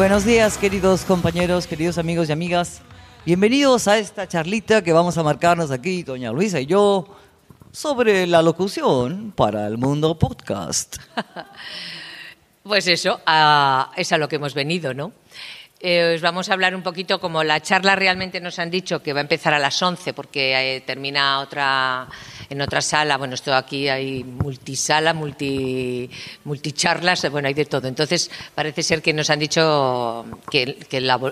Buenos 0.00 0.24
días, 0.24 0.56
queridos 0.56 1.04
compañeros, 1.04 1.66
queridos 1.66 1.98
amigos 1.98 2.30
y 2.30 2.32
amigas. 2.32 2.80
Bienvenidos 3.26 3.86
a 3.86 3.98
esta 3.98 4.26
charlita 4.26 4.82
que 4.82 4.94
vamos 4.94 5.18
a 5.18 5.22
marcarnos 5.22 5.70
aquí, 5.70 6.02
doña 6.04 6.32
Luisa 6.32 6.58
y 6.58 6.64
yo, 6.64 7.18
sobre 7.70 8.26
la 8.26 8.40
locución 8.40 9.30
para 9.36 9.66
el 9.66 9.76
mundo 9.76 10.18
podcast. 10.18 10.96
Pues 12.62 12.86
eso, 12.86 13.20
es 13.96 14.12
a 14.12 14.18
lo 14.18 14.28
que 14.28 14.36
hemos 14.36 14.54
venido, 14.54 14.94
¿no? 14.94 15.12
Eh, 15.82 16.12
os 16.14 16.20
vamos 16.20 16.50
a 16.50 16.52
hablar 16.52 16.74
un 16.74 16.82
poquito 16.82 17.18
como 17.18 17.42
la 17.42 17.58
charla 17.60 17.96
realmente 17.96 18.38
nos 18.38 18.58
han 18.58 18.70
dicho 18.70 19.02
que 19.02 19.14
va 19.14 19.20
a 19.20 19.22
empezar 19.22 19.54
a 19.54 19.58
las 19.58 19.80
11 19.80 20.12
porque 20.12 20.76
eh, 20.76 20.80
termina 20.82 21.40
otra 21.40 22.06
en 22.50 22.60
otra 22.60 22.82
sala. 22.82 23.16
Bueno, 23.16 23.34
esto 23.34 23.54
aquí 23.54 23.88
hay 23.88 24.22
multisala, 24.22 25.14
multi, 25.14 26.10
multicharlas, 26.44 27.30
bueno, 27.30 27.48
hay 27.48 27.54
de 27.54 27.64
todo. 27.64 27.88
Entonces, 27.88 28.30
parece 28.54 28.82
ser 28.82 29.00
que 29.00 29.14
nos 29.14 29.30
han 29.30 29.38
dicho 29.38 30.26
que, 30.50 30.76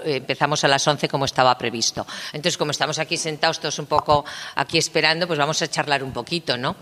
empezamos 0.07 0.65
a 0.65 0.69
las 0.69 0.87
11 0.87 1.09
como 1.09 1.27
estaba 1.27 1.59
previsto. 1.59 2.07
Entonces, 2.33 2.57
como 2.57 2.71
estamos 2.71 2.99
aquí 2.99 3.19
sentados 3.19 3.61
todos 3.61 3.79
un 3.79 3.87
poco 3.87 4.25
aquí 4.55 4.79
esperando, 4.79 5.27
pues 5.27 5.39
vamos 5.39 5.61
a 5.61 5.69
charlar 5.69 6.03
un 6.03 6.13
poquito, 6.13 6.57
¿no? 6.57 6.77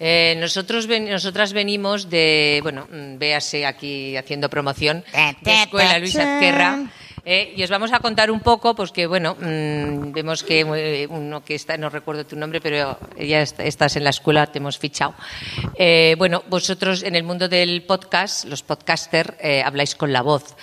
Eh, 0.00 0.34
nosotros 0.40 0.88
nosotras 0.88 1.52
venimos 1.52 2.10
de, 2.10 2.58
bueno, 2.62 2.88
mm, 2.90 3.18
véase 3.18 3.66
aquí 3.66 4.16
haciendo 4.16 4.48
promoción, 4.50 5.04
de 5.42 5.62
Escuela 5.62 5.98
Luis 5.98 6.16
Azquerra. 6.16 6.88
Eh, 7.26 7.54
y 7.56 7.62
os 7.62 7.70
vamos 7.70 7.90
a 7.92 8.00
contar 8.00 8.30
un 8.30 8.40
poco, 8.40 8.74
pues 8.74 8.92
que 8.92 9.06
bueno, 9.06 9.34
mm, 9.40 10.12
vemos 10.12 10.42
que 10.42 10.60
eh, 10.60 11.06
uno 11.08 11.42
que 11.42 11.54
está, 11.54 11.78
no 11.78 11.88
recuerdo 11.88 12.26
tu 12.26 12.36
nombre, 12.36 12.60
pero 12.60 12.98
ya 13.18 13.40
estás 13.40 13.96
en 13.96 14.04
la 14.04 14.10
escuela, 14.10 14.46
te 14.46 14.58
hemos 14.58 14.78
fichado. 14.78 15.14
Eh, 15.76 16.16
bueno, 16.18 16.42
vosotros 16.48 17.02
en 17.02 17.16
el 17.16 17.22
mundo 17.22 17.48
del 17.48 17.82
podcast, 17.84 18.44
los 18.44 18.62
podcasters, 18.62 19.34
habláis 19.64 19.94
con 19.94 20.12
la 20.12 20.22
voz 20.22 20.54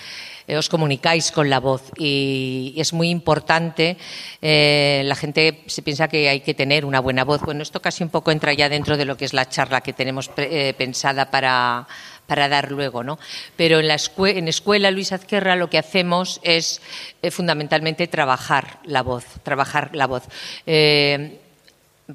os 0.58 0.68
comunicáis 0.68 1.32
con 1.32 1.50
la 1.50 1.62
voz 1.62 1.94
y, 1.98 2.74
es 2.76 2.92
muy 2.92 3.10
importante. 3.10 3.96
la 4.42 5.16
gente 5.16 5.64
se 5.68 5.82
piensa 5.82 6.10
que 6.10 6.28
hay 6.28 6.42
que 6.42 6.54
tener 6.54 6.84
una 6.84 7.00
buena 7.00 7.24
voz. 7.24 7.40
Bueno, 7.42 7.64
esto 7.64 7.82
casi 7.82 8.04
un 8.04 8.10
poco 8.10 8.32
entra 8.32 8.52
ya 8.52 8.68
dentro 8.68 8.98
de 8.98 9.06
lo 9.06 9.16
que 9.16 9.24
es 9.24 9.34
la 9.34 9.48
charla 9.48 9.80
que 9.80 9.94
tenemos 9.94 10.30
pensada 10.76 11.32
para, 11.32 11.88
para 12.28 12.48
dar 12.48 12.72
luego, 12.72 13.04
¿no? 13.04 13.20
Pero 13.56 13.80
en 13.80 13.88
la 13.88 13.98
en 14.26 14.48
escuela 14.48 14.92
Luis 14.92 15.12
Azquerra 15.12 15.56
lo 15.56 15.70
que 15.70 15.78
hacemos 15.78 16.40
es 16.44 16.82
eh, 17.22 17.32
fundamentalmente 17.32 18.08
trabajar 18.08 18.80
la 18.86 19.02
voz, 19.02 19.26
trabajar 19.44 19.96
la 19.96 20.08
voz. 20.08 20.24
Eh, 20.66 21.40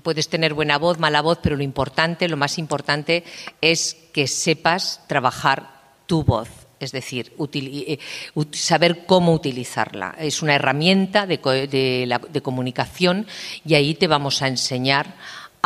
puedes 0.03 0.29
tener 0.29 0.55
buena 0.55 0.79
voz, 0.79 0.98
mala 0.98 1.23
voz, 1.23 1.39
pero 1.43 1.57
lo 1.57 1.63
importante, 1.63 2.29
lo 2.29 2.37
más 2.37 2.59
importante 2.59 3.25
es 3.61 3.97
que 4.13 4.27
sepas 4.27 5.03
trabajar 5.07 5.69
tu 6.07 6.25
voz. 6.25 6.48
Es 6.79 6.93
decir, 6.93 7.33
eh, 7.55 7.98
saber 8.53 9.07
cómo 9.07 9.33
utilizarla. 9.33 10.15
Es 10.19 10.43
una 10.43 10.55
herramienta 10.55 11.27
de, 11.27 11.39
de 11.39 12.43
comunicación 12.43 13.27
y 13.65 13.75
ahí 13.75 13.95
te 13.95 14.09
vamos 14.09 14.43
a 14.43 14.48
enseñar 14.48 15.15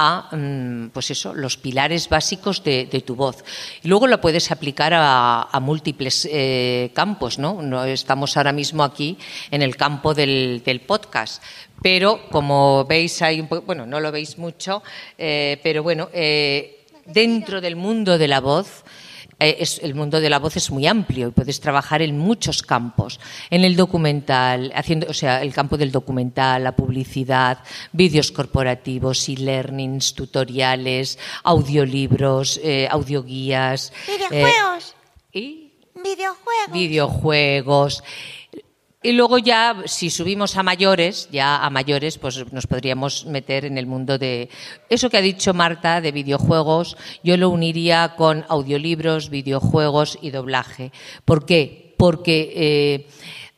a 0.00 0.34
mm, 0.34 0.88
pues 0.90 1.10
eso, 1.10 1.34
los 1.34 1.56
pilares 1.56 2.08
básicos 2.08 2.64
de, 2.64 2.86
tu 3.06 3.14
voz. 3.14 3.44
Y 3.82 3.88
luego 3.88 4.06
lo 4.06 4.20
puedes 4.20 4.50
aplicar 4.50 4.92
a, 4.94 5.58
múltiples 5.60 6.26
eh, 6.30 6.90
campos, 6.94 7.38
¿no? 7.38 7.60
¿no? 7.60 7.84
Estamos 7.84 8.36
ahora 8.36 8.52
mismo 8.52 8.82
aquí 8.82 9.18
en 9.50 9.62
el 9.62 9.76
campo 9.76 10.14
del, 10.14 10.62
podcast, 10.86 11.42
pero 11.82 12.28
como 12.30 12.84
veis 12.84 13.20
hay 13.22 13.40
un 13.40 13.48
bueno, 13.66 13.84
no 13.84 14.00
lo 14.00 14.10
veis 14.10 14.38
mucho, 14.38 14.82
eh, 15.18 15.60
pero 15.62 15.82
bueno, 15.82 16.08
eh, 16.12 16.86
dentro 17.04 17.60
del 17.60 17.76
mundo 17.76 18.16
de 18.16 18.28
la 18.28 18.40
voz 18.40 18.84
eh, 19.40 19.64
el 19.82 19.94
mundo 19.94 20.20
de 20.20 20.28
la 20.28 20.38
voz 20.38 20.56
es 20.56 20.70
muy 20.70 20.86
amplio 20.86 21.28
y 21.28 21.30
puedes 21.30 21.60
trabajar 21.60 22.02
en 22.02 22.18
muchos 22.18 22.62
campos. 22.62 23.18
En 23.48 23.64
el 23.64 23.74
documental, 23.74 24.70
haciendo, 24.74 25.06
o 25.08 25.14
sea, 25.14 25.40
el 25.42 25.52
campo 25.54 25.78
del 25.78 25.90
documental, 25.90 26.62
la 26.62 26.76
publicidad, 26.76 27.58
vídeos 27.92 28.30
corporativos, 28.32 29.28
e-learnings, 29.28 30.14
tutoriales, 30.14 31.18
audiolibros, 31.42 32.60
eh, 32.62 32.86
audioguías. 32.90 33.92
Videojuegos. 34.06 34.94
Eh, 35.32 35.38
¿Y? 35.40 35.72
Videojuegos. 35.94 36.72
Videojuegos. 36.72 38.04
Y 39.02 39.12
luego 39.12 39.38
ya, 39.38 39.76
si 39.86 40.10
subimos 40.10 40.58
a 40.58 40.62
mayores, 40.62 41.30
ya 41.32 41.64
a 41.64 41.70
mayores, 41.70 42.18
pues 42.18 42.52
nos 42.52 42.66
podríamos 42.66 43.24
meter 43.24 43.64
en 43.64 43.78
el 43.78 43.86
mundo 43.86 44.18
de 44.18 44.50
eso 44.90 45.08
que 45.08 45.16
ha 45.16 45.22
dicho 45.22 45.54
Marta 45.54 46.02
de 46.02 46.12
videojuegos. 46.12 46.98
Yo 47.24 47.38
lo 47.38 47.48
uniría 47.48 48.14
con 48.14 48.44
audiolibros, 48.50 49.30
videojuegos 49.30 50.18
y 50.20 50.32
doblaje. 50.32 50.92
¿Por 51.24 51.46
qué? 51.46 51.94
Porque 51.96 52.52
eh, 52.54 53.06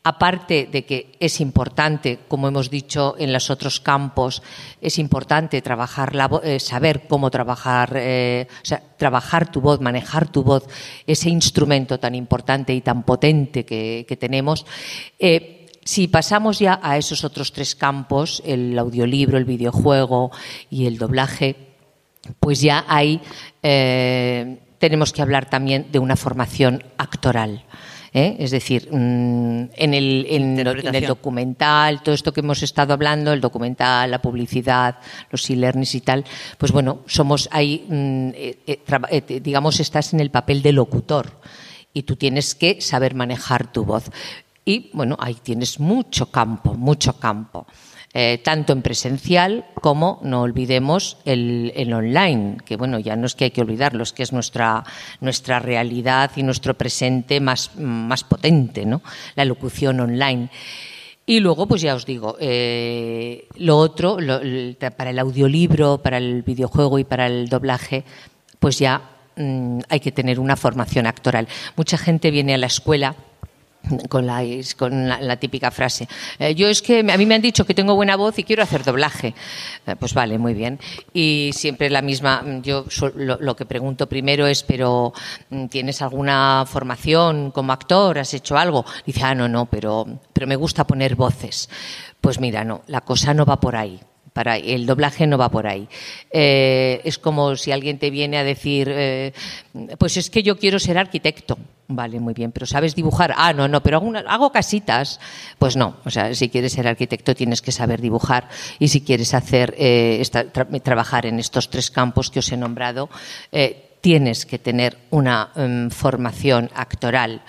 aparte 0.05 0.69
de 0.71 0.85
que 0.85 1.13
es 1.21 1.41
importante, 1.41 2.21
como 2.27 2.49
hemos 2.49 2.71
dicho 2.71 3.15
en 3.19 3.33
los 3.33 3.51
otros 3.51 3.79
campos, 3.81 4.43
es 4.81 4.99
importante 4.99 5.63
trabajar 5.63 6.15
la 6.15 6.29
eh, 6.43 6.59
saber 6.59 7.07
cómo 7.07 7.31
trabajar, 7.31 7.93
eh, 7.97 8.49
o 8.51 8.65
sea, 8.65 8.83
trabajar 8.97 9.51
tu 9.51 9.61
voz, 9.61 9.81
manejar 9.81 10.29
tu 10.29 10.43
voz, 10.43 10.65
ese 11.07 11.31
instrumento 11.31 11.99
tan 12.01 12.15
importante 12.15 12.75
y 12.75 12.81
tan 12.81 13.05
potente 13.05 13.65
que, 13.65 14.17
tenemos. 14.19 14.67
Eh, 15.19 15.67
si 15.85 16.07
pasamos 16.07 16.59
ya 16.59 16.81
a 16.83 16.97
esos 16.97 17.25
otros 17.25 17.53
tres 17.53 17.75
campos, 17.75 18.43
el 18.45 18.79
audiolibro, 18.79 19.39
el 19.39 19.45
videojuego 19.45 20.31
y 20.71 20.87
el 20.87 20.99
doblaje, 20.99 21.57
pues 22.39 22.61
ya 22.61 22.85
ahí 22.87 23.21
tenemos 24.79 25.13
que 25.13 25.23
hablar 25.23 25.51
también 25.51 25.91
de 25.91 25.99
una 25.99 26.15
formación 26.15 26.85
actoral. 26.99 27.65
¿Eh? 28.13 28.37
es 28.39 28.51
decir, 28.51 28.89
mm, 28.91 29.71
en 29.75 29.95
el, 29.95 31.07
documental, 31.07 32.03
todo 32.03 32.15
esto 32.15 32.33
que 32.33 32.41
hemos 32.41 32.63
estado 32.63 32.93
hablando, 32.93 33.33
el 33.33 33.41
documental, 33.41 34.11
la 34.11 34.21
publicidad, 34.21 34.97
los 35.31 35.49
e-learnings 35.49 35.95
y 35.95 36.01
tal, 36.01 36.25
pues 36.59 36.73
bueno, 36.73 37.01
somos 37.07 37.49
ahí, 37.53 37.85
mm, 37.89 38.29
eh, 38.35 38.59
eh, 38.67 39.41
digamos, 39.41 39.81
estás 39.81 40.13
en 40.13 40.21
el 40.21 40.31
papel 40.31 40.63
de 40.63 40.73
locutor 40.73 41.41
y 41.93 42.03
tú 42.03 42.17
tienes 42.17 42.55
que 42.55 42.81
saber 42.81 43.15
manejar 43.15 43.73
tu 43.73 43.85
voz. 43.85 44.11
Y 44.65 44.91
bueno, 44.93 45.17
ahí 45.19 45.35
tienes 45.43 45.81
mucho 45.81 46.27
campo, 46.31 46.75
mucho 46.75 47.19
campo. 47.19 47.67
Eh, 48.15 48.43
tanto 48.45 48.75
en 48.75 48.83
presencial 48.83 49.65
como, 49.81 50.21
no 50.23 50.43
olvidemos, 50.43 51.17
el, 51.25 51.73
online, 51.95 52.59
que 52.63 52.77
bueno, 52.77 52.99
ya 52.99 53.17
no 53.17 53.25
es 53.25 53.35
que 53.35 53.45
hay 53.45 53.51
que 53.51 53.63
olvidarlo, 53.63 54.03
es 54.03 54.13
que 54.13 54.23
es 54.23 54.35
nuestra, 54.35 54.85
nuestra 55.21 55.61
realidad 55.61 56.31
y 56.37 56.43
nuestro 56.43 56.75
presente 56.75 57.41
más, 57.41 57.75
más 57.77 58.23
potente, 58.23 58.85
¿no? 58.85 59.01
La 59.35 59.47
locución 59.47 59.99
online. 60.01 60.51
Y 61.25 61.41
luego, 61.41 61.67
pues 61.67 61.81
ya 61.81 61.95
os 61.95 62.05
digo, 62.05 62.37
eh, 62.39 63.49
lo 63.57 63.79
otro, 63.79 64.19
para 64.95 65.11
el 65.11 65.19
audiolibro, 65.19 65.99
para 66.03 66.19
el 66.19 66.43
videojuego 66.43 66.99
y 66.99 67.05
para 67.05 67.27
el 67.27 67.49
doblaje, 67.49 68.05
pues 68.59 68.79
ya 68.79 69.01
mm, 69.37 69.79
hay 69.89 70.01
que 70.01 70.13
tener 70.13 70.39
una 70.39 70.57
formación 70.57 71.07
actoral. 71.07 71.49
Mucha 71.77 71.97
gente 71.97 72.31
viene 72.31 72.53
a 72.53 72.59
la 72.59 72.67
escuela 72.67 73.17
con 74.09 74.27
la, 74.27 74.45
con 74.77 75.09
la, 75.09 75.37
típica 75.37 75.71
frase. 75.71 76.09
Eh, 76.39 76.55
yo 76.55 76.69
es 76.69 76.83
que 76.83 77.01
a 77.01 77.17
mí 77.17 77.27
me 77.27 77.35
han 77.35 77.43
dicho 77.43 77.65
que 77.65 77.75
tengo 77.75 77.95
buena 77.95 78.17
voz 78.17 78.39
y 78.39 78.45
quiero 78.45 78.63
hacer 78.63 78.85
doblaje. 78.85 79.35
Eh, 79.87 79.97
pues 79.99 80.15
vale, 80.15 80.39
muy 80.39 80.55
bien. 80.55 80.79
Y 81.13 81.51
siempre 81.53 81.91
la 81.91 82.03
misma, 82.03 82.45
yo 82.63 82.85
lo, 83.17 83.57
que 83.57 83.67
pregunto 83.67 84.09
primero 84.09 84.47
es, 84.47 84.63
pero 84.63 85.13
mm, 85.51 85.67
¿tienes 85.67 86.03
alguna 86.03 86.65
formación 86.67 87.51
como 87.51 87.73
actor? 87.73 88.19
¿Has 88.19 88.35
hecho 88.35 88.57
algo? 88.57 88.85
Dice, 89.05 89.23
ah, 89.25 89.35
no, 89.35 89.49
no, 89.49 89.67
pero, 89.67 90.07
pero 90.33 90.47
me 90.47 90.57
gusta 90.57 90.87
poner 90.87 91.17
voces. 91.17 91.69
Pues 92.21 92.39
mira, 92.41 92.65
no, 92.65 92.83
la 92.87 93.01
cosa 93.01 93.35
no 93.35 93.45
va 93.45 93.59
por 93.59 93.77
ahí. 93.77 94.01
Para, 94.33 94.57
el 94.57 94.87
doblaje 94.87 95.27
no 95.27 95.37
va 95.37 95.51
por 95.51 95.67
ahí. 95.67 95.89
Eh, 96.31 97.01
es 97.05 97.19
como 97.19 97.55
si 97.57 97.71
alguien 97.71 97.99
te 97.99 98.11
viene 98.11 98.39
a 98.39 98.45
decir, 98.45 98.93
pues 99.99 100.17
es 100.17 100.31
que 100.31 100.43
yo 100.43 100.59
quiero 100.59 100.79
ser 100.79 100.99
arquitecto. 100.99 101.59
Vale, 101.95 102.21
muy 102.21 102.33
bien, 102.33 102.53
pero 102.53 102.65
¿sabes 102.65 102.95
dibujar? 102.95 103.35
Ah, 103.37 103.53
no, 103.53 103.69
no, 103.69 103.83
pero 103.83 104.03
hago, 104.27 104.53
casitas. 104.53 105.21
Pues 105.59 105.77
no, 105.77 105.97
o 106.05 106.11
sea, 106.11 106.35
si 106.35 106.49
quieres 106.49 106.73
ser 106.73 106.89
arquitecto 106.89 107.35
tienes 107.35 107.61
que 107.61 107.73
saber 107.73 108.01
dibujar 108.01 108.49
y 108.79 108.89
si 108.89 109.03
quieres 109.03 109.35
hacer, 109.35 109.75
eh, 109.77 110.23
trabajar 110.83 111.27
en 111.27 111.39
estos 111.39 111.69
tres 111.69 111.91
campos 111.91 112.31
que 112.31 112.39
os 112.39 112.51
he 112.51 112.57
nombrado, 112.57 113.11
eh, 113.51 113.91
tienes 114.01 114.47
que 114.47 114.59
tener 114.59 114.97
una 115.11 115.51
em, 115.55 115.91
formación 115.91 116.71
actoral 116.75 117.43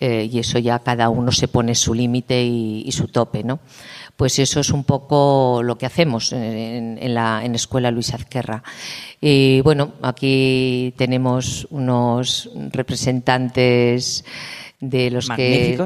eh, 0.00 0.28
y 0.30 0.38
eso 0.38 0.58
ya 0.58 0.78
cada 0.80 1.10
uno 1.10 1.30
se 1.30 1.46
pone 1.46 1.74
su 1.74 1.94
límite 1.94 2.42
y 2.42 2.90
su 2.90 3.08
tope, 3.08 3.44
¿no? 3.44 3.60
Pues 4.22 4.38
eso 4.38 4.60
es 4.60 4.70
un 4.70 4.84
poco 4.84 5.62
lo 5.64 5.76
que 5.76 5.84
hacemos 5.84 6.32
en, 6.32 6.96
la 7.12 7.44
en 7.44 7.56
Escuela 7.56 7.90
Luis 7.90 8.14
Azquerra. 8.14 8.62
Y 9.20 9.60
bueno, 9.62 9.94
aquí 10.00 10.94
tenemos 10.96 11.66
unos 11.70 12.48
representantes 12.70 14.24
de 14.78 15.10
los 15.10 15.28
que 15.28 15.76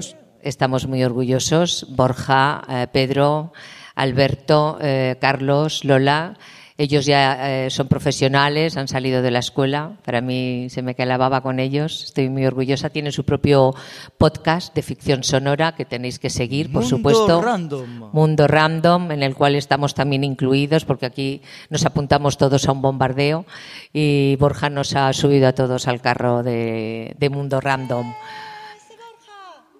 estamos 0.43 0.87
muy 0.87 1.03
orgullosos, 1.03 1.87
Borja, 1.88 2.62
eh, 2.69 2.87
Pedro, 2.93 3.55
Alberto, 3.94 4.77
eh, 4.83 5.17
Carlos, 5.19 5.83
Lola 5.87 6.37
Ellos 6.78 7.06
ya 7.06 7.64
eh, 7.64 7.70
son 7.70 7.88
profesionales, 7.88 8.76
han 8.76 8.87
salido 8.87 9.23
de 9.23 9.31
la 9.31 9.38
escuela. 9.38 9.93
Para 10.05 10.20
mí 10.20 10.69
se 10.69 10.82
me 10.82 10.94
cae 10.94 11.06
la 11.06 11.17
baba 11.17 11.40
con 11.40 11.58
ellos. 11.58 12.05
Estoy 12.05 12.28
muy 12.28 12.44
orgullosa. 12.44 12.90
Tienen 12.90 13.12
su 13.12 13.25
propio 13.25 13.75
podcast 14.19 14.75
de 14.75 14.82
ficción 14.82 15.25
sonora 15.25 15.75
que 15.75 15.87
tenéis 15.87 16.19
que 16.19 16.28
seguir, 16.28 16.67
por 16.70 16.82
Mundo 16.82 16.96
supuesto. 16.96 17.40
Random. 17.40 18.11
Mundo 18.12 18.46
Random, 18.46 19.11
en 19.11 19.23
el 19.23 19.34
cual 19.34 19.55
estamos 19.55 19.94
también 19.94 20.23
incluidos, 20.23 20.84
porque 20.84 21.06
aquí 21.06 21.40
nos 21.70 21.87
apuntamos 21.87 22.37
todos 22.37 22.69
a 22.69 22.73
un 22.73 22.82
bombardeo. 22.82 23.46
Y 23.94 24.37
Borja 24.37 24.69
nos 24.69 24.94
ha 24.96 25.11
subido 25.14 25.49
a 25.49 25.55
todos 25.55 25.88
al 25.88 26.02
carro 26.02 26.43
de, 26.43 27.14
de 27.19 27.31
Mundo 27.31 27.58
Random. 27.58 28.12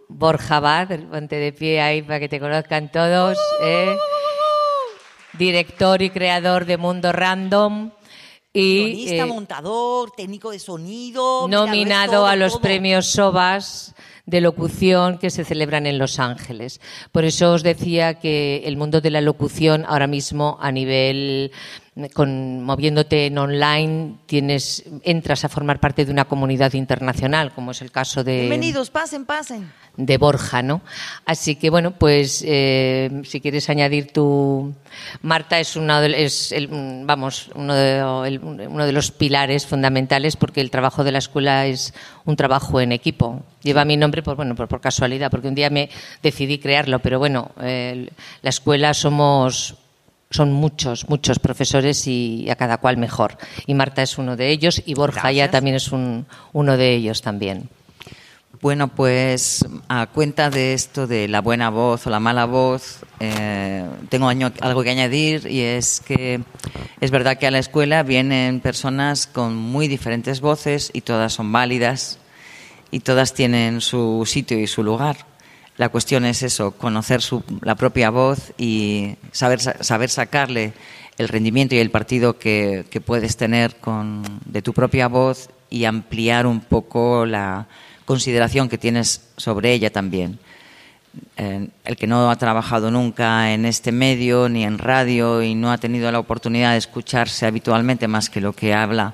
Borja 0.08 0.60
Bad, 0.60 0.98
ponte 1.10 1.37
de 1.37 1.52
pie 1.52 1.81
ahí 1.81 2.00
para 2.00 2.20
que 2.20 2.28
te 2.28 2.40
conozcan 2.40 2.90
todos. 2.90 3.37
¿eh? 3.62 3.96
Director 5.38 6.02
y 6.02 6.10
creador 6.10 6.64
de 6.66 6.76
Mundo 6.76 7.12
Random. 7.12 7.90
Y 8.52 8.84
Guionista, 8.84 9.24
eh, 9.24 9.26
montador, 9.26 10.12
técnico 10.16 10.50
de 10.50 10.58
sonido. 10.58 11.46
mira, 11.46 11.58
lo 11.58 11.64
es 11.64 11.70
nominado 11.70 12.12
todo, 12.12 12.26
a 12.26 12.36
los 12.36 12.52
todo. 12.52 12.62
premios 12.62 13.06
SOBAS 13.06 13.94
de 14.26 14.40
locución 14.40 15.19
que 15.19 15.31
se 15.31 15.44
celebran 15.44 15.87
en 15.87 15.99
Los 15.99 16.19
Ángeles. 16.19 16.81
Por 17.12 17.25
eso 17.25 17.52
os 17.52 17.62
decía 17.62 18.14
que 18.14 18.62
el 18.67 18.76
mundo 18.76 19.00
de 19.00 19.11
la 19.11 19.20
locución 19.20 19.84
ahora 19.87 20.06
mismo 20.08 20.58
a 20.61 20.73
nivel 20.73 21.52
con 22.12 22.62
moviéndote 22.62 23.25
en 23.26 23.38
online 23.38 24.17
tienes 24.26 24.84
entras 25.02 25.46
a 25.46 25.49
formar 25.49 25.81
parte 25.81 26.05
de 26.05 26.12
una 26.12 26.26
comunidad 26.26 26.75
internacional 26.75 27.55
como 27.55 27.70
es 27.70 27.81
el 27.81 27.90
caso 27.90 28.23
de 28.23 28.40
Bienvenidos, 28.40 28.90
pasen, 28.90 29.25
pasen. 29.25 29.73
de 29.96 30.19
Borja, 30.19 30.61
¿no? 30.61 30.82
Así 31.25 31.56
que 31.56 31.70
bueno, 31.70 31.93
pues 31.93 32.44
eh, 32.46 33.22
si 33.25 33.40
quieres 33.40 33.70
añadir 33.70 34.12
tu 34.12 34.75
Marta 35.22 35.58
es 35.58 35.72
de, 35.75 36.22
es 36.25 36.52
el, 36.52 36.69
mm, 36.69 37.06
vamos 37.06 37.49
uno 37.55 37.75
de, 37.75 38.29
el- 38.29 38.40
uno 38.40 38.84
de 38.84 38.93
los 38.93 39.11
pilares 39.11 39.64
fundamentales 39.67 40.37
porque 40.37 40.61
el 40.61 40.70
trabajo 40.70 41.02
de 41.02 41.12
la 41.12 41.19
escuela 41.19 41.64
es 41.67 41.94
un 42.26 42.37
trabajo 42.37 42.79
en 42.79 42.93
equipo. 42.93 43.43
Lleva 43.62 43.87
mi 43.87 43.96
nombre 43.96 44.15
por 44.22 44.36
bueno 44.36 44.54
por, 44.54 44.68
por 44.68 44.80
casualidad 44.80 45.30
porque 45.30 45.48
un 45.48 45.54
día 45.54 45.70
me 45.70 45.88
decidí 46.22 46.58
crearlo, 46.58 46.98
pero 47.00 47.18
bueno, 47.18 47.50
eh, 47.62 48.08
la 48.42 48.50
escuela 48.50 48.94
somos 48.94 49.76
son 50.30 50.52
muchos, 50.52 51.08
muchos 51.08 51.38
profesores 51.38 52.06
y 52.08 52.50
a 52.50 52.56
cada 52.56 52.78
cual 52.78 52.96
mejor. 52.96 53.38
Y 53.66 53.74
Marta 53.74 54.02
es 54.02 54.18
uno 54.18 54.36
de 54.36 54.50
ellos 54.50 54.82
y 54.84 54.94
Borja 54.94 55.30
ya 55.30 55.50
también 55.52 55.76
es 55.76 55.92
un, 55.92 56.26
uno 56.52 56.76
de 56.76 56.94
ellos 56.94 57.22
también. 57.22 57.68
Bueno, 58.60 58.88
pues 58.88 59.64
a 59.88 60.06
cuenta 60.08 60.50
de 60.50 60.72
esto 60.72 61.06
de 61.06 61.28
la 61.28 61.40
buena 61.42 61.69
voz 61.70 62.06
o 62.06 62.10
la 62.10 62.19
mala 62.20 62.46
voz, 62.46 63.00
eh, 63.20 63.84
tengo 64.08 64.28
año- 64.28 64.52
algo 64.60 64.82
que 64.82 64.90
añadir 64.90 65.46
y 65.46 65.60
es 65.60 66.00
que 66.00 66.40
es 67.00 67.10
verdad 67.10 67.36
que 67.38 67.46
a 67.46 67.50
la 67.50 67.58
escuela 67.58 68.02
vienen 68.02 68.60
personas 68.60 69.26
con 69.26 69.54
muy 69.54 69.88
diferentes 69.88 70.40
voces 70.40 70.90
y 70.92 71.02
todas 71.02 71.34
son 71.34 71.52
válidas 71.52 72.19
y 72.96 73.00
todas 73.00 73.34
tienen 73.34 73.82
su 73.82 74.25
sitio 74.26 74.58
y 74.58 74.66
su 74.66 74.82
lugar. 74.82 75.19
La 75.76 75.90
cuestión 75.90 76.25
es 76.25 76.43
eso, 76.43 76.70
conocer 76.70 77.20
su- 77.20 77.44
la 77.60 77.75
propia 77.75 78.08
voz 78.08 78.54
y 78.56 79.16
saber, 79.32 79.60
sa- 79.60 79.82
saber 79.84 80.08
sacarle 80.08 80.72
el 81.19 81.28
rendimiento 81.28 81.75
y 81.75 81.78
el 81.78 81.90
partido 81.90 82.38
que, 82.38 82.87
que 82.90 83.02
puedes 83.02 83.37
tener 83.37 83.76
con, 83.76 84.22
de 84.46 84.62
tu 84.62 84.72
propia 84.72 85.08
voz 85.08 85.50
y 85.69 85.84
ampliar 85.84 86.46
un 86.46 86.60
poco 86.60 87.26
la 87.26 87.66
consideración 88.06 88.70
que 88.70 88.78
tienes 88.78 89.28
sobre 89.37 89.75
ella 89.75 89.90
también. 89.93 90.38
Eh, 91.37 91.69
el 91.84 91.96
que 91.96 92.06
no 92.06 92.31
ha 92.31 92.37
trabajado 92.37 92.90
nunca 92.90 93.52
en 93.52 93.66
este 93.66 93.93
medio 93.93 94.48
ni 94.48 94.64
en 94.64 94.78
radio 94.78 95.43
y 95.43 95.54
no 95.54 95.70
ha 95.70 95.76
tenido 95.78 96.10
la 96.10 96.19
oportunidad 96.19 96.72
de 96.72 96.78
escucharse 96.78 97.44
habitualmente 97.44 98.08
más 98.08 98.31
que 98.31 98.40
lo 98.40 98.54
que 98.54 98.72
habla 98.72 99.12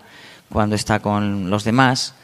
cuando 0.48 0.76
está 0.76 1.00
con 1.00 1.50
los 1.50 1.64
demás, 1.64 2.14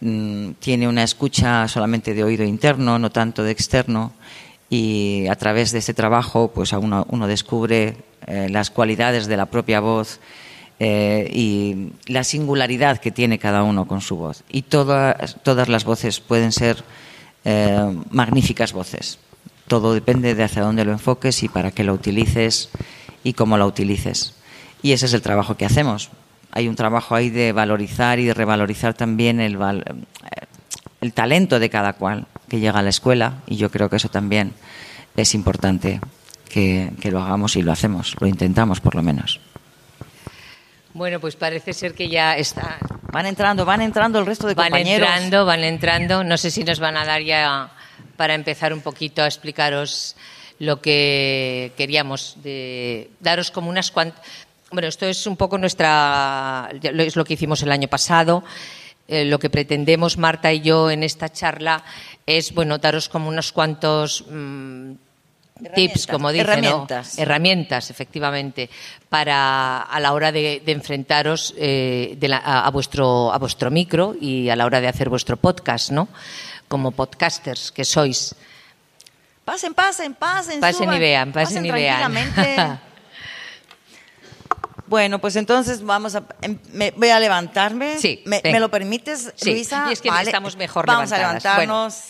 mm, 0.00 0.52
tiene 0.58 0.88
una 0.88 1.02
escucha 1.02 1.66
solamente 1.68 2.14
de 2.14 2.24
oído 2.24 2.44
interno, 2.44 2.98
no 2.98 3.10
tanto 3.10 3.42
de 3.42 3.50
externo, 3.50 4.12
y 4.68 5.26
a 5.28 5.36
través 5.36 5.72
de 5.72 5.78
este 5.78 5.94
trabajo 5.94 6.52
pues 6.54 6.72
uno, 6.72 7.06
uno 7.10 7.26
descubre 7.26 7.96
eh, 8.26 8.48
las 8.48 8.70
cualidades 8.70 9.26
de 9.26 9.36
la 9.36 9.46
propia 9.46 9.80
voz 9.80 10.20
eh, 10.78 11.28
y 11.32 11.92
la 12.06 12.24
singularidad 12.24 12.98
que 12.98 13.10
tiene 13.10 13.38
cada 13.38 13.62
uno 13.62 13.86
con 13.86 14.00
su 14.00 14.16
voz. 14.16 14.44
Y 14.48 14.62
todas, 14.62 15.36
todas 15.42 15.68
las 15.68 15.84
voces 15.84 16.20
pueden 16.20 16.52
ser 16.52 16.84
eh, 17.44 17.96
magníficas 18.10 18.72
voces. 18.72 19.18
Todo 19.66 19.92
depende 19.92 20.34
de 20.34 20.44
hacia 20.44 20.62
dónde 20.62 20.84
lo 20.84 20.92
enfoques 20.92 21.42
y 21.42 21.48
para 21.48 21.70
qué 21.70 21.84
lo 21.84 21.92
utilices 21.92 22.70
y 23.24 23.32
cómo 23.32 23.58
lo 23.58 23.66
utilices. 23.66 24.34
Y 24.82 24.92
ese 24.92 25.06
es 25.06 25.12
el 25.12 25.22
trabajo 25.22 25.56
que 25.56 25.66
hacemos. 25.66 26.10
Hay 26.52 26.68
un 26.68 26.76
trabajo 26.76 27.14
ahí 27.14 27.30
de 27.30 27.52
valorizar 27.52 28.18
y 28.18 28.24
de 28.26 28.34
revalorizar 28.34 28.94
también 28.94 29.40
el, 29.40 29.54
eh, 29.56 30.46
el 31.00 31.12
talento 31.12 31.58
de 31.58 31.70
cada 31.70 31.92
cual 31.94 32.26
que 32.48 32.60
llega 32.60 32.80
a 32.80 32.82
la 32.82 32.90
escuela 32.90 33.38
y 33.46 33.56
yo 33.56 33.70
creo 33.70 33.88
que 33.88 33.96
eso 33.96 34.08
también 34.08 34.52
es 35.16 35.34
importante 35.34 36.00
que, 36.48 36.90
que 37.00 37.10
lo 37.10 37.22
hagamos 37.22 37.56
y 37.56 37.62
lo 37.62 37.72
hacemos, 37.72 38.16
lo 38.20 38.26
intentamos 38.26 38.80
por 38.80 38.94
lo 38.94 39.02
menos. 39.02 39.40
Bueno, 40.92 41.20
pues 41.20 41.36
parece 41.36 41.72
ser 41.72 41.94
que 41.94 42.08
ya 42.08 42.36
está. 42.36 42.78
Van 43.12 43.26
entrando, 43.26 43.64
van 43.64 43.80
entrando 43.80 44.18
el 44.18 44.26
resto 44.26 44.46
de 44.48 44.54
Van 44.54 44.66
compañeros. 44.70 45.08
entrando, 45.08 45.46
van 45.46 45.62
entrando. 45.62 46.24
No 46.24 46.36
sé 46.36 46.50
si 46.50 46.64
nos 46.64 46.80
van 46.80 46.96
a 46.96 47.04
dar 47.04 47.22
ya 47.22 47.70
para 48.16 48.34
empezar 48.34 48.72
un 48.72 48.80
poquito 48.80 49.22
a 49.22 49.26
explicaros 49.26 50.16
lo 50.58 50.80
que 50.80 51.72
queríamos, 51.76 52.36
de 52.42 53.10
daros 53.20 53.50
como 53.50 53.70
unas 53.70 53.90
cuantas. 53.90 54.20
Bueno, 54.70 54.88
esto 54.88 55.06
es 55.06 55.26
un 55.26 55.36
poco 55.36 55.58
nuestra. 55.58 56.70
es 56.82 57.16
lo 57.16 57.24
que 57.24 57.34
hicimos 57.34 57.62
el 57.62 57.72
año 57.72 57.88
pasado. 57.88 58.44
Eh, 59.08 59.24
lo 59.24 59.38
que 59.40 59.50
pretendemos 59.50 60.16
Marta 60.18 60.52
y 60.52 60.60
yo 60.60 60.88
en 60.90 61.02
esta 61.02 61.28
charla 61.30 61.82
es, 62.26 62.54
bueno, 62.54 62.78
daros 62.78 63.08
como 63.08 63.28
unos 63.28 63.50
cuantos. 63.52 64.24
mm, 64.30 64.92
tips, 65.74 66.06
Herramientas, 66.06 66.06
como 66.06 66.32
dicen, 66.32 66.46
¿no? 66.46 66.52
herramientas. 66.52 67.18
herramientas, 67.18 67.90
efectivamente, 67.90 68.70
para 69.10 69.82
a 69.82 70.00
la 70.00 70.12
hora 70.14 70.32
de, 70.32 70.62
de 70.64 70.72
enfrentaros 70.72 71.52
eh, 71.58 72.14
de 72.18 72.28
la- 72.28 72.38
a, 72.38 72.66
a 72.66 72.70
vuestro 72.70 73.30
a 73.30 73.36
vuestro 73.38 73.70
micro 73.70 74.14
y 74.18 74.48
a 74.48 74.56
la 74.56 74.64
hora 74.64 74.80
de 74.80 74.88
hacer 74.88 75.10
vuestro 75.10 75.36
podcast, 75.36 75.90
¿no? 75.90 76.08
Como 76.68 76.92
podcasters 76.92 77.72
que 77.72 77.84
sois. 77.84 78.34
Pasen, 79.44 79.74
pasen, 79.74 80.14
pasen. 80.14 80.60
Pasen 80.60 80.84
suban, 80.84 80.96
y 80.96 81.00
vean, 81.00 81.32
pasen 81.32 81.66
y 81.66 81.70
vean. 81.72 82.80
bueno, 84.90 85.18
pues 85.20 85.36
entonces 85.36 85.82
vamos 85.82 86.14
a. 86.16 86.24
em- 86.42 86.58
me- 86.72 86.90
voy 86.90 87.08
a 87.08 87.18
levantarme. 87.18 87.98
Sí, 87.98 88.22
¿Me, 88.26 88.42
lo 88.60 88.70
permites, 88.70 89.32
Sí, 89.36 89.52
Luisa? 89.52 89.86
y 89.88 89.92
es 89.94 90.02
que 90.02 90.10
Vale. 90.10 90.28
estamos 90.28 90.56
mejor 90.56 90.84
Vamos 90.84 91.10
levantadas. 91.10 91.46
a 91.46 91.60
levantarnos. 91.60 92.04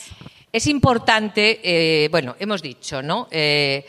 Es 0.53 0.67
importante, 0.67 1.61
eh, 1.63 2.09
bueno, 2.09 2.35
hemos 2.41 2.61
dicho, 2.63 3.03
¿no? 3.03 3.29
Eh, 3.31 3.87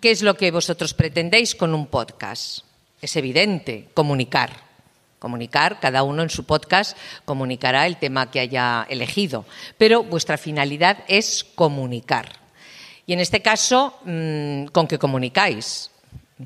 ¿Qué 0.00 0.10
es 0.10 0.20
lo 0.22 0.34
que 0.36 0.50
vosotros 0.50 0.92
pretendéis 0.92 1.54
con 1.54 1.72
un 1.74 1.86
podcast? 1.86 2.64
Es 3.00 3.16
evidente, 3.16 3.88
comunicar. 3.94 4.68
Comunicar, 5.18 5.80
cada 5.80 6.02
uno 6.02 6.22
en 6.22 6.30
su 6.30 6.44
podcast 6.44 6.96
comunicará 7.26 7.86
el 7.86 7.98
tema 7.98 8.30
que 8.30 8.40
haya 8.40 8.86
elegido, 8.88 9.44
pero 9.78 10.02
vuestra 10.02 10.36
finalidad 10.38 10.98
es 11.08 11.44
comunicar. 11.54 12.28
Y 13.06 13.12
en 13.12 13.20
este 13.20 13.40
caso, 13.42 13.98
mm, 14.04 14.66
¿con 14.66 14.86
qué 14.86 14.98
comunicáis? 14.98 15.90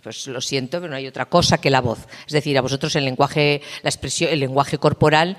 Pues 0.03 0.27
lo 0.27 0.41
siento, 0.41 0.81
pero 0.81 0.91
no 0.91 0.97
hay 0.97 1.07
otra 1.07 1.27
cosa 1.27 1.59
que 1.59 1.71
la 1.71 1.81
voz. 1.81 2.07
Es 2.27 2.33
decir, 2.33 2.59
a 2.59 2.63
vosotros 2.63 2.97
el 2.97 3.05
lenguaje, 3.05 3.63
la 3.83 3.91
expresión, 3.91 4.31
el 4.33 4.41
lenguaje 4.41 4.79
corporal, 4.79 5.37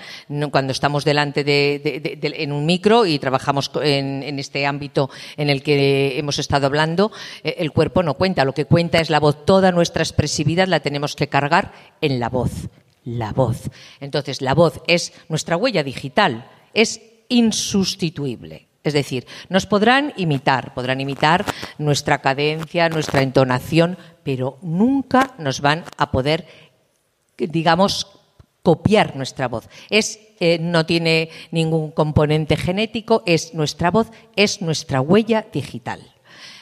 cuando 0.51 0.71
estamos 0.71 1.03
delante 1.03 1.43
de, 1.43 2.19
en 2.21 2.51
un 2.51 2.65
micro 2.65 3.05
y 3.05 3.19
trabajamos 3.19 3.69
en 3.81 4.39
este 4.39 4.65
ámbito 4.65 5.09
en 5.37 5.49
el 5.49 5.61
que 5.61 6.17
hemos 6.17 6.39
estado 6.39 6.67
hablando, 6.67 7.11
eh, 7.43 7.55
el 7.59 7.71
cuerpo 7.71 8.03
no 8.03 8.15
cuenta. 8.15 8.45
Lo 8.45 8.53
que 8.53 8.65
cuenta 8.65 8.99
es 8.99 9.09
la 9.09 9.19
voz. 9.19 9.45
Toda 9.45 9.71
nuestra 9.71 10.03
expresividad 10.03 10.67
la 10.67 10.79
tenemos 10.79 11.15
que 11.15 11.27
cargar 11.27 11.73
en 12.01 12.19
la 12.19 12.29
voz. 12.29 12.69
La 13.03 13.33
voz. 13.33 13.69
Entonces, 13.99 14.41
la 14.41 14.53
voz 14.53 14.81
es 14.87 15.13
nuestra 15.29 15.57
huella 15.57 15.83
digital. 15.83 16.49
Es 16.73 17.01
insustituible. 17.29 18.67
Es 18.83 18.93
decir, 18.93 19.25
nos 19.49 19.65
podrán 19.65 20.13
imitar, 20.15 20.75
podrán 20.75 21.01
imitar 21.01 21.43
nuestra 21.79 22.21
cadencia, 22.21 22.87
nuestra 22.87 23.23
entonación, 23.23 23.97
pero 24.25 24.57
nunca 24.63 25.35
nos 25.37 25.61
van 25.61 25.85
a 25.97 26.09
poder, 26.09 26.47
digamos, 27.37 28.07
copiar 28.63 29.15
nuestra 29.15 29.47
voz. 29.47 29.69
Es, 29.91 30.19
eh, 30.39 30.57
no 30.59 30.87
tiene 30.87 31.29
ningún 31.51 31.91
componente 31.91 32.57
genético, 32.57 33.21
es 33.27 33.53
nuestra 33.53 33.91
voz, 33.91 34.07
es 34.35 34.63
nuestra 34.63 34.99
huella 34.99 35.45
digital. 35.53 36.01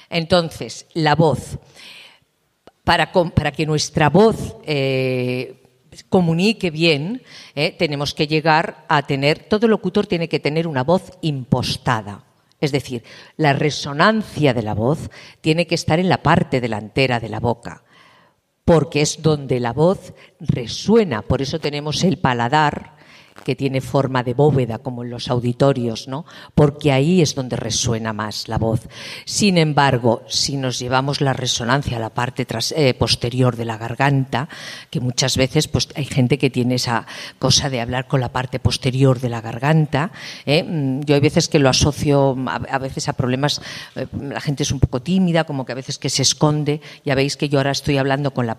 Entonces, 0.10 0.88
la 0.94 1.16
voz, 1.16 1.58
para, 2.84 3.14
que 3.54 3.66
nuestra 3.66 4.10
voz 4.10 4.58
eh, 4.66 5.64
comunique 6.10 6.70
bien, 6.70 7.22
eh, 7.56 7.72
tenemos 7.72 8.14
que 8.14 8.28
llegar 8.28 8.84
a 8.90 9.04
tener, 9.04 9.40
todo 9.40 9.70
locutor 9.70 10.06
tiene 10.06 10.28
que 10.28 10.42
tener 10.42 10.68
una 10.68 10.84
voz 10.84 11.14
impostada. 11.22 12.26
Es 12.64 12.72
decir, 12.72 13.04
la 13.36 13.52
resonancia 13.52 14.54
de 14.54 14.64
la 14.64 14.74
voz 14.74 15.10
tiene 15.42 15.68
que 15.68 15.76
estar 15.76 16.00
en 16.00 16.08
la 16.08 16.24
parte 16.24 16.62
delantera 16.62 17.20
de 17.20 17.28
la 17.28 17.42
boca. 17.42 17.84
porque 18.64 19.02
es 19.02 19.22
donde 19.22 19.60
la 19.60 19.74
voz 19.74 20.14
resuena. 20.40 21.22
Por 21.22 21.42
eso 21.42 21.60
tenemos 21.60 22.06
el 22.06 22.18
paladar 22.18 22.96
que 23.44 23.56
tiene 23.56 23.82
forma 23.82 24.24
de 24.24 24.34
bóveda, 24.34 24.80
como 24.80 25.04
en 25.04 25.10
los 25.10 25.30
auditorios, 25.30 26.08
¿no? 26.08 26.26
Porque 26.56 26.92
ahí 26.92 27.22
es 27.22 27.36
donde 27.36 27.56
resuena 27.56 28.14
más 28.14 28.48
la 28.48 28.58
voz. 28.58 28.88
Sin 29.26 29.58
embargo, 29.58 30.24
si 30.28 30.58
nos 30.58 30.80
llevamos 30.80 31.22
la 31.22 31.34
resonancia 31.34 31.98
a 31.98 32.00
la 32.00 32.10
parte 32.10 32.48
eh, 32.76 32.94
posterior 32.94 33.56
de 33.56 33.66
la 33.66 33.78
garganta, 33.78 34.50
que 34.90 35.00
muchas 35.00 35.38
veces 35.38 35.68
pues, 35.68 35.90
hay 35.96 36.06
gente 36.06 36.38
que 36.38 36.50
tiene 36.50 36.76
esa 36.76 37.06
cosa 37.40 37.70
de 37.70 37.82
hablar 37.82 38.08
con 38.08 38.22
la 38.22 38.32
parte 38.32 38.60
posterior 38.60 39.20
de 39.20 39.30
la 39.30 39.42
garganta, 39.42 40.12
¿eh? 40.46 40.64
mm, 40.64 41.02
yo 41.02 41.16
hay 41.16 41.22
veces 41.22 41.50
que 41.50 41.60
lo 41.60 41.70
asocio 41.70 42.38
a, 42.48 42.78
veces 42.80 43.10
a 43.10 43.14
problemas, 43.14 43.62
eh, 43.96 44.08
la 44.22 44.42
gente 44.42 44.64
es 44.64 44.72
un 44.72 44.80
poco 44.80 45.02
tímida, 45.02 45.44
como 45.44 45.66
que 45.66 45.72
a 45.72 45.76
veces 45.76 45.98
que 45.98 46.10
se 46.10 46.22
esconde, 46.22 46.82
ya 47.04 47.16
veis 47.16 47.38
que 47.38 47.50
yo 47.50 47.60
ahora 47.60 47.72
estoy 47.72 47.98
hablando 47.98 48.32
con 48.32 48.48
la, 48.48 48.58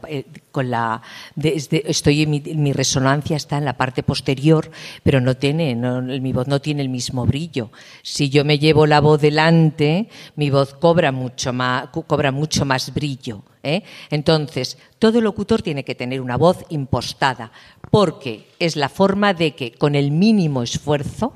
con 0.53 0.71
la 0.71 1.03
estoy 1.37 2.27
mi 2.27 2.73
resonancia 2.73 3.37
está 3.37 3.59
en 3.59 3.65
la 3.65 3.77
parte 3.77 4.03
posterior 4.03 4.64
pero 5.03 5.21
no 5.21 5.37
tiene, 5.37 5.75
mi 5.75 6.33
voz 6.33 6.47
no 6.47 6.61
tiene 6.61 6.83
el 6.83 6.89
mismo 6.89 7.27
brillo. 7.27 7.71
Si 8.03 8.31
yo 8.31 8.45
me 8.45 8.59
llevo 8.59 8.87
la 8.87 9.01
voz 9.01 9.21
delante, 9.21 10.09
mi 10.37 10.51
voz 10.51 10.75
cobra 10.75 11.13
mucho 11.13 11.53
más, 11.53 11.89
cobra 11.89 12.33
mucho 12.33 12.65
más 12.65 12.93
brillo. 12.93 13.43
¿eh? 13.63 13.83
Entonces, 14.11 14.79
todo 14.99 15.21
locutor 15.21 15.63
tiene 15.63 15.85
que 15.85 15.95
tener 15.95 16.21
una 16.21 16.37
voz 16.37 16.65
impostada, 16.69 17.51
porque 17.91 18.49
es 18.59 18.77
la 18.77 18.89
forma 18.89 19.35
de 19.35 19.55
que 19.55 19.73
con 19.73 19.95
el 19.95 20.11
mínimo 20.11 20.63
esfuerzo, 20.63 21.33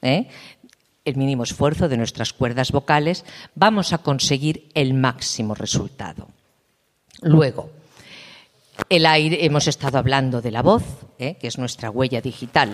¿eh? 0.00 0.28
el 1.04 1.16
mínimo 1.16 1.42
esfuerzo 1.42 1.88
de 1.88 1.96
nuestras 1.96 2.32
cuerdas 2.32 2.72
vocales, 2.72 3.24
vamos 3.54 3.92
a 3.92 3.98
conseguir 3.98 4.68
el 4.74 4.94
máximo 4.94 5.54
resultado. 5.54 6.28
Luego, 7.20 7.70
el 8.88 9.06
aire, 9.06 9.44
hemos 9.44 9.66
estado 9.68 9.98
hablando 9.98 10.40
de 10.40 10.50
la 10.50 10.62
voz, 10.62 10.82
¿eh? 11.18 11.36
que 11.40 11.46
es 11.46 11.58
nuestra 11.58 11.90
huella 11.90 12.20
digital. 12.20 12.72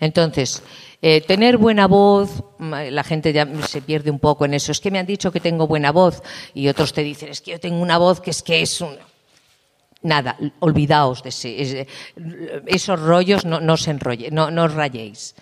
Entonces, 0.00 0.62
eh, 1.02 1.20
tener 1.20 1.58
buena 1.58 1.86
voz, 1.86 2.44
la 2.58 3.04
gente 3.04 3.32
ya 3.32 3.46
se 3.66 3.82
pierde 3.82 4.10
un 4.10 4.18
poco 4.18 4.44
en 4.44 4.54
eso. 4.54 4.72
Es 4.72 4.80
que 4.80 4.90
me 4.90 4.98
han 4.98 5.06
dicho 5.06 5.32
que 5.32 5.40
tengo 5.40 5.66
buena 5.66 5.92
voz 5.92 6.22
y 6.54 6.68
otros 6.68 6.92
te 6.92 7.02
dicen, 7.02 7.28
es 7.28 7.40
que 7.40 7.52
yo 7.52 7.60
tengo 7.60 7.80
una 7.80 7.98
voz 7.98 8.20
que 8.20 8.30
es 8.30 8.42
que 8.42 8.62
es 8.62 8.80
un... 8.80 8.96
Nada, 10.02 10.36
olvidaos 10.60 11.22
de 11.24 11.30
ese, 11.30 11.88
esos 12.66 13.00
rollos, 13.00 13.44
no, 13.44 13.76
se 13.76 13.90
enrolle, 13.90 14.30
no, 14.30 14.52
no 14.52 14.64
os 14.64 14.74
rayéis. 14.74 15.34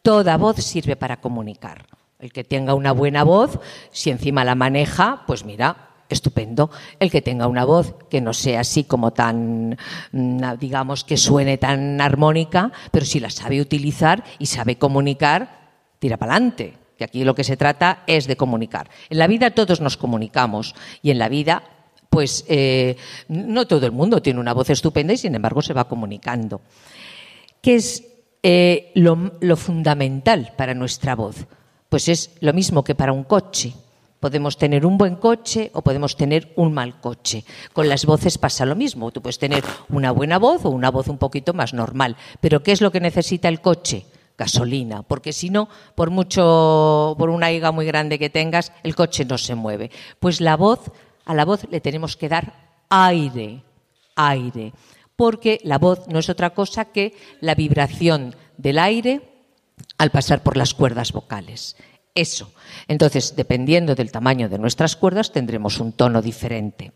Toda 0.00 0.38
voz 0.38 0.56
sirve 0.56 0.96
para 0.96 1.20
comunicar. 1.20 1.84
El 2.18 2.32
que 2.32 2.42
tenga 2.42 2.74
una 2.74 2.92
buena 2.92 3.22
voz, 3.22 3.60
si 3.90 4.10
encima 4.10 4.44
la 4.44 4.54
maneja, 4.54 5.24
pues 5.26 5.44
mira, 5.44 5.87
estupendo. 6.08 6.70
El 6.98 7.10
que 7.10 7.22
tenga 7.22 7.46
una 7.46 7.64
voz 7.64 7.94
que 8.08 8.20
no 8.20 8.32
sea 8.32 8.60
así 8.60 8.84
como 8.84 9.12
tan, 9.12 9.78
mm, 10.12 10.42
digamos, 10.58 11.04
que 11.04 11.16
suene 11.16 11.58
tan 11.58 12.00
armónica, 12.00 12.72
pero 12.90 13.04
si 13.04 13.20
la 13.20 13.30
sabe 13.30 13.60
utilizar 13.60 14.24
y 14.38 14.46
sabe 14.46 14.76
comunicar, 14.76 15.70
tira 15.98 16.16
para 16.16 16.32
adelante. 16.32 16.74
Que 16.96 17.04
aquí 17.04 17.24
lo 17.24 17.34
que 17.34 17.44
se 17.44 17.56
trata 17.56 18.02
es 18.06 18.26
de 18.26 18.36
comunicar. 18.36 18.90
En 19.08 19.18
la 19.18 19.28
vida 19.28 19.52
todos 19.52 19.80
nos 19.80 19.96
comunicamos 19.96 20.74
y 21.00 21.10
en 21.10 21.18
la 21.18 21.28
vida, 21.28 21.62
pues 22.10 22.44
eh, 22.48 22.96
no 23.28 23.66
todo 23.66 23.86
el 23.86 23.92
mundo 23.92 24.20
tiene 24.20 24.40
una 24.40 24.52
voz 24.52 24.70
estupenda 24.70 25.12
y 25.12 25.16
sin 25.16 25.34
embargo 25.34 25.62
se 25.62 25.74
va 25.74 25.88
comunicando. 25.88 26.60
¿Qué 27.62 27.76
es 27.76 28.04
eh, 28.42 28.90
lo 28.94 29.56
fundamental 29.56 30.52
para 30.56 30.74
nuestra 30.74 31.14
voz? 31.14 31.46
Pues 31.88 32.08
es 32.08 32.32
lo 32.40 32.52
mismo 32.52 32.82
que 32.82 32.96
para 32.96 33.12
un 33.12 33.24
coche 33.24 33.74
Podemos 34.20 34.58
tener 34.58 34.84
un 34.84 34.98
buen 34.98 35.16
coche 35.16 35.70
o 35.74 35.82
podemos 35.82 36.16
tener 36.16 36.52
un 36.56 36.74
mal 36.74 37.00
coche. 37.00 37.44
Con 37.72 37.88
las 37.88 38.04
voces 38.04 38.36
pasa 38.36 38.66
lo 38.66 38.74
mismo. 38.74 39.12
Tú 39.12 39.22
puedes 39.22 39.38
tener 39.38 39.62
una 39.88 40.10
buena 40.10 40.38
voz 40.38 40.64
o 40.64 40.70
una 40.70 40.90
voz 40.90 41.08
un 41.08 41.18
poquito 41.18 41.54
más 41.54 41.72
normal. 41.72 42.16
Pero 42.40 42.62
¿qué 42.62 42.72
es 42.72 42.80
lo 42.80 42.90
que 42.90 43.00
necesita 43.00 43.48
el 43.48 43.60
coche? 43.60 44.06
Gasolina, 44.36 45.02
porque 45.02 45.32
si 45.32 45.50
no, 45.50 45.68
por 45.96 46.10
mucho, 46.10 47.16
por 47.18 47.28
una 47.28 47.50
higa 47.50 47.72
muy 47.72 47.86
grande 47.86 48.20
que 48.20 48.30
tengas, 48.30 48.72
el 48.84 48.94
coche 48.94 49.24
no 49.24 49.36
se 49.36 49.56
mueve. 49.56 49.90
Pues 50.20 50.40
la 50.40 50.56
voz, 50.56 50.92
a 51.24 51.34
la 51.34 51.44
voz 51.44 51.66
le 51.70 51.80
tenemos 51.80 52.16
que 52.16 52.28
dar 52.28 52.52
aire, 52.88 53.64
aire, 54.14 54.72
porque 55.16 55.60
la 55.64 55.78
voz 55.78 56.06
no 56.06 56.20
es 56.20 56.28
otra 56.28 56.50
cosa 56.50 56.84
que 56.84 57.16
la 57.40 57.56
vibración 57.56 58.36
del 58.56 58.78
aire 58.78 59.22
al 59.98 60.10
pasar 60.10 60.44
por 60.44 60.56
las 60.56 60.72
cuerdas 60.72 61.12
vocales 61.12 61.74
eso. 62.14 62.52
Entonces, 62.86 63.34
dependiendo 63.36 63.94
del 63.94 64.12
tamaño 64.12 64.48
de 64.48 64.58
nuestras 64.58 64.96
cuerdas, 64.96 65.32
tendremos 65.32 65.80
un 65.80 65.92
tono 65.92 66.22
diferente. 66.22 66.92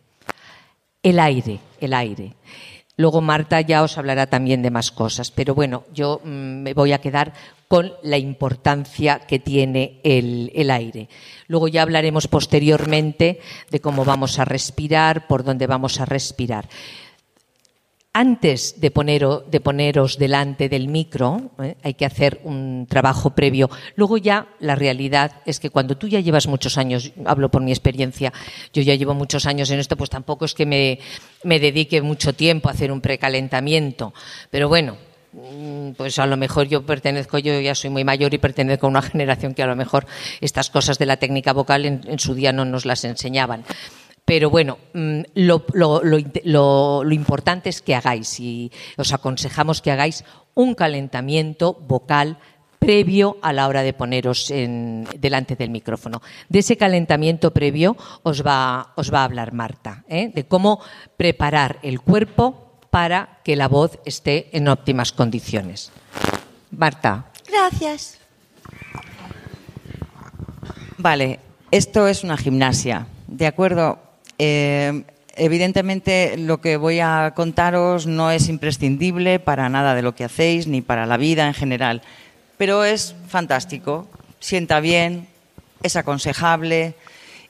El 1.02 1.18
aire, 1.18 1.60
el 1.80 1.94
aire. 1.94 2.34
Luego 2.96 3.20
Marta 3.20 3.60
ya 3.60 3.82
os 3.82 3.96
hablará 3.96 4.26
también 4.26 4.62
de 4.62 4.70
más 4.70 4.90
cosas, 4.90 5.30
pero 5.30 5.54
bueno, 5.54 5.84
yo 5.92 6.20
mm, 6.22 6.62
me 6.62 6.74
voy 6.74 6.92
a 6.92 7.00
quedar 7.00 7.32
con 7.66 7.92
la 8.02 8.18
importancia 8.18 9.20
que 9.20 9.38
tiene 9.38 10.00
el, 10.04 10.52
el, 10.54 10.70
aire. 10.70 11.08
Luego 11.46 11.68
ya 11.68 11.82
hablaremos 11.82 12.28
posteriormente 12.28 13.40
de 13.70 13.80
cómo 13.80 14.04
vamos 14.04 14.38
a 14.38 14.44
respirar, 14.44 15.26
por 15.26 15.42
dónde 15.42 15.66
vamos 15.66 16.00
a 16.00 16.04
respirar 16.04 16.68
antes 18.22 18.80
de, 18.80 18.92
poneros 18.92 20.16
delante 20.16 20.68
del 20.68 20.86
micro, 20.86 21.50
¿eh? 21.60 21.74
hay 21.82 21.94
que 21.94 22.06
hacer 22.06 22.40
un 22.44 22.86
trabajo 22.88 23.30
previo. 23.30 23.68
Luego 23.96 24.16
ya 24.16 24.46
la 24.60 24.76
realidad 24.76 25.42
es 25.44 25.58
que 25.58 25.70
cuando 25.70 25.96
tú 25.96 26.06
ya 26.06 26.20
llevas 26.20 26.46
muchos 26.46 26.78
años, 26.78 27.10
hablo 27.24 27.50
por 27.50 27.62
mi 27.62 27.72
experiencia, 27.72 28.32
yo 28.72 28.80
ya 28.82 28.94
llevo 28.94 29.12
muchos 29.14 29.44
años 29.46 29.70
en 29.70 29.80
esto, 29.80 29.96
pues 29.96 30.08
tampoco 30.08 30.44
es 30.44 30.54
que 30.54 30.66
me, 30.66 31.00
me 31.42 31.58
dedique 31.58 32.00
mucho 32.00 32.32
tiempo 32.32 32.68
a 32.68 32.72
hacer 32.72 32.92
un 32.92 33.00
precalentamiento. 33.00 34.14
Pero 34.50 34.68
bueno, 34.68 34.96
mm, 35.32 35.90
pues 35.96 36.16
a 36.20 36.26
lo 36.26 36.36
mejor 36.36 36.68
yo 36.68 36.86
pertenezco, 36.86 37.38
yo 37.38 37.58
ya 37.60 37.74
soy 37.74 37.90
muy 37.90 38.04
mayor 38.04 38.32
y 38.34 38.38
pertenezco 38.38 38.86
a 38.86 38.90
una 38.90 39.02
generación 39.12 39.52
que 39.52 39.64
a 39.64 39.66
lo 39.66 39.74
mejor 39.74 40.06
estas 40.40 40.70
cosas 40.70 40.96
de 40.96 41.06
la 41.06 41.16
técnica 41.16 41.52
vocal 41.52 41.84
en 41.86 42.18
su 42.20 42.34
día 42.34 42.52
no 42.52 42.64
nos 42.64 42.86
las 42.86 43.02
enseñaban. 43.04 43.64
Pero 44.24 44.50
bueno, 44.50 44.78
mm, 44.94 45.20
lo, 45.34 47.10
importante 47.10 47.68
es 47.68 47.82
que 47.82 47.94
hagáis 47.94 48.38
y 48.38 48.70
os 48.96 49.12
aconsejamos 49.12 49.82
que 49.82 49.90
hagáis 49.90 50.24
un 50.54 50.74
calentamiento 50.74 51.74
vocal 51.74 52.38
previo 52.78 53.38
a 53.42 53.52
la 53.52 53.68
hora 53.68 53.82
de 53.82 53.92
poneros 53.92 54.48
delante 54.48 55.56
del 55.56 55.70
micrófono. 55.70 56.20
De 56.48 56.60
ese 56.60 56.76
calentamiento 56.76 57.52
previo 57.52 57.96
os 58.22 58.44
va, 58.44 58.92
os 58.96 59.12
va 59.12 59.20
a 59.20 59.24
hablar 59.24 59.52
Marta, 59.52 60.04
¿eh? 60.08 60.30
de 60.34 60.46
cómo 60.46 60.80
preparar 61.16 61.78
el 61.82 62.00
cuerpo 62.00 62.78
para 62.90 63.40
que 63.44 63.56
la 63.56 63.68
voz 63.68 63.98
esté 64.04 64.50
en 64.52 64.68
óptimas 64.68 65.12
condiciones. 65.12 65.92
Marta. 66.70 67.26
Gracias. 67.48 68.18
Vale, 70.98 71.40
esto 71.70 72.06
es 72.06 72.22
una 72.22 72.36
gimnasia, 72.36 73.06
¿de 73.26 73.46
acuerdo? 73.46 74.11
Eh, 74.38 75.04
evidentemente, 75.36 76.36
lo 76.36 76.60
que 76.60 76.76
voy 76.76 77.00
a 77.00 77.32
contaros 77.34 78.06
no 78.06 78.30
es 78.30 78.48
imprescindible 78.48 79.38
para 79.38 79.68
nada 79.68 79.94
de 79.94 80.02
lo 80.02 80.14
que 80.14 80.24
hacéis 80.24 80.66
ni 80.66 80.80
para 80.80 81.06
la 81.06 81.16
vida 81.16 81.46
en 81.46 81.54
general, 81.54 82.02
pero 82.58 82.84
es 82.84 83.14
fantástico, 83.28 84.08
sienta 84.40 84.80
bien, 84.80 85.28
es 85.82 85.96
aconsejable 85.96 86.94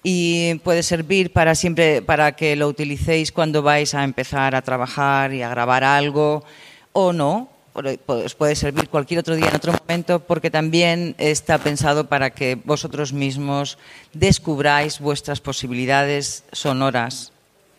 y 0.03 0.57
puede 0.57 0.83
servir 0.83 1.33
para 1.33 1.55
siempre 1.55 2.03
para 2.03 2.33
que 2.33 2.57
lo 2.57 2.69
utilicéis 2.69 3.31
cuando 3.31 3.63
vais 3.63 3.95
a 3.95 4.05
empezar 4.05 4.55
a 4.55 4.63
trabajar 4.63 5.33
y 5.33 5.43
a 5.43 5.49
grabar 5.49 5.85
algo 5.85 6.45
o 6.93 7.13
no, 7.13 7.49
os 7.75 8.35
puede 8.35 8.55
servir 8.55 8.89
cualquier 8.89 9.21
otro 9.21 9.35
día 9.35 9.49
en 9.49 9.57
otro 9.57 9.73
momento 9.73 10.21
porque 10.21 10.51
también 10.51 11.15
está 11.19 11.59
pensado 11.59 12.09
para 12.09 12.31
que 12.31 12.57
vosotros 12.57 13.13
mismos 13.13 13.79
descubráis 14.13 15.01
vuestras 15.01 15.41
posibilidades 15.41 16.45
sonoras 16.53 17.33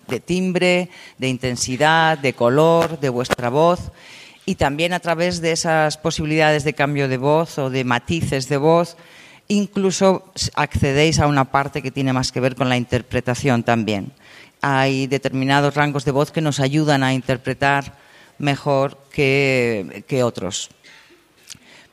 de 0.07 0.19
timbre, 0.19 0.89
de 1.17 1.29
intensidad, 1.29 2.17
de 2.17 2.33
color, 2.33 2.99
de 2.99 3.09
vuestra 3.09 3.49
voz 3.49 3.91
y 4.45 4.55
también 4.55 4.93
a 4.93 4.99
través 4.99 5.41
de 5.41 5.51
esas 5.51 5.97
posibilidades 5.97 6.63
de 6.63 6.73
cambio 6.73 7.07
de 7.07 7.17
voz 7.17 7.57
o 7.59 7.69
de 7.69 7.83
matices 7.83 8.49
de 8.49 8.57
voz 8.57 8.97
incluso 9.47 10.31
accedéis 10.55 11.19
a 11.19 11.27
una 11.27 11.45
parte 11.45 11.81
que 11.81 11.91
tiene 11.91 12.13
más 12.13 12.31
que 12.31 12.39
ver 12.39 12.55
con 12.55 12.69
la 12.69 12.77
interpretación 12.77 13.63
también. 13.63 14.13
Hay 14.61 15.07
determinados 15.07 15.75
rangos 15.75 16.05
de 16.05 16.11
voz 16.11 16.31
que 16.31 16.41
nos 16.41 16.59
ayudan 16.59 17.03
a 17.03 17.13
interpretar 17.13 18.02
mejor 18.43 18.97
que, 19.11 20.21
otros. 20.23 20.69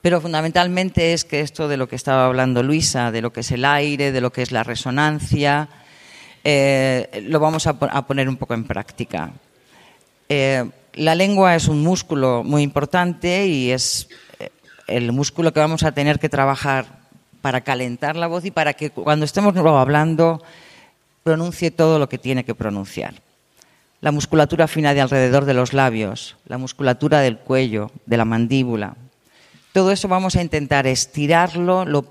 Pero 0.02 0.20
fundamentalmente 0.20 1.12
es 1.12 1.24
que 1.24 1.40
esto 1.40 1.68
de 1.68 1.76
lo 1.76 1.88
que 1.88 1.96
estaba 1.96 2.26
hablando 2.26 2.62
Luisa, 2.62 3.10
de 3.10 3.22
lo 3.22 3.32
que 3.32 3.40
es 3.40 3.50
el 3.52 3.64
aire, 3.64 4.12
de 4.12 4.20
lo 4.20 4.32
que 4.32 4.42
es 4.42 4.50
la 4.50 4.64
resonancia, 4.64 5.68
eh, 6.42 7.24
lo 7.28 7.38
vamos 7.38 7.66
a, 7.66 7.78
poner 8.06 8.28
un 8.28 8.36
poco 8.36 8.54
en 8.54 8.64
práctica. 8.64 9.32
Eh, 10.28 10.68
la 10.94 11.14
lengua 11.14 11.54
es 11.54 11.68
un 11.68 11.82
músculo 11.82 12.42
muy 12.44 12.62
importante 12.62 13.46
y 13.46 13.70
es 13.70 14.08
eh, 14.38 14.50
el 14.86 15.12
músculo 15.12 15.52
que 15.52 15.60
vamos 15.60 15.82
a 15.82 15.92
tener 15.92 16.18
que 16.18 16.28
trabajar 16.28 17.00
para 17.42 17.60
calentar 17.62 18.16
la 18.16 18.26
voz 18.26 18.44
y 18.44 18.50
para 18.50 18.74
que 18.74 18.90
cuando 18.90 19.24
estemos 19.24 19.56
hablando 19.56 20.42
pronuncie 21.22 21.70
todo 21.70 21.98
lo 21.98 22.08
que 22.08 22.18
tiene 22.18 22.44
que 22.44 22.54
pronunciar. 22.54 23.14
La 24.00 24.12
musculatura 24.12 24.66
fina 24.66 24.94
de 24.94 25.00
alrededor 25.00 25.44
de 25.44 25.54
los 25.54 25.72
labios, 25.72 26.36
la 26.46 26.58
musculatura 26.58 27.20
del 27.20 27.38
cuello, 27.38 27.90
de 28.06 28.16
la 28.16 28.24
mandíbula. 28.24 28.96
Todo 29.72 29.92
eso 29.92 30.08
vamos 30.08 30.36
a 30.36 30.42
intentar 30.42 30.86
estirarlo. 30.86 31.84
Lo, 31.84 32.02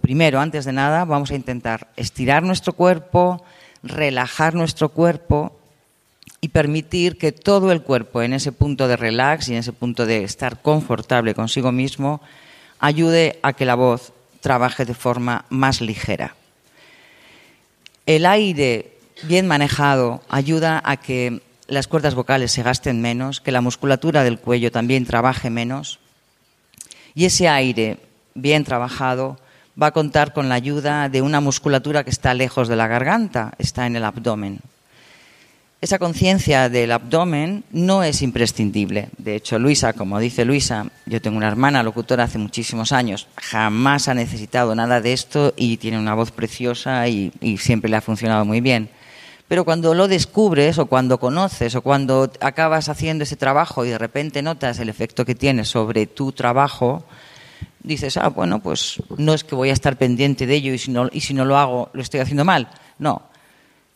primero, 0.00 0.40
antes 0.40 0.64
de 0.64 0.72
nada, 0.72 1.04
vamos 1.04 1.30
a 1.30 1.34
intentar 1.34 1.88
estirar 1.96 2.42
nuestro 2.42 2.74
cuerpo, 2.74 3.42
relajar 3.82 4.54
nuestro 4.54 4.90
cuerpo 4.90 5.56
y 6.42 6.48
permitir 6.48 7.18
que 7.18 7.32
todo 7.32 7.72
el 7.72 7.82
cuerpo 7.82 8.22
en 8.22 8.34
ese 8.34 8.52
punto 8.52 8.86
de 8.86 8.96
relax 8.96 9.48
y 9.48 9.52
en 9.52 9.58
ese 9.58 9.72
punto 9.72 10.06
de 10.06 10.22
estar 10.22 10.62
confortable 10.62 11.34
consigo 11.34 11.72
mismo 11.72 12.20
ayude 12.78 13.38
a 13.42 13.52
que 13.52 13.66
la 13.66 13.74
voz 13.74 14.12
trabaje 14.40 14.84
de 14.84 14.94
forma 14.94 15.44
más 15.50 15.80
ligera. 15.80 16.34
El 18.06 18.26
aire 18.26 18.99
bien 19.22 19.46
manejado 19.46 20.22
ayuda 20.28 20.80
a 20.84 20.96
que 20.96 21.42
las 21.66 21.86
cuerdas 21.86 22.14
vocales 22.14 22.52
se 22.52 22.62
gasten 22.62 23.00
menos, 23.00 23.40
que 23.40 23.52
la 23.52 23.60
musculatura 23.60 24.24
del 24.24 24.38
cuello 24.38 24.72
también 24.72 25.06
trabaje 25.06 25.50
menos. 25.50 26.00
Y 27.14 27.24
ese 27.24 27.48
aire 27.48 27.98
bien 28.34 28.64
trabajado 28.64 29.38
va 29.80 29.88
a 29.88 29.92
contar 29.92 30.32
con 30.32 30.48
la 30.48 30.56
ayuda 30.56 31.08
de 31.08 31.22
una 31.22 31.40
musculatura 31.40 32.04
que 32.04 32.10
está 32.10 32.34
lejos 32.34 32.68
de 32.68 32.76
la 32.76 32.88
garganta, 32.88 33.54
está 33.58 33.86
en 33.86 33.96
el 33.96 34.04
abdomen. 34.04 34.60
Esa 35.80 35.98
conciencia 35.98 36.68
del 36.68 36.92
abdomen 36.92 37.64
no 37.70 38.02
es 38.02 38.20
imprescindible. 38.20 39.08
De 39.16 39.34
hecho, 39.34 39.58
Luisa, 39.58 39.94
como 39.94 40.18
dice 40.18 40.44
Luisa, 40.44 40.86
yo 41.06 41.22
tengo 41.22 41.38
una 41.38 41.48
hermana 41.48 41.82
locutora 41.82 42.24
hace 42.24 42.36
muchísimos 42.36 42.92
años, 42.92 43.28
jamás 43.36 44.06
ha 44.08 44.12
necesitado 44.12 44.74
nada 44.74 45.00
de 45.00 45.14
esto 45.14 45.54
y 45.56 45.78
tiene 45.78 45.98
una 45.98 46.12
voz 46.12 46.32
preciosa 46.32 47.08
y, 47.08 47.32
siempre 47.56 47.88
le 47.88 47.96
ha 47.96 48.02
funcionado 48.02 48.44
muy 48.44 48.60
bien. 48.60 48.90
Pero 49.50 49.64
cuando 49.64 49.94
lo 49.94 50.06
descubres 50.06 50.78
o 50.78 50.86
cuando 50.86 51.18
conoces 51.18 51.74
o 51.74 51.82
cuando 51.82 52.30
acabas 52.38 52.88
haciendo 52.88 53.24
ese 53.24 53.34
trabajo 53.34 53.84
y 53.84 53.88
de 53.88 53.98
repente 53.98 54.42
notas 54.42 54.78
el 54.78 54.88
efecto 54.88 55.24
que 55.24 55.34
tiene 55.34 55.64
sobre 55.64 56.06
tu 56.06 56.30
trabajo, 56.30 57.02
dices, 57.82 58.16
ah, 58.16 58.28
bueno, 58.28 58.60
pues 58.60 59.02
no 59.16 59.34
es 59.34 59.42
que 59.42 59.56
voy 59.56 59.70
a 59.70 59.72
estar 59.72 59.96
pendiente 59.96 60.46
de 60.46 60.54
ello 60.54 60.72
y 60.72 60.78
si 60.78 60.92
no, 60.92 61.08
y 61.10 61.22
si 61.22 61.34
no 61.34 61.44
lo 61.44 61.58
hago, 61.58 61.90
lo 61.94 62.00
estoy 62.00 62.20
haciendo 62.20 62.44
mal. 62.44 62.68
No, 63.00 63.22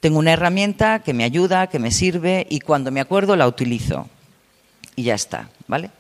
tengo 0.00 0.18
una 0.18 0.32
herramienta 0.32 1.04
que 1.04 1.14
me 1.14 1.22
ayuda, 1.22 1.68
que 1.68 1.78
me 1.78 1.92
sirve 1.92 2.48
y 2.50 2.58
cuando 2.58 2.90
me 2.90 3.00
acuerdo 3.00 3.36
la 3.36 3.46
utilizo. 3.46 4.08
Y 4.96 5.04
ya 5.04 5.14
está, 5.14 5.50
¿vale? 5.68 5.92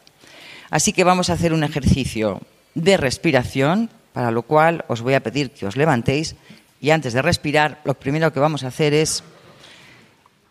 Así 0.68 0.92
que 0.92 1.04
vamos 1.04 1.30
a 1.30 1.34
hacer 1.34 1.52
un 1.52 1.62
ejercicio 1.62 2.40
de 2.74 2.96
respiración, 2.96 3.88
para 4.12 4.32
lo 4.32 4.42
cual 4.42 4.84
os 4.88 5.00
voy 5.00 5.14
a 5.14 5.22
pedir 5.22 5.52
que 5.52 5.64
os 5.64 5.76
levantéis 5.76 6.34
y 6.80 6.90
antes 6.90 7.12
de 7.12 7.22
respirar, 7.22 7.80
lo 7.84 7.94
primero 7.94 8.32
que 8.32 8.40
vamos 8.40 8.64
a 8.64 8.66
hacer 8.68 8.94
es 8.94 9.22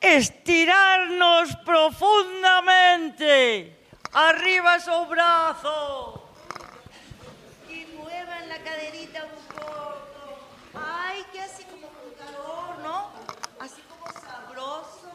estirarnos 0.04 1.56
profundamente. 1.66 3.76
Arriba 4.12 4.76
esos 4.76 5.10
brazos. 5.10 6.20
Y 7.70 7.86
muevan 7.98 8.50
la 8.50 8.60
caderita 8.60 9.24
un 9.24 9.32
poco. 9.56 10.38
Ay, 10.76 11.26
que 11.32 11.42
así 11.42 11.64
como 11.64 11.88
con 11.88 12.12
calor, 12.20 12.78
¿no? 12.84 13.10
Así 13.60 13.82
como 13.90 14.06
sabroso. 14.12 15.10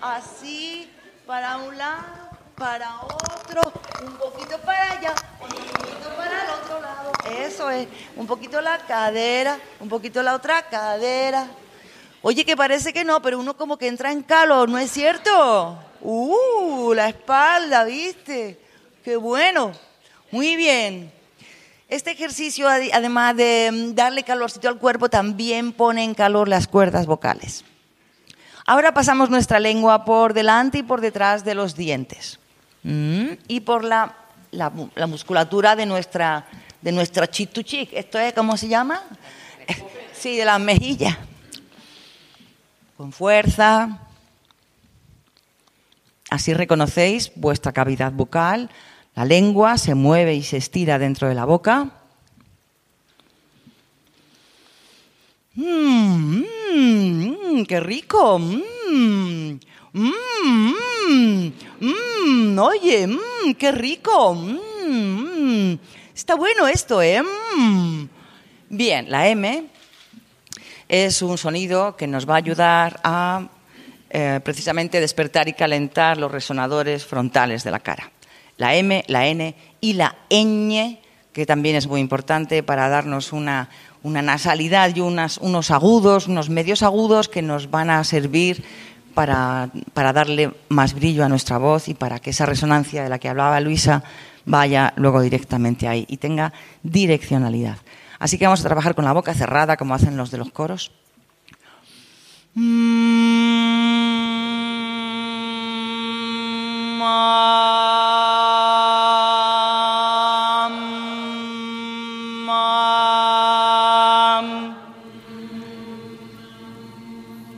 Así, 0.00 0.90
para 1.26 1.58
un 1.58 1.76
lado, 1.76 2.30
para 2.56 3.02
otro, 3.02 3.60
un 4.04 4.16
poquito 4.16 4.58
para 4.58 4.92
allá, 4.92 5.14
un 5.40 5.48
poquito 5.48 6.14
para 6.16 6.44
el 6.44 6.50
otro 6.50 6.80
lado. 6.80 7.12
Eso 7.30 7.70
es, 7.70 7.88
un 8.16 8.26
poquito 8.26 8.60
la 8.60 8.78
cadera, 8.78 9.58
un 9.80 9.88
poquito 9.88 10.22
la 10.22 10.34
otra 10.34 10.62
cadera. 10.62 11.48
Oye, 12.26 12.44
que 12.46 12.56
parece 12.56 12.92
que 12.94 13.04
no, 13.04 13.20
pero 13.20 13.38
uno 13.38 13.54
como 13.54 13.76
que 13.76 13.86
entra 13.86 14.10
en 14.10 14.22
calor, 14.22 14.68
¿no 14.70 14.78
es 14.78 14.90
cierto? 14.90 15.78
Uh, 16.00 16.94
la 16.94 17.10
espalda, 17.10 17.84
¿viste? 17.84 18.58
Qué 19.04 19.16
bueno. 19.16 19.72
Muy 20.30 20.56
bien. 20.56 21.12
Este 21.86 22.12
ejercicio, 22.12 22.66
además 22.66 23.36
de 23.36 23.70
mm, 23.70 23.94
darle 23.94 24.22
calorcito 24.22 24.68
al 24.70 24.78
cuerpo, 24.78 25.10
también 25.10 25.72
pone 25.72 26.02
en 26.02 26.14
calor 26.14 26.48
las 26.48 26.66
cuerdas 26.66 27.04
vocales. 27.06 27.62
Ahora 28.66 28.94
pasamos 28.94 29.28
nuestra 29.28 29.60
lengua 29.60 30.06
por 30.06 30.32
delante 30.32 30.78
y 30.78 30.82
por 30.82 31.02
detrás 31.02 31.44
de 31.44 31.54
los 31.54 31.76
dientes. 31.76 32.38
Mm, 32.84 33.32
Y 33.48 33.60
por 33.60 33.84
la, 33.84 34.16
la 34.50 34.70
mu- 34.70 34.88
la 34.94 35.06
musculatura 35.06 35.76
de 35.76 35.84
nuestra, 35.84 36.46
de 36.80 36.90
nuestra 36.90 37.26
chituchic. 37.30 37.92
¿Esto 37.92 38.18
es 38.18 38.32
cómo 38.32 38.56
se 38.56 38.68
llama? 38.68 39.02
Sí, 40.18 40.38
de 40.38 40.44
las 40.46 40.58
mejillas. 40.58 41.18
Con 42.96 43.10
fuerza. 43.12 43.98
Así 46.30 46.54
reconocéis 46.54 47.32
vuestra 47.34 47.72
cavidad 47.72 48.12
bucal. 48.12 48.70
La 49.16 49.24
lengua 49.24 49.78
se 49.78 49.94
mueve 49.94 50.34
y 50.34 50.42
se 50.42 50.58
estira 50.58 50.98
dentro 50.98 51.28
de 51.28 51.34
la 51.34 51.44
boca. 51.44 51.90
Mmm, 55.54 56.42
mmm, 56.74 57.64
qué 57.64 57.80
rico. 57.80 58.38
Mmm, 58.38 59.58
mmm, 59.92 60.72
mmm, 61.80 62.58
oye, 62.58 63.06
mmm, 63.06 63.54
qué 63.58 63.72
rico. 63.72 64.34
Mmm, 64.34 65.74
está 66.14 66.36
bueno 66.36 66.68
esto, 66.68 67.02
¿eh? 67.02 67.22
Mm. 67.56 68.04
Bien, 68.70 69.10
la 69.10 69.28
M 69.28 69.73
es 70.88 71.22
un 71.22 71.38
sonido 71.38 71.96
que 71.96 72.06
nos 72.06 72.28
va 72.28 72.34
a 72.34 72.38
ayudar 72.38 73.00
a 73.04 73.48
eh, 74.10 74.40
precisamente 74.44 75.00
despertar 75.00 75.48
y 75.48 75.54
calentar 75.54 76.18
los 76.18 76.30
resonadores 76.30 77.04
frontales 77.04 77.64
de 77.64 77.70
la 77.70 77.80
cara. 77.80 78.10
La 78.56 78.74
M, 78.74 79.02
la 79.08 79.26
N 79.26 79.54
y 79.80 79.94
la 79.94 80.14
ñ, 80.30 80.98
que 81.32 81.46
también 81.46 81.74
es 81.74 81.88
muy 81.88 82.00
importante 82.00 82.62
para 82.62 82.88
darnos 82.88 83.32
una, 83.32 83.68
una 84.04 84.22
nasalidad 84.22 84.94
y 84.94 85.00
unas- 85.00 85.38
unos 85.38 85.70
agudos, 85.72 86.28
unos 86.28 86.48
medios 86.48 86.82
agudos 86.84 87.28
que 87.28 87.42
nos 87.42 87.70
van 87.70 87.90
a 87.90 88.04
servir 88.04 88.62
para, 89.14 89.70
para 89.94 90.12
darle 90.12 90.52
más 90.68 90.94
brillo 90.94 91.24
a 91.24 91.28
nuestra 91.28 91.58
voz 91.58 91.88
y 91.88 91.94
para 91.94 92.20
que 92.20 92.30
esa 92.30 92.46
resonancia 92.46 93.02
de 93.02 93.08
la 93.08 93.18
que 93.18 93.28
hablaba 93.28 93.58
Luisa 93.60 94.04
vaya 94.44 94.92
luego 94.96 95.20
directamente 95.22 95.88
ahí 95.88 96.04
y 96.08 96.18
tenga 96.18 96.52
direccionalidad. 96.82 97.78
Así 98.24 98.38
que 98.38 98.46
vamos 98.46 98.60
a 98.60 98.64
trabajar 98.64 98.94
con 98.94 99.04
la 99.04 99.12
boca 99.12 99.34
cerrada 99.34 99.76
como 99.76 99.94
hacen 99.94 100.16
los 100.16 100.30
de 100.30 100.38
los 100.38 100.50
coros. 100.50 100.90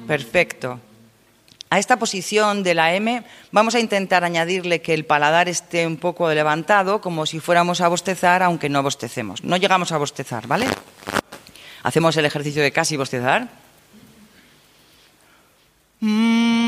Perfecto. 0.08 0.80
A 1.76 1.78
esta 1.78 1.98
posición 1.98 2.62
de 2.62 2.72
la 2.72 2.94
M 2.94 3.22
vamos 3.52 3.74
a 3.74 3.80
intentar 3.80 4.24
añadirle 4.24 4.80
que 4.80 4.94
el 4.94 5.04
paladar 5.04 5.46
esté 5.46 5.86
un 5.86 5.98
poco 5.98 6.32
levantado, 6.32 7.02
como 7.02 7.26
si 7.26 7.38
fuéramos 7.38 7.82
a 7.82 7.88
bostezar, 7.88 8.42
aunque 8.42 8.70
no 8.70 8.82
bostecemos. 8.82 9.44
No 9.44 9.58
llegamos 9.58 9.92
a 9.92 9.98
bostezar, 9.98 10.46
¿vale? 10.46 10.68
Hacemos 11.82 12.16
el 12.16 12.24
ejercicio 12.24 12.62
de 12.62 12.72
casi 12.72 12.96
bostezar. 12.96 13.48
Ay, 16.00 16.65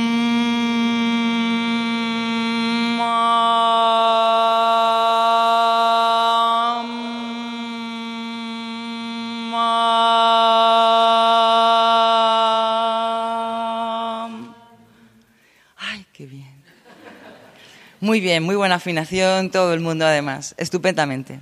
Muy 18.08 18.20
bien, 18.20 18.42
muy 18.42 18.56
buena 18.56 18.76
afinación, 18.76 19.50
todo 19.50 19.74
el 19.74 19.80
mundo 19.80 20.06
además, 20.06 20.54
estupendamente. 20.56 21.40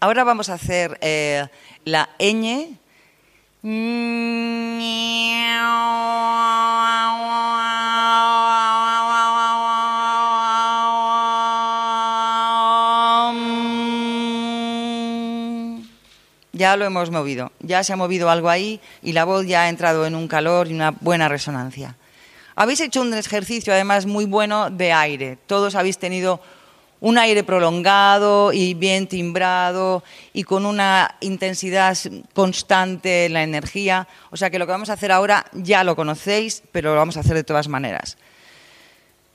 Ahora 0.00 0.24
vamos 0.24 0.48
a 0.48 0.54
hacer 0.54 0.98
eh, 1.00 1.46
la 1.84 2.08
ñ. 2.18 2.76
Ya 16.52 16.74
lo 16.74 16.84
hemos 16.84 17.12
movido, 17.12 17.52
ya 17.60 17.84
se 17.84 17.92
ha 17.92 17.96
movido 17.96 18.30
algo 18.30 18.50
ahí 18.50 18.80
y 19.00 19.12
la 19.12 19.24
voz 19.24 19.46
ya 19.46 19.62
ha 19.62 19.68
entrado 19.68 20.06
en 20.06 20.16
un 20.16 20.26
calor 20.26 20.66
y 20.66 20.74
una 20.74 20.90
buena 20.90 21.28
resonancia. 21.28 21.94
Habéis 22.56 22.80
hecho 22.80 23.02
un 23.02 23.12
ejercicio 23.12 23.72
además 23.72 24.06
muy 24.06 24.24
bueno 24.24 24.70
de 24.70 24.90
aire. 24.90 25.38
Todos 25.46 25.74
habéis 25.74 25.98
tenido 25.98 26.40
Un 26.98 27.18
aire 27.18 27.44
prolongado 27.44 28.54
y 28.54 28.72
bien 28.72 29.06
timbrado 29.06 30.02
y 30.32 30.44
con 30.44 30.64
una 30.64 31.16
intensidad 31.20 31.96
constante 32.32 33.26
en 33.26 33.34
la 33.34 33.42
energía. 33.42 34.08
O 34.30 34.36
sea 34.38 34.48
que 34.48 34.58
lo 34.58 34.64
que 34.64 34.72
vamos 34.72 34.88
a 34.88 34.94
hacer 34.94 35.12
ahora 35.12 35.44
ya 35.52 35.84
lo 35.84 35.94
conocéis, 35.94 36.62
pero 36.72 36.92
lo 36.92 36.96
vamos 36.96 37.18
a 37.18 37.20
hacer 37.20 37.34
de 37.34 37.44
todas 37.44 37.68
maneras. 37.68 38.16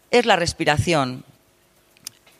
Es 0.10 0.26
la 0.26 0.36
respiración. 0.36 1.24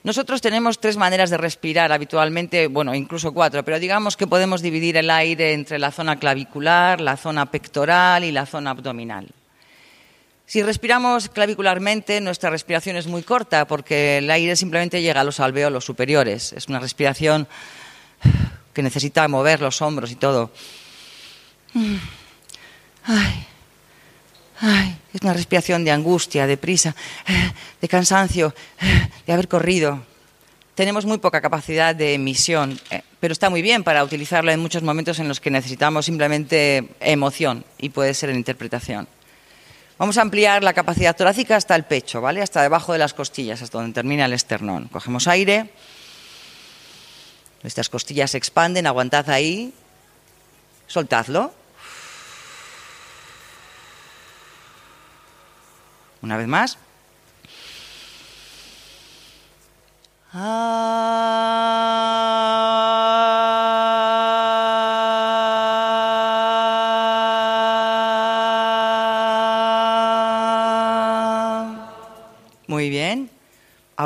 Nosotros 0.02 0.42
tenemos 0.42 0.80
tres 0.80 0.96
maneras 0.96 1.30
de 1.30 1.36
respirar 1.36 1.92
habitualmente, 1.92 2.66
bueno, 2.66 2.92
incluso 2.92 3.32
cuatro, 3.32 3.64
pero 3.64 3.78
digamos 3.78 4.16
que 4.16 4.26
podemos 4.26 4.60
dividir 4.60 4.96
el 4.96 5.08
aire 5.08 5.52
entre 5.52 5.78
la 5.78 5.92
zona 5.92 6.18
clavicular, 6.18 7.00
la 7.00 7.16
zona 7.16 7.46
pectoral 7.46 8.24
y 8.24 8.32
la 8.32 8.44
zona 8.44 8.72
abdominal. 8.72 9.28
Si 10.46 10.62
respiramos 10.62 11.28
clavicularmente, 11.28 12.20
nuestra 12.20 12.50
respiración 12.50 12.96
es 12.96 13.06
muy 13.06 13.22
corta 13.22 13.66
porque 13.66 14.18
el 14.18 14.30
aire 14.30 14.56
simplemente 14.56 15.00
llega 15.00 15.20
a 15.20 15.24
los 15.24 15.40
alveolos 15.40 15.84
superiores. 15.84 16.52
Es 16.52 16.68
una 16.68 16.78
respiración 16.78 17.48
que 18.72 18.82
necesita 18.82 19.26
mover 19.28 19.60
los 19.60 19.80
hombros 19.82 20.10
y 20.10 20.16
todo. 20.16 20.50
Ay, 23.04 23.46
ay, 24.60 24.96
es 25.12 25.22
una 25.22 25.32
respiración 25.32 25.84
de 25.84 25.90
angustia, 25.90 26.46
de 26.46 26.56
prisa, 26.56 26.94
de 27.80 27.88
cansancio, 27.88 28.54
de 29.26 29.32
haber 29.32 29.48
corrido. 29.48 30.04
Tenemos 30.74 31.04
muy 31.04 31.18
poca 31.18 31.42
capacidad 31.42 31.94
de 31.94 32.14
emisión, 32.14 32.80
eh, 32.90 33.02
pero 33.20 33.32
está 33.32 33.50
muy 33.50 33.60
bien 33.60 33.84
para 33.84 34.02
utilizarla 34.02 34.54
en 34.54 34.60
muchos 34.60 34.82
momentos 34.82 35.18
en 35.18 35.28
los 35.28 35.38
que 35.38 35.50
necesitamos 35.50 36.06
simplemente 36.06 36.88
emoción 37.00 37.64
y 37.78 37.90
puede 37.90 38.14
ser 38.14 38.30
en 38.30 38.36
interpretación. 38.36 39.06
Vamos 39.98 40.18
a 40.18 40.22
ampliar 40.22 40.62
la 40.64 40.72
capacidad 40.72 41.16
torácica 41.16 41.56
hasta 41.56 41.76
el 41.76 41.84
pecho, 41.84 42.20
¿vale? 42.20 42.42
Hasta 42.42 42.62
debajo 42.62 42.92
de 42.92 42.98
las 42.98 43.14
costillas, 43.14 43.62
hasta 43.62 43.78
donde 43.78 43.94
termina 43.94 44.24
el 44.24 44.32
esternón. 44.32 44.88
Cogemos 44.88 45.28
aire. 45.28 45.70
Nuestras 47.62 47.88
costillas 47.88 48.32
se 48.32 48.38
expanden, 48.38 48.86
aguantad 48.86 49.30
ahí. 49.30 49.72
Soltadlo. 50.86 51.54
Una 56.22 56.36
vez 56.36 56.48
más. 56.48 56.78
Muy 60.32 60.42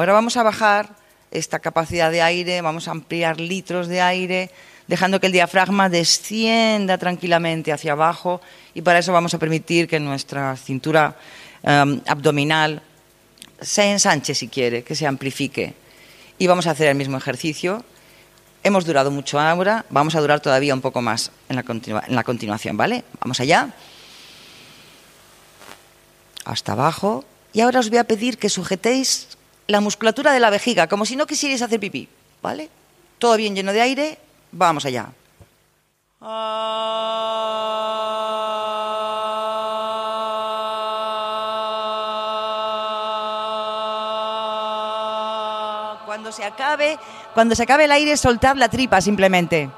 Ahora 0.06 0.22
vamos 0.22 0.36
a 0.36 0.44
bajar 0.44 0.94
esta 1.32 1.58
capacidad 1.58 2.12
de 2.12 2.22
aire, 2.22 2.62
vamos 2.62 2.86
a 2.86 2.92
ampliar 2.92 3.40
litros 3.40 3.88
de 3.88 4.00
aire, 4.00 4.52
dejando 4.86 5.18
que 5.18 5.26
el 5.26 5.32
diafragma 5.32 5.88
descienda 5.88 6.96
tranquilamente 6.96 7.72
hacia 7.72 7.90
abajo 7.90 8.40
y 8.72 8.82
para 8.82 9.00
eso 9.00 9.12
vamos 9.12 9.34
a 9.34 9.40
permitir 9.40 9.88
que 9.88 9.98
nuestra 9.98 10.54
cintura 10.54 11.16
um, 11.64 12.00
abdominal 12.06 12.82
se 13.60 13.90
ensanche 13.90 14.32
si 14.36 14.46
quiere, 14.46 14.84
que 14.84 14.94
se 14.94 15.08
amplifique. 15.08 15.74
Y 16.38 16.46
vamos 16.46 16.68
a 16.68 16.70
hacer 16.70 16.86
el 16.86 16.94
mismo 16.94 17.16
ejercicio. 17.16 17.84
Hemos 18.62 18.84
durado 18.84 19.10
mucho 19.10 19.40
ahora, 19.40 19.86
vamos 19.90 20.14
a 20.14 20.20
durar 20.20 20.38
todavía 20.38 20.72
un 20.72 20.82
poco 20.82 21.02
más 21.02 21.32
en 21.48 21.56
la, 21.56 21.64
en 22.06 22.14
la 22.14 22.22
continuación, 22.22 22.76
¿vale? 22.76 23.02
Vamos 23.20 23.40
allá. 23.40 23.70
Hasta 26.44 26.74
abajo. 26.74 27.24
Y 27.52 27.60
ahora 27.62 27.80
os 27.80 27.90
voy 27.90 27.98
a 27.98 28.04
pedir 28.04 28.38
que 28.38 28.48
sujetéis 28.48 29.36
la 29.66 29.80
musculatura 29.80 30.32
de 30.32 30.40
la 30.40 30.50
vejiga, 30.50 30.86
como 30.86 31.04
si 31.04 31.16
no 31.16 31.26
quisierais 31.26 31.62
hacer 31.62 31.80
pipí, 31.80 32.08
¿vale? 32.42 32.70
Todo 33.18 33.36
bien 33.36 33.54
lleno 33.54 33.72
de 33.72 33.80
aire, 33.80 34.18
vamos 34.52 34.84
allá. 34.84 35.08
Cuando 46.06 46.32
se 46.32 46.44
acabe, 46.44 46.98
cuando 47.34 47.54
se 47.54 47.62
acabe 47.62 47.84
el 47.84 47.92
aire, 47.92 48.16
soltad 48.16 48.56
la 48.56 48.68
tripa 48.68 49.00
simplemente. 49.00 49.70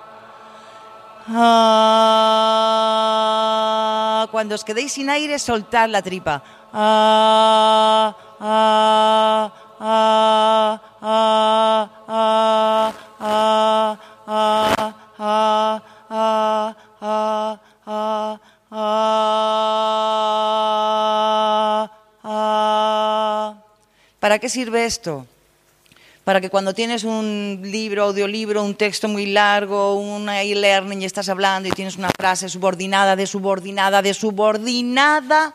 Cuando 4.31 4.55
os 4.55 4.65
quedéis 4.65 4.93
sin 4.93 5.11
aire, 5.11 5.39
soltad 5.39 5.89
la 5.89 6.01
tripa. 6.01 6.43
¿Para 24.29 24.41
qué 24.41 24.49
sirve 24.49 24.85
esto? 24.85 25.27
Para 26.25 26.41
que 26.41 26.51
cuando 26.51 26.75
tienes 26.75 27.05
un 27.05 27.61
libro, 27.63 28.05
audiolibro, 28.05 28.65
un 28.65 28.75
texto 28.75 29.09
muy 29.09 29.27
largo, 29.27 29.95
un 29.95 30.29
e-learning 30.29 31.03
y 31.03 31.05
estás 31.05 31.29
hablando 31.29 31.69
y 31.69 31.73
tienes 31.73 31.97
una 31.97 32.11
frase 32.19 32.49
subordinada, 32.49 33.17
de 33.17 33.27
subordinada, 33.27 34.03
de 34.03 34.13
subordinada, 34.13 35.55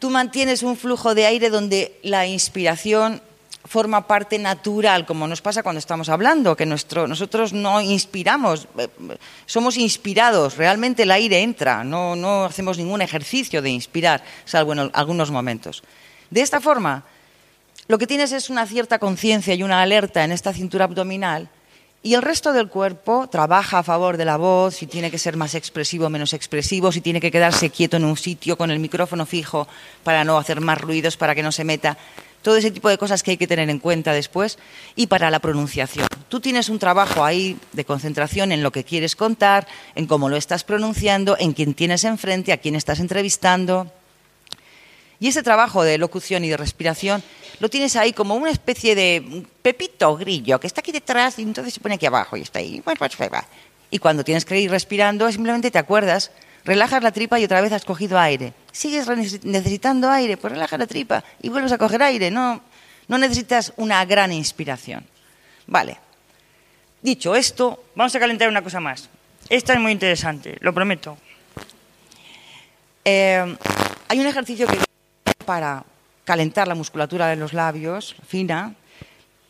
tú 0.00 0.10
mantienes 0.10 0.64
un 0.64 0.76
flujo 0.76 1.14
de 1.14 1.26
aire 1.26 1.50
donde 1.50 2.00
la 2.02 2.26
inspiración 2.26 3.22
forma 3.64 4.06
parte 4.06 4.38
natural, 4.38 5.06
como 5.06 5.28
nos 5.28 5.42
pasa 5.42 5.62
cuando 5.62 5.78
estamos 5.78 6.08
hablando, 6.08 6.56
que 6.56 6.66
nosotros 6.66 7.52
no 7.52 7.80
inspiramos, 7.80 8.66
eh, 8.78 8.88
somos 9.46 9.76
inspirados, 9.76 10.56
realmente 10.56 11.04
el 11.04 11.10
aire 11.10 11.40
entra, 11.42 11.84
no 11.84 12.44
hacemos 12.46 12.78
ningún 12.78 13.02
ejercicio 13.02 13.62
de 13.62 13.70
inspirar, 13.70 14.24
salvo 14.46 14.72
en 14.72 14.90
algunos 14.92 15.30
momentos. 15.30 15.84
De 16.30 16.40
esta 16.40 16.60
forma, 16.60 17.04
lo 17.86 17.98
que 17.98 18.06
tienes 18.06 18.32
es 18.32 18.48
una 18.48 18.66
cierta 18.66 18.98
conciencia 18.98 19.54
y 19.54 19.62
una 19.62 19.82
alerta 19.82 20.24
en 20.24 20.32
esta 20.32 20.52
cintura 20.54 20.86
abdominal 20.86 21.50
y 22.02 22.14
el 22.14 22.22
resto 22.22 22.52
del 22.52 22.68
cuerpo 22.68 23.28
trabaja 23.30 23.80
a 23.80 23.82
favor 23.82 24.16
de 24.16 24.24
la 24.24 24.38
voz, 24.38 24.76
si 24.76 24.86
tiene 24.86 25.10
que 25.10 25.18
ser 25.18 25.36
más 25.36 25.54
expresivo 25.54 26.06
o 26.06 26.10
menos 26.10 26.32
expresivo, 26.32 26.92
si 26.92 27.02
tiene 27.02 27.20
que 27.20 27.30
quedarse 27.30 27.68
quieto 27.68 27.98
en 27.98 28.04
un 28.04 28.16
sitio 28.16 28.56
con 28.56 28.70
el 28.70 28.78
micrófono 28.78 29.26
fijo 29.26 29.68
para 30.02 30.24
no 30.24 30.38
hacer 30.38 30.62
más 30.62 30.80
ruidos, 30.80 31.18
para 31.18 31.34
que 31.34 31.42
no 31.42 31.52
se 31.52 31.64
meta. 31.64 31.98
Todo 32.40 32.56
ese 32.56 32.70
tipo 32.70 32.88
de 32.88 32.96
cosas 32.96 33.22
que 33.22 33.32
hay 33.32 33.36
que 33.36 33.46
tener 33.46 33.68
en 33.68 33.78
cuenta 33.78 34.14
después. 34.14 34.58
Y 34.96 35.08
para 35.08 35.30
la 35.30 35.40
pronunciación. 35.40 36.06
Tú 36.30 36.40
tienes 36.40 36.70
un 36.70 36.78
trabajo 36.78 37.22
ahí 37.22 37.58
de 37.72 37.84
concentración 37.84 38.50
en 38.50 38.62
lo 38.62 38.72
que 38.72 38.82
quieres 38.82 39.14
contar, 39.14 39.66
en 39.94 40.06
cómo 40.06 40.30
lo 40.30 40.36
estás 40.36 40.64
pronunciando, 40.64 41.36
en 41.38 41.52
quién 41.52 41.74
tienes 41.74 42.04
enfrente, 42.04 42.54
a 42.54 42.56
quién 42.56 42.76
estás 42.76 42.98
entrevistando. 43.00 43.92
Y 45.20 45.28
ese 45.28 45.42
trabajo 45.42 45.84
de 45.84 45.98
locución 45.98 46.44
y 46.44 46.48
de 46.48 46.56
respiración 46.56 47.22
lo 47.60 47.68
tienes 47.68 47.94
ahí 47.94 48.14
como 48.14 48.34
una 48.36 48.50
especie 48.50 48.94
de 48.94 49.44
pepito 49.60 50.16
grillo 50.16 50.58
que 50.58 50.66
está 50.66 50.80
aquí 50.80 50.92
detrás 50.92 51.38
y 51.38 51.42
entonces 51.42 51.74
se 51.74 51.80
pone 51.80 51.96
aquí 51.96 52.06
abajo 52.06 52.38
y 52.38 52.40
está 52.40 52.58
ahí. 52.58 52.82
Y 53.90 53.98
cuando 53.98 54.24
tienes 54.24 54.46
que 54.46 54.58
ir 54.58 54.70
respirando, 54.70 55.30
simplemente 55.30 55.70
te 55.70 55.78
acuerdas, 55.78 56.30
relajas 56.64 57.02
la 57.02 57.12
tripa 57.12 57.38
y 57.38 57.44
otra 57.44 57.60
vez 57.60 57.70
has 57.72 57.84
cogido 57.84 58.18
aire. 58.18 58.54
¿Sigues 58.72 59.06
necesitando 59.44 60.08
aire? 60.08 60.38
Pues 60.38 60.54
relaja 60.54 60.78
la 60.78 60.86
tripa 60.86 61.22
y 61.42 61.50
vuelves 61.50 61.72
a 61.72 61.78
coger 61.78 62.02
aire. 62.02 62.30
No, 62.30 62.62
no 63.08 63.18
necesitas 63.18 63.74
una 63.76 64.02
gran 64.06 64.32
inspiración. 64.32 65.04
Vale. 65.66 65.98
Dicho 67.02 67.34
esto, 67.36 67.84
vamos 67.94 68.14
a 68.14 68.20
calentar 68.20 68.48
una 68.48 68.62
cosa 68.62 68.80
más. 68.80 69.10
Esta 69.50 69.74
es 69.74 69.80
muy 69.80 69.92
interesante, 69.92 70.56
lo 70.60 70.72
prometo. 70.72 71.18
Eh, 73.04 73.56
hay 74.08 74.20
un 74.20 74.26
ejercicio 74.26 74.66
que 74.66 74.89
para 75.50 75.84
calentar 76.22 76.68
la 76.68 76.76
musculatura 76.76 77.26
de 77.26 77.34
los 77.34 77.54
labios 77.54 78.14
fina, 78.24 78.76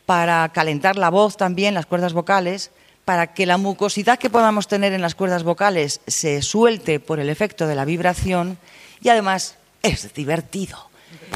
para 0.07 0.49
calentar 0.49 0.97
la 0.97 1.11
voz 1.11 1.37
también, 1.37 1.75
las 1.75 1.85
cuerdas 1.85 2.15
vocales, 2.15 2.71
para 3.05 3.35
que 3.35 3.45
la 3.45 3.59
mucosidad 3.59 4.19
que 4.19 4.31
podamos 4.31 4.67
tener 4.67 4.95
en 4.95 5.03
las 5.03 5.15
cuerdas 5.15 5.43
vocales 5.43 6.01
se 6.07 6.41
suelte 6.41 7.01
por 7.01 7.21
el 7.21 7.29
efecto 7.29 7.67
de 7.67 7.75
la 7.75 7.85
vibración 7.85 8.57
y 9.03 9.11
además 9.11 9.57
es 9.83 10.15
divertido. 10.15 10.89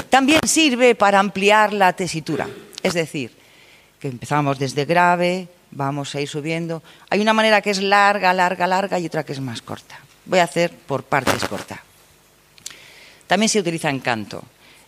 También 0.09 0.39
sirve 0.47 0.95
para 0.95 1.19
ampliar 1.19 1.71
la 1.71 1.93
tesitura, 1.93 2.47
es 2.81 2.95
decir, 2.95 3.37
que 3.99 4.07
empezamos 4.07 4.57
desde 4.57 4.85
grave, 4.85 5.47
vamos 5.69 6.15
a 6.15 6.21
ir 6.21 6.27
subiendo. 6.27 6.81
Hay 7.11 7.21
una 7.21 7.33
manera 7.33 7.61
que 7.61 7.69
es 7.69 7.83
larga, 7.83 8.33
larga, 8.33 8.65
larga 8.65 8.97
y 8.97 9.05
otra 9.05 9.23
que 9.23 9.33
es 9.33 9.39
más 9.39 9.61
corta. 9.61 9.99
Voy 10.25 10.39
a 10.39 10.45
hacer 10.45 10.71
por 10.71 11.03
partes 11.03 11.45
corta. 11.45 11.83
También 13.27 13.49
se 13.49 13.59
utiliza 13.59 13.91
en 13.91 13.99
canto. 13.99 14.43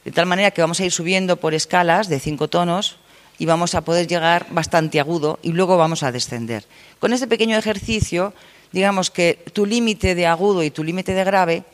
De 0.08 0.14
tal 0.14 0.26
manera 0.26 0.52
que 0.52 0.62
vamos 0.62 0.80
a 0.80 0.86
ir 0.86 0.92
subiendo 0.94 1.36
por 1.36 1.54
escalas 1.54 2.08
de 2.08 2.22
cinco 2.22 2.48
tonos 2.48 2.96
y 3.38 3.46
vamos 3.46 3.76
a 3.76 3.82
poder 3.82 4.08
llegar 4.08 4.48
bastante 4.52 5.02
agudo 5.02 5.38
y 5.44 5.52
luego 5.52 5.76
vamos 5.76 6.02
a 6.02 6.14
descender. 6.14 6.64
Con 7.00 7.12
este 7.12 7.28
pequeño 7.28 7.58
ejercicio, 7.58 8.34
digamos 8.72 9.12
que 9.12 9.44
tu 9.52 9.66
límite 9.66 10.16
de 10.16 10.26
agudo 10.26 10.64
y 10.64 10.72
tu 10.72 10.86
límite 10.86 11.14
de 11.14 11.26
grave, 11.26 11.66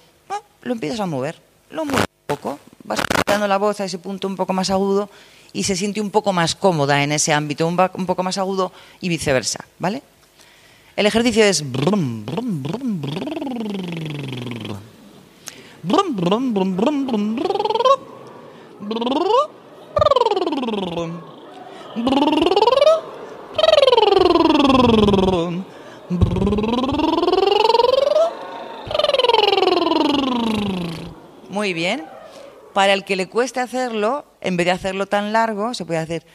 lo 0.63 0.73
empiezas 0.73 0.99
a 0.99 1.05
mover. 1.05 1.39
Lo 1.69 1.85
mueves 1.85 2.07
un 2.07 2.25
poco, 2.25 2.59
vas 2.83 3.01
aumentando 3.01 3.47
la 3.47 3.57
voz 3.57 3.79
a 3.81 3.85
ese 3.85 3.99
punto 3.99 4.27
un 4.27 4.35
poco 4.35 4.51
más 4.51 4.71
agudo 4.71 5.11
y 5.53 5.61
se 5.61 5.75
siente 5.75 6.01
un 6.01 6.09
poco 6.09 6.33
más 6.33 6.55
cómoda 6.55 7.03
en 7.03 7.11
ese 7.11 7.33
ámbito, 7.33 7.67
un 7.67 8.05
poco 8.07 8.23
más 8.23 8.39
agudo 8.39 8.71
y 8.99 9.09
viceversa, 9.09 9.63
¿vale? 9.77 10.01
El 10.95 11.05
ejercicio 11.05 11.45
es 11.45 11.63
Muy 31.49 31.73
bien. 31.73 32.05
Para 32.73 32.93
el 32.93 33.05
que 33.05 33.15
le 33.15 33.29
cueste 33.29 33.59
hacerlo, 33.59 34.25
en 34.41 34.57
vez 34.57 34.65
de 34.65 34.71
hacerlo 34.71 35.05
tan 35.05 35.31
largo, 35.31 35.73
se 35.73 35.85
puede 35.85 35.99
hacer 35.99 36.25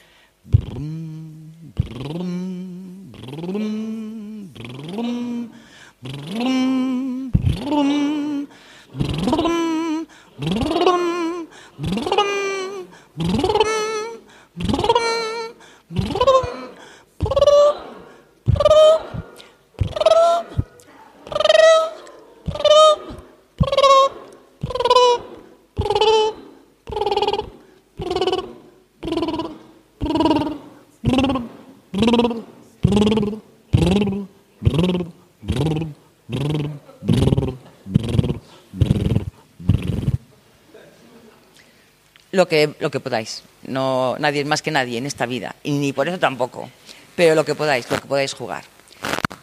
lo 42.33 42.47
que, 42.47 42.75
lo 42.79 42.91
que 42.91 43.01
podáis. 43.01 43.43
No, 43.67 44.17
nadie 44.19 44.41
es 44.41 44.47
más 44.47 44.63
que 44.63 44.71
nadie 44.71 44.99
en 44.99 45.07
esta 45.07 45.27
vida, 45.27 45.57
y 45.63 45.73
ni 45.73 45.93
por 45.93 46.09
eso 46.09 46.19
tampoco, 46.19 46.71
pero 47.17 47.35
lo 47.35 47.45
que 47.45 47.55
podáis, 47.55 47.91
lo 47.91 48.01
que 48.01 48.07
podáis 48.07 48.33
jugar. 48.33 48.65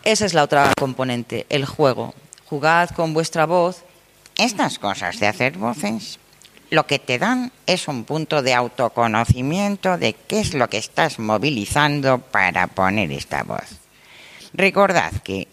Esa 0.04 0.26
es 0.26 0.34
la 0.34 0.44
otra 0.44 0.72
componente, 0.78 1.46
el 1.50 1.66
juego. 1.66 2.14
Jugad 2.46 2.90
con 2.92 3.14
vuestra 3.14 3.46
voz. 3.46 3.84
Estas 4.38 4.78
cosas 4.80 5.20
de 5.20 5.28
hacer 5.28 5.58
voces 5.58 6.20
lo 6.70 6.88
que 6.88 7.00
te 7.00 7.20
dan 7.20 7.52
es 7.66 7.88
un 7.88 8.04
punto 8.04 8.42
de 8.42 8.54
autoconocimiento 8.54 9.98
de 9.98 10.14
qué 10.14 10.40
es 10.40 10.54
lo 10.54 10.70
que 10.70 10.78
estás 10.78 11.20
movilizando 11.20 12.20
para 12.20 12.68
poner 12.68 13.12
esta 13.12 13.44
voz. 13.44 13.80
Recordad 14.54 15.12
que 15.24 15.48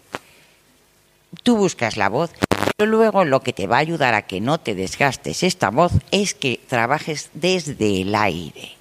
tú 1.43 1.57
buscas 1.57 1.97
la 1.97 2.09
voz, 2.09 2.31
pero 2.77 2.89
luego 2.89 3.25
lo 3.25 3.41
que 3.41 3.53
te 3.53 3.67
va 3.67 3.77
a 3.77 3.79
ayudar 3.79 4.13
a 4.13 4.23
que 4.23 4.41
no 4.41 4.59
te 4.59 4.75
desgastes 4.75 5.43
esta 5.43 5.69
voz 5.69 5.91
es 6.11 6.33
que 6.33 6.59
trabajes 6.67 7.29
desde 7.33 8.01
el 8.01 8.15
aire. 8.15 8.73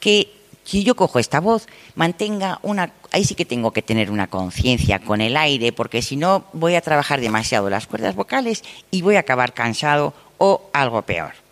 Que 0.00 0.30
si 0.64 0.84
yo 0.84 0.94
cojo 0.94 1.18
esta 1.18 1.40
voz, 1.40 1.66
mantenga 1.94 2.58
una... 2.62 2.92
Ahí 3.10 3.24
sí 3.24 3.34
que 3.34 3.46
tengo 3.46 3.72
que 3.72 3.80
tener 3.80 4.10
una 4.10 4.26
conciencia 4.26 4.98
con 4.98 5.22
el 5.22 5.36
aire, 5.36 5.72
porque 5.72 6.02
si 6.02 6.16
no 6.16 6.44
voy 6.52 6.74
a 6.74 6.82
trabajar 6.82 7.22
demasiado 7.22 7.70
las 7.70 7.86
cuerdas 7.86 8.14
vocales 8.14 8.62
y 8.90 9.00
voy 9.00 9.16
a 9.16 9.20
acabar 9.20 9.54
cansado 9.54 10.12
o 10.36 10.68
algo 10.74 11.02
peor. 11.02 11.47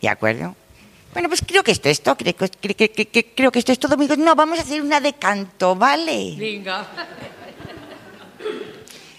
¿De 0.00 0.08
acuerdo? 0.08 0.54
Bueno, 1.12 1.28
pues 1.28 1.42
creo 1.46 1.62
que 1.62 1.72
esto 1.72 1.88
es 1.88 2.00
todo. 2.02 2.16
Creo, 2.16 2.34
que- 2.36 2.48
creo 2.48 2.76
que- 2.76 2.90
que- 2.90 3.06
que- 3.08 3.34
creo 3.34 3.50
que 3.52 3.58
esto 3.58 3.72
es 3.72 3.78
todo, 3.78 3.94
amigos. 3.94 4.16
No, 4.18 4.34
vamos 4.34 4.58
a 4.58 4.62
hacer 4.62 4.80
una 4.80 5.00
de 5.00 5.12
canto, 5.14 5.74
¿vale? 5.76 6.34
Venga. 6.38 6.86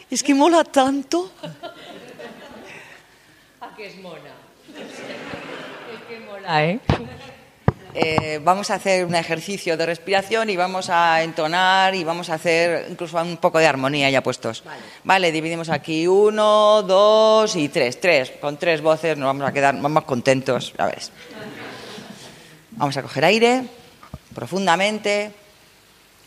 Es 0.09 0.23
que 0.23 0.33
mola 0.35 0.63
tanto. 0.65 1.31
¿A 3.61 3.73
qué 3.77 3.87
es 3.87 3.97
mona? 4.01 4.19
Es 4.75 6.01
que 6.09 6.19
mola, 6.25 6.65
¿eh? 6.65 6.79
Eh, 7.93 8.39
vamos 8.43 8.71
a 8.71 8.75
hacer 8.75 9.05
un 9.05 9.15
ejercicio 9.15 9.75
de 9.75 9.85
respiración 9.85 10.49
y 10.49 10.55
vamos 10.55 10.89
a 10.89 11.21
entonar 11.23 11.93
y 11.93 12.05
vamos 12.05 12.29
a 12.29 12.35
hacer 12.35 12.87
incluso 12.89 13.21
un 13.21 13.37
poco 13.37 13.59
de 13.59 13.67
armonía 13.67 14.09
ya 14.09 14.23
puestos. 14.23 14.63
Vale, 15.03 15.31
dividimos 15.31 15.69
aquí 15.69 16.07
uno, 16.07 16.83
dos 16.83 17.55
y 17.55 17.69
tres. 17.69 17.99
Tres. 17.99 18.31
Con 18.39 18.57
tres 18.57 18.81
voces 18.81 19.17
nos 19.17 19.27
vamos 19.27 19.47
a 19.47 19.51
quedar 19.51 19.75
más 19.75 20.03
contentos. 20.05 20.73
A 20.77 20.85
ver. 20.85 20.99
Vamos 22.71 22.95
a 22.95 23.01
coger 23.01 23.25
aire 23.25 23.65
profundamente. 24.33 25.33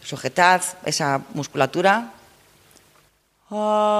Sujetad 0.02 0.60
esa 0.84 1.22
musculatura. 1.32 2.12
Ah, 3.50 3.94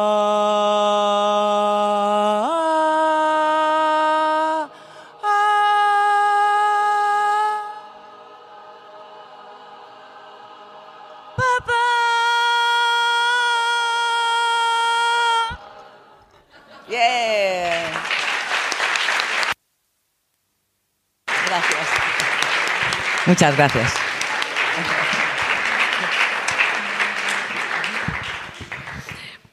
Muchas 23.35 23.57
gracias. 23.57 23.93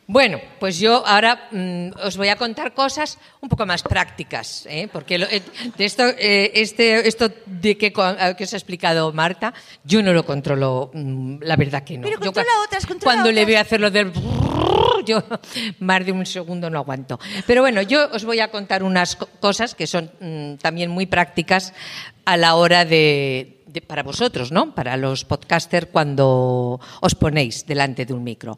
Bueno, 0.08 0.42
pues 0.60 0.78
yo 0.78 1.06
ahora 1.08 1.48
mm, 1.52 1.92
os 2.04 2.18
voy 2.18 2.28
a 2.28 2.36
contar 2.36 2.74
cosas 2.74 3.18
un 3.40 3.48
poco 3.48 3.66
más 3.66 3.82
prácticas, 3.82 4.66
¿eh? 4.70 4.90
porque 4.92 5.18
lo- 5.18 5.26
eh, 5.28 5.42
de 5.78 5.86
esto, 5.86 6.04
eh, 6.06 6.52
este, 6.56 7.08
esto 7.08 7.30
de 7.46 7.78
que, 7.78 7.88
eh, 7.96 8.36
que 8.38 8.44
os 8.44 8.54
ha 8.54 8.58
explicado 8.58 9.14
Marta, 9.14 9.54
yo 9.86 10.04
no 10.04 10.12
lo 10.12 10.26
controlo, 10.26 10.92
mm, 10.94 11.38
la 11.44 11.56
verdad 11.56 11.84
que 11.86 11.98
no. 11.98 12.04
Pero 12.04 12.16
Yo 12.20 12.26
controla 12.26 12.50
cua- 12.60 12.66
otras, 12.66 12.86
controla 12.86 13.04
Cuando 13.16 13.32
le 13.32 13.42
otras. 13.44 13.48
veo 13.48 13.62
hacer 13.62 13.80
lo 13.80 13.90
del... 13.92 14.12
Yo 15.06 15.24
más 15.80 16.06
de 16.06 16.12
un 16.12 16.26
segundo 16.28 16.70
no 16.70 16.78
aguanto. 16.78 17.20
Pero 17.48 17.62
bueno, 17.62 17.82
yo 17.82 18.08
os 18.12 18.24
voy 18.24 18.40
a 18.40 18.50
contar 18.52 18.84
unas 18.84 19.16
co- 19.16 19.28
cosas 19.40 19.74
que 19.76 19.88
son 19.88 20.12
mm, 20.20 20.56
también 20.58 20.92
muy 20.92 21.06
prácticas 21.08 21.74
a 22.26 22.38
la 22.38 22.54
hora 22.56 22.86
de, 22.86 23.61
para 23.80 24.04
vosotros, 24.04 24.52
¿no? 24.52 24.76
Para 24.76 24.98
los 24.98 25.24
podcasters 25.24 25.88
cuando 25.92 26.82
os 27.00 27.16
ponéis 27.16 27.66
delante 27.66 28.06
de 28.06 28.14
un 28.14 28.24
micro. 28.24 28.58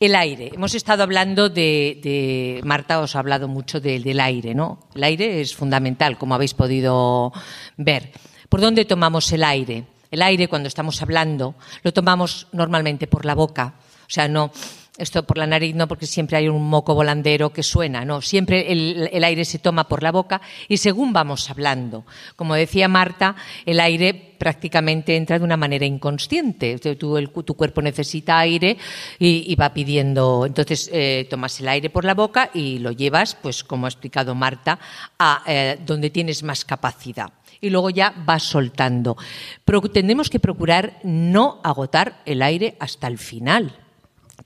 El 0.00 0.14
aire. 0.14 0.52
Hemos 0.54 0.74
estado 0.74 1.02
hablando 1.02 1.50
de, 1.50 2.00
de- 2.02 2.60
Marta 2.64 3.00
os 3.00 3.14
ha 3.16 3.18
hablado 3.18 3.48
mucho 3.48 3.80
de- 3.80 4.00
del 4.00 4.20
aire, 4.20 4.54
¿no? 4.54 4.88
El 4.94 5.04
aire 5.04 5.42
es 5.42 5.54
fundamental, 5.54 6.16
como 6.16 6.34
habéis 6.34 6.54
podido 6.54 7.32
ver. 7.76 8.12
¿Por 8.48 8.60
dónde 8.62 8.84
tomamos 8.86 9.30
el 9.32 9.44
aire? 9.44 9.84
El 10.10 10.22
aire, 10.22 10.48
cuando 10.48 10.68
estamos 10.68 11.02
hablando, 11.02 11.56
lo 11.82 11.92
tomamos 11.92 12.46
normalmente 12.52 13.06
por 13.08 13.26
la 13.26 13.34
boca. 13.34 13.74
O 14.02 14.08
sea, 14.08 14.28
no, 14.28 14.52
esto 14.98 15.24
por 15.24 15.36
la 15.38 15.46
nariz 15.46 15.74
no, 15.74 15.86
porque 15.88 16.06
siempre 16.06 16.36
hay 16.38 16.48
un 16.48 16.68
moco 16.68 16.94
volandero 16.94 17.52
que 17.52 17.62
suena, 17.62 18.04
no. 18.04 18.22
Siempre 18.22 18.72
el, 18.72 19.10
el 19.12 19.24
aire 19.24 19.44
se 19.44 19.58
toma 19.58 19.88
por 19.88 20.02
la 20.02 20.10
boca 20.12 20.40
y 20.68 20.78
según 20.78 21.12
vamos 21.12 21.50
hablando. 21.50 22.04
Como 22.34 22.54
decía 22.54 22.88
Marta, 22.88 23.36
el 23.66 23.80
aire 23.80 24.14
prácticamente 24.38 25.16
entra 25.16 25.38
de 25.38 25.44
una 25.44 25.56
manera 25.56 25.84
inconsciente. 25.86 26.78
Tú- 26.78 27.16
el- 27.16 27.30
tu 27.30 27.54
cuerpo 27.54 27.82
necesita 27.82 28.38
aire 28.38 28.76
y, 29.18 29.54
va 29.56 29.72
pidiendo. 29.74 30.44
Entonces 30.46 30.88
eh, 30.92 31.26
tomas 31.28 31.60
el 31.60 31.68
aire 31.68 31.90
por 31.90 32.04
la 32.04 32.14
boca 32.14 32.50
y 32.54 32.78
lo 32.78 32.92
llevas, 32.92 33.34
pues 33.34 33.64
como 33.64 33.86
ha 33.86 33.88
explicado 33.88 34.34
Marta, 34.34 34.78
a 35.18 35.42
eh, 35.46 35.78
donde 35.84 36.10
tienes 36.10 36.42
más 36.42 36.64
capacidad 36.64 37.32
y 37.60 37.70
luego 37.70 37.90
ya 37.90 38.14
vas 38.24 38.42
soltando. 38.42 39.16
Pero 39.64 39.80
tenemos 39.82 40.28
que 40.30 40.40
procurar 40.40 40.98
no 41.02 41.60
agotar 41.64 42.20
el 42.26 42.42
aire 42.42 42.76
hasta 42.80 43.06
el 43.08 43.18
final. 43.18 43.74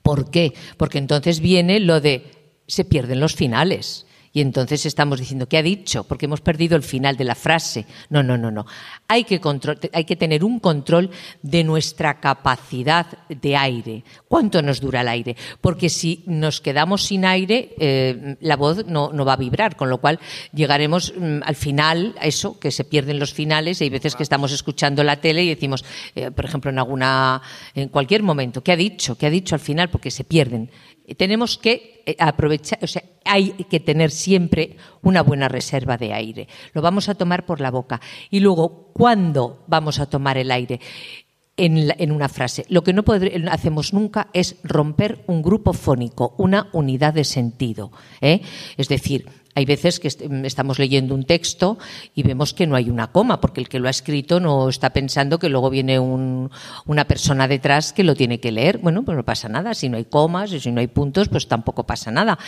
¿Por 0.03 0.31
qué? 0.31 0.55
Porque 0.77 0.99
entonces 0.99 1.41
viene 1.41 1.81
lo 1.81 2.01
de 2.01 2.25
se 2.67 2.85
pierden 2.85 3.21
los 3.21 3.35
finales. 3.35 4.07
Y 4.33 4.41
entonces 4.43 4.87
estamos 4.87 5.19
diciendo, 5.19 5.49
¿qué 5.49 5.59
ha 5.59 5.63
dicho? 5.63 6.05
Porque 6.05 6.27
hemos 6.27 6.41
perdido 6.41 6.77
el 6.77 6.85
final 6.85 7.17
de 7.17 7.25
la 7.25 7.35
frase. 7.35 7.85
No, 8.11 8.23
no, 8.23 8.39
no, 8.39 8.53
no. 8.53 8.65
Hay 9.09 9.25
que, 9.25 9.41
control- 9.41 9.81
hay 9.93 10.05
que 10.05 10.15
tener 10.15 10.45
un 10.45 10.61
control 10.61 11.11
de 11.43 11.65
nuestra 11.65 12.21
capacidad 12.21 13.07
de 13.29 13.57
aire. 13.57 14.05
¿Cuánto 14.29 14.63
nos 14.63 14.81
dura 14.81 15.01
el 15.01 15.09
aire? 15.09 15.37
Porque 15.61 15.89
si 15.89 16.23
nos 16.27 16.61
quedamos 16.61 17.03
sin 17.03 17.25
aire, 17.25 17.75
eh, 17.81 18.37
la 18.41 18.55
voz 18.57 18.87
no, 18.87 19.13
no 19.13 19.25
va 19.25 19.33
a 19.33 19.37
vibrar, 19.37 19.75
con 19.75 19.91
lo 19.91 19.99
cual 19.99 20.21
llegaremos 20.53 21.13
mm, 21.19 21.41
al 21.45 21.57
final, 21.57 22.15
a 22.21 22.27
eso, 22.27 22.57
que 22.61 22.71
se 22.71 22.85
pierden 22.85 23.19
los 23.19 23.33
finales. 23.35 23.81
Hay 23.81 23.91
veces 23.91 24.15
que 24.15 24.23
estamos 24.23 24.53
escuchando 24.53 25.03
la 25.03 25.17
tele 25.21 25.43
y 25.43 25.49
decimos, 25.49 25.85
eh, 26.15 26.31
por 26.31 26.45
ejemplo, 26.45 26.71
en 26.71 26.79
alguna, 26.79 27.43
en 27.75 27.89
cualquier 27.89 28.23
momento, 28.23 28.63
¿qué 28.63 28.71
ha 28.71 28.77
dicho? 28.77 29.19
¿Qué 29.19 29.27
ha 29.27 29.31
dicho 29.31 29.57
al 29.57 29.61
final? 29.61 29.91
Porque 29.91 30.13
se 30.13 30.23
pierden. 30.23 30.71
Tenemos 31.17 31.59
que 31.59 32.03
eh, 32.07 32.17
aprovechar, 32.19 32.79
o 32.83 32.87
sea, 32.87 33.03
hay 33.25 33.53
que 33.71 33.81
tener 33.81 34.11
siempre 34.11 34.77
una 35.03 35.23
buena 35.23 35.49
reserva 35.49 35.97
de 35.97 36.13
aire. 36.13 36.49
Lo 36.73 36.83
vamos 36.83 37.09
a 37.09 37.15
tomar 37.15 37.47
por 37.47 37.61
la 37.61 37.71
boca. 37.71 38.01
Y 38.31 38.41
luego, 38.41 38.91
¿cuándo 38.93 39.65
vamos 39.67 39.99
a 40.01 40.07
tomar 40.07 40.39
el 40.39 40.51
aire? 40.51 40.81
En, 41.57 42.11
una 42.11 42.31
frase. 42.31 42.65
Lo 42.71 42.83
que 42.83 42.95
no 42.95 43.05
hacemos 43.51 43.93
nunca 43.93 44.29
es 44.33 44.57
romper 44.63 45.23
un 45.27 45.43
grupo 45.43 45.75
fónico, 45.75 46.35
una 46.39 46.71
unidad 46.73 47.13
de 47.13 47.25
sentido. 47.25 47.93
¿eh? 48.23 48.41
Es 48.79 48.89
decir, 48.89 49.27
hay 49.55 49.65
veces 49.65 49.99
que 49.99 50.09
estamos 50.09 50.79
leyendo 50.79 51.15
un 51.15 51.25
texto 51.25 51.79
y 52.15 52.23
vemos 52.23 52.55
que 52.55 52.67
no 52.67 52.77
hay 52.77 52.89
una 52.89 53.11
coma, 53.11 53.41
porque 53.41 53.61
el 53.61 53.69
que 53.69 53.81
lo 53.81 53.89
ha 53.89 53.91
escrito 53.91 54.39
no 54.39 54.69
está 54.69 54.91
pensando 54.91 55.39
que 55.39 55.49
luego 55.49 55.71
viene 55.71 55.99
una 55.99 57.05
persona 57.07 57.49
detrás 57.49 57.93
que 57.93 58.05
lo 58.05 58.15
tiene 58.15 58.39
que 58.39 58.53
leer. 58.53 58.79
Bueno, 58.79 59.03
pues 59.03 59.17
no 59.17 59.25
pasa 59.25 59.49
nada. 59.49 59.75
Si 59.75 59.89
no 59.89 59.97
hay 59.97 60.05
comas 60.05 60.53
y 60.53 60.61
si 60.61 60.71
no 60.71 60.81
hay 60.81 60.87
puntos, 60.87 61.29
pues 61.29 61.49
tampoco 61.49 61.85
pasa 61.85 62.11
nada. 62.11 62.39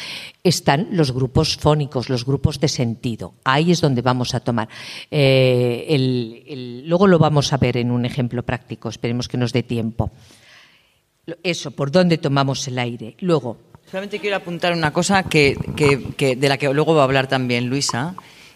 Están 0.44 0.88
los 0.92 1.12
grupos 1.12 1.56
fónicos, 1.56 2.08
los 2.08 2.24
grupos 2.24 2.60
de 2.60 2.68
sentido. 2.68 3.34
Ahí 3.44 3.72
es 3.72 3.80
donde 3.80 4.02
vamos 4.02 4.34
a 4.34 4.40
tomar. 4.40 4.68
Eh, 5.10 6.82
luego 6.84 7.08
lo 7.08 7.18
vamos 7.18 7.52
a 7.52 7.56
ver 7.56 7.78
en 7.78 7.90
un 7.90 8.04
ejemplo 8.04 8.44
práctico. 8.44 8.88
Esperemos 8.88 9.26
que 9.26 9.38
nos 9.38 9.52
dé 9.52 9.64
tiempo. 9.64 10.12
Eso, 11.42 11.72
por 11.72 11.90
dónde 11.90 12.18
tomamos 12.18 12.66
el 12.68 12.78
aire. 12.78 13.16
Luego, 13.20 13.58
Solamente 13.92 14.20
quiero 14.20 14.36
apuntar 14.36 14.72
una 14.72 14.90
cosa 14.90 15.22
que, 15.22 15.54
que, 16.16 16.34
de 16.34 16.48
la 16.48 16.56
que 16.56 16.72
luego 16.72 16.94
va 16.94 17.02
a 17.02 17.04
hablar 17.04 17.26
también 17.26 17.68
Luisa, 17.68 18.14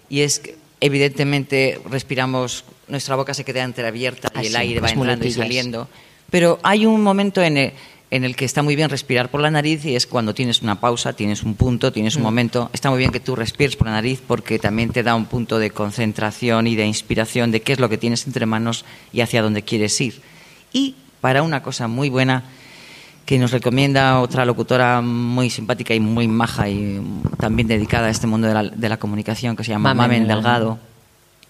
y 0.09 0.21
es 0.21 0.39
que 0.39 0.57
evidentemente 0.81 1.79
respiramos, 1.91 2.65
nuestra 2.89 3.17
boca 3.17 3.35
se 3.35 3.45
queda 3.45 3.63
entreabierta 3.63 4.33
y 4.43 4.47
el 4.47 4.57
aire 4.57 4.81
va 4.81 4.89
entrando 4.89 5.27
y 5.27 5.31
saliendo, 5.31 5.89
pero 6.31 6.59
hay 6.63 6.87
un 6.87 7.03
momento 7.03 7.43
en 7.43 7.59
el, 7.59 7.73
en 8.11 8.25
el 8.25 8.35
que 8.35 8.47
está 8.47 8.63
muy 8.63 8.77
bien 8.77 8.89
respirar 8.89 9.31
por 9.31 9.43
la 9.43 9.51
nariz 9.51 9.85
y 9.85 9.95
es 9.95 10.07
cuando 10.07 10.33
tienes 10.33 10.63
una 10.63 10.81
pausa, 10.81 11.13
tienes 11.13 11.43
un 11.43 11.55
punto, 11.55 11.93
tienes 11.93 12.17
un 12.17 12.23
mm. 12.23 12.25
momento. 12.25 12.71
Está 12.73 12.89
muy 12.89 12.99
bien 12.99 13.13
que 13.13 13.21
tú 13.21 13.37
respires 13.37 13.77
por 13.77 13.89
la 13.89 13.93
nariz 13.93 14.23
porque 14.27 14.59
también 14.59 14.89
te 14.89 15.03
da 15.03 15.15
un 15.15 15.27
punto 15.27 15.59
de 15.59 15.69
concentración 15.69 16.67
y 16.67 16.77
de 16.77 16.87
inspiración 16.87 17.51
de 17.51 17.61
qué 17.61 17.75
es 17.75 17.79
lo 17.79 17.91
que 17.91 17.99
tienes 17.99 18.27
entre 18.27 18.47
manos 18.47 18.87
y 19.13 19.21
hacia 19.21 19.43
dónde 19.43 19.61
quieres 19.61 20.01
ir. 20.01 20.23
Y 20.73 20.95
para 21.21 21.43
una 21.43 21.63
cosa 21.63 21.89
muy 21.89 22.09
buena 22.09 22.43
que 23.27 23.41
nos 23.41 23.51
recomienda 23.51 24.21
otra 24.21 24.45
locutora 24.45 25.01
muy 25.03 25.51
simpática 25.51 25.93
y 25.93 26.01
muy 26.01 26.29
maja 26.29 26.71
y 26.71 27.03
también 27.39 27.67
dedicada 27.67 28.07
a 28.07 28.11
este 28.11 28.29
mundo 28.29 28.47
de 28.47 28.89
la, 28.89 28.97
comunicación, 28.99 29.57
que 29.57 29.65
se 29.65 29.73
llama 29.73 29.93
Mamen, 29.95 30.29
Delgado, 30.29 30.79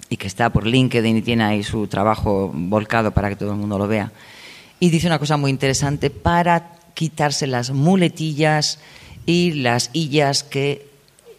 y 0.09 0.17
que 0.17 0.27
está 0.27 0.49
por 0.49 0.67
LinkedIn 0.67 1.19
y 1.19 1.23
tiene 1.23 1.45
ahí 1.45 1.63
su 1.63 1.87
trabajo 1.87 2.51
volcado 2.55 3.11
para 3.11 3.29
que 3.29 3.37
todo 3.37 3.51
el 3.53 3.59
mundo 3.59 3.79
lo 3.79 3.87
vea. 3.87 4.11
Y 4.81 4.89
dice 4.89 5.07
una 5.07 5.19
cosa 5.19 5.37
muy 5.37 5.51
interesante 5.51 6.09
para 6.09 6.73
quitarse 6.95 7.47
las 7.47 7.71
muletillas 7.71 8.79
y 9.27 9.53
las 9.53 9.91
illas 9.93 10.45
que 10.45 10.89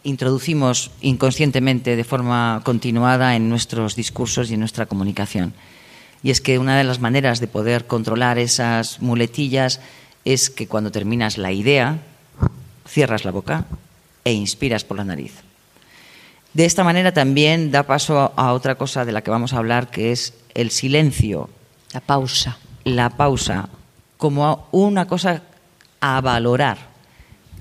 introducimos 0.03 0.91
inconscientemente 1.01 1.95
de 1.95 2.03
forma 2.03 2.61
continuada 2.63 3.35
en 3.35 3.49
nuestros 3.49 3.95
discursos 3.95 4.51
y 4.51 4.53
en 4.53 4.59
nuestra 4.59 4.85
comunicación. 4.85 5.55
Y 6.21 6.29
es 6.29 6.41
que 6.41 6.59
una 6.59 6.77
de 6.77 6.83
las 6.83 6.99
maneras 6.99 7.39
de 7.39 7.47
poder 7.47 7.87
controlar 7.87 8.37
esas 8.37 9.01
muletillas 9.01 9.81
es 10.33 10.49
que 10.49 10.67
cuando 10.67 10.91
terminas 10.91 11.37
la 11.37 11.53
idea, 11.53 11.99
cierras 12.85 13.23
la 13.23 13.31
boca 13.31 13.65
e 14.25 14.33
inspiras 14.33 14.83
por 14.83 14.97
la 14.97 15.05
nariz. 15.05 15.33
De 16.53 16.65
esta 16.65 16.83
manera 16.83 17.13
también 17.13 17.71
da 17.71 17.83
paso 17.83 18.33
a 18.35 18.51
otra 18.51 18.75
cosa 18.75 19.05
de 19.05 19.13
la 19.13 19.21
que 19.21 19.31
vamos 19.31 19.53
a 19.53 19.57
hablar, 19.57 19.89
que 19.89 20.11
es 20.11 20.33
el 20.53 20.71
silencio. 20.71 21.49
La 21.93 22.01
pausa. 22.01 22.57
La 22.83 23.11
pausa 23.11 23.69
como 24.17 24.67
una 24.71 25.07
cosa 25.07 25.43
a 26.01 26.19
valorar. 26.19 26.77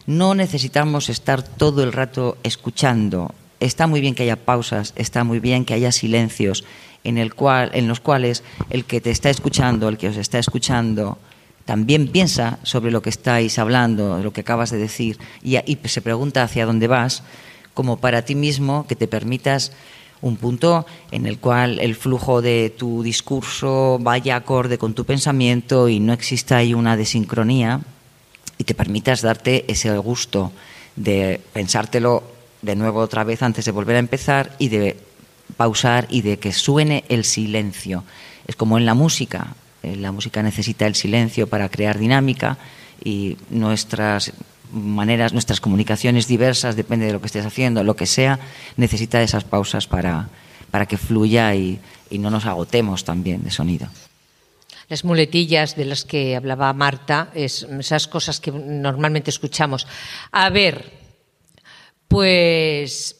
No 0.06 0.34
necesitamos 0.34 1.08
estar 1.08 1.42
todo 1.42 1.84
el 1.84 1.92
rato 1.92 2.36
escuchando. 2.42 3.32
Está 3.60 3.86
muy 3.86 4.00
bien 4.00 4.14
que 4.16 4.24
haya 4.24 4.44
pausas, 4.44 4.92
está 4.96 5.22
muy 5.22 5.38
bien 5.38 5.64
que 5.64 5.74
haya 5.74 5.92
silencios 5.92 6.64
en, 7.04 7.18
el 7.18 7.34
cual, 7.34 7.70
en 7.74 7.86
los 7.86 8.00
cuales 8.00 8.42
el 8.70 8.84
que 8.84 9.00
te 9.00 9.10
está 9.10 9.30
escuchando, 9.30 9.88
el 9.88 9.98
que 9.98 10.08
os 10.08 10.16
está 10.16 10.38
escuchando, 10.38 11.18
también 11.66 12.08
piensa 12.08 12.58
sobre 12.62 12.92
lo 12.92 13.02
que 13.02 13.10
estáis 13.10 13.58
hablando, 13.58 14.22
lo 14.22 14.32
que 14.32 14.40
acabas 14.40 14.70
de 14.70 14.78
decir, 14.78 15.18
y, 15.42 15.58
se 15.84 16.00
pregunta 16.00 16.42
hacia 16.42 16.64
dónde 16.64 16.86
vas, 16.86 17.24
como 17.74 17.98
para 17.98 18.22
ti 18.22 18.34
mismo 18.34 18.86
que 18.86 18.96
te 18.96 19.08
permitas 19.08 19.72
un 20.22 20.36
punto 20.36 20.86
en 21.10 21.26
el 21.26 21.38
cual 21.38 21.78
el 21.80 21.94
flujo 21.94 22.40
de 22.40 22.70
tu 22.70 23.02
discurso 23.02 23.98
vaya 24.00 24.36
acorde 24.36 24.78
con 24.78 24.94
tu 24.94 25.04
pensamiento 25.04 25.88
y 25.88 26.00
no 26.00 26.12
exista 26.12 26.56
ahí 26.56 26.72
una 26.72 26.96
desincronía 26.96 27.80
y 28.56 28.64
te 28.64 28.74
permitas 28.74 29.20
darte 29.20 29.70
ese 29.70 29.94
gusto 29.98 30.52
de 30.94 31.40
pensártelo 31.52 32.22
de 32.62 32.76
nuevo 32.76 33.00
otra 33.00 33.24
vez 33.24 33.42
antes 33.42 33.64
de 33.64 33.72
volver 33.72 33.96
a 33.96 34.00
empezar 34.00 34.54
y 34.58 34.68
de 34.68 34.96
pausar 35.56 36.06
y 36.10 36.22
de 36.22 36.38
que 36.38 36.52
suene 36.52 37.04
el 37.08 37.24
silencio. 37.24 38.04
Es 38.46 38.56
como 38.56 38.78
en 38.78 38.86
la 38.86 38.94
música, 38.94 39.54
la 39.94 40.10
música 40.10 40.42
necesita 40.42 40.86
el 40.86 40.94
silencio 40.94 41.46
para 41.46 41.68
crear 41.68 41.98
dinámica 41.98 42.58
y 43.04 43.36
nuestras 43.50 44.32
maneras, 44.72 45.32
nuestras 45.32 45.60
comunicaciones 45.60 46.26
diversas, 46.26 46.74
depende 46.74 47.06
de 47.06 47.12
lo 47.12 47.20
que 47.20 47.26
estés 47.26 47.46
haciendo, 47.46 47.84
lo 47.84 47.94
que 47.94 48.06
sea, 48.06 48.40
necesita 48.76 49.22
esas 49.22 49.44
pausas 49.44 49.86
para, 49.86 50.28
para 50.70 50.86
que 50.86 50.96
fluya 50.96 51.54
y, 51.54 51.78
y 52.10 52.18
no 52.18 52.30
nos 52.30 52.46
agotemos 52.46 53.04
también 53.04 53.44
de 53.44 53.50
sonido 53.50 53.88
las 54.88 55.04
muletillas 55.04 55.74
de 55.76 55.84
las 55.84 56.04
que 56.04 56.36
hablaba 56.36 56.72
Marta, 56.72 57.30
es, 57.34 57.66
esas 57.80 58.06
cosas 58.06 58.40
que 58.40 58.52
normalmente 58.52 59.30
escuchamos. 59.30 59.86
A 60.30 60.48
ver, 60.50 60.92
pues 62.08 63.16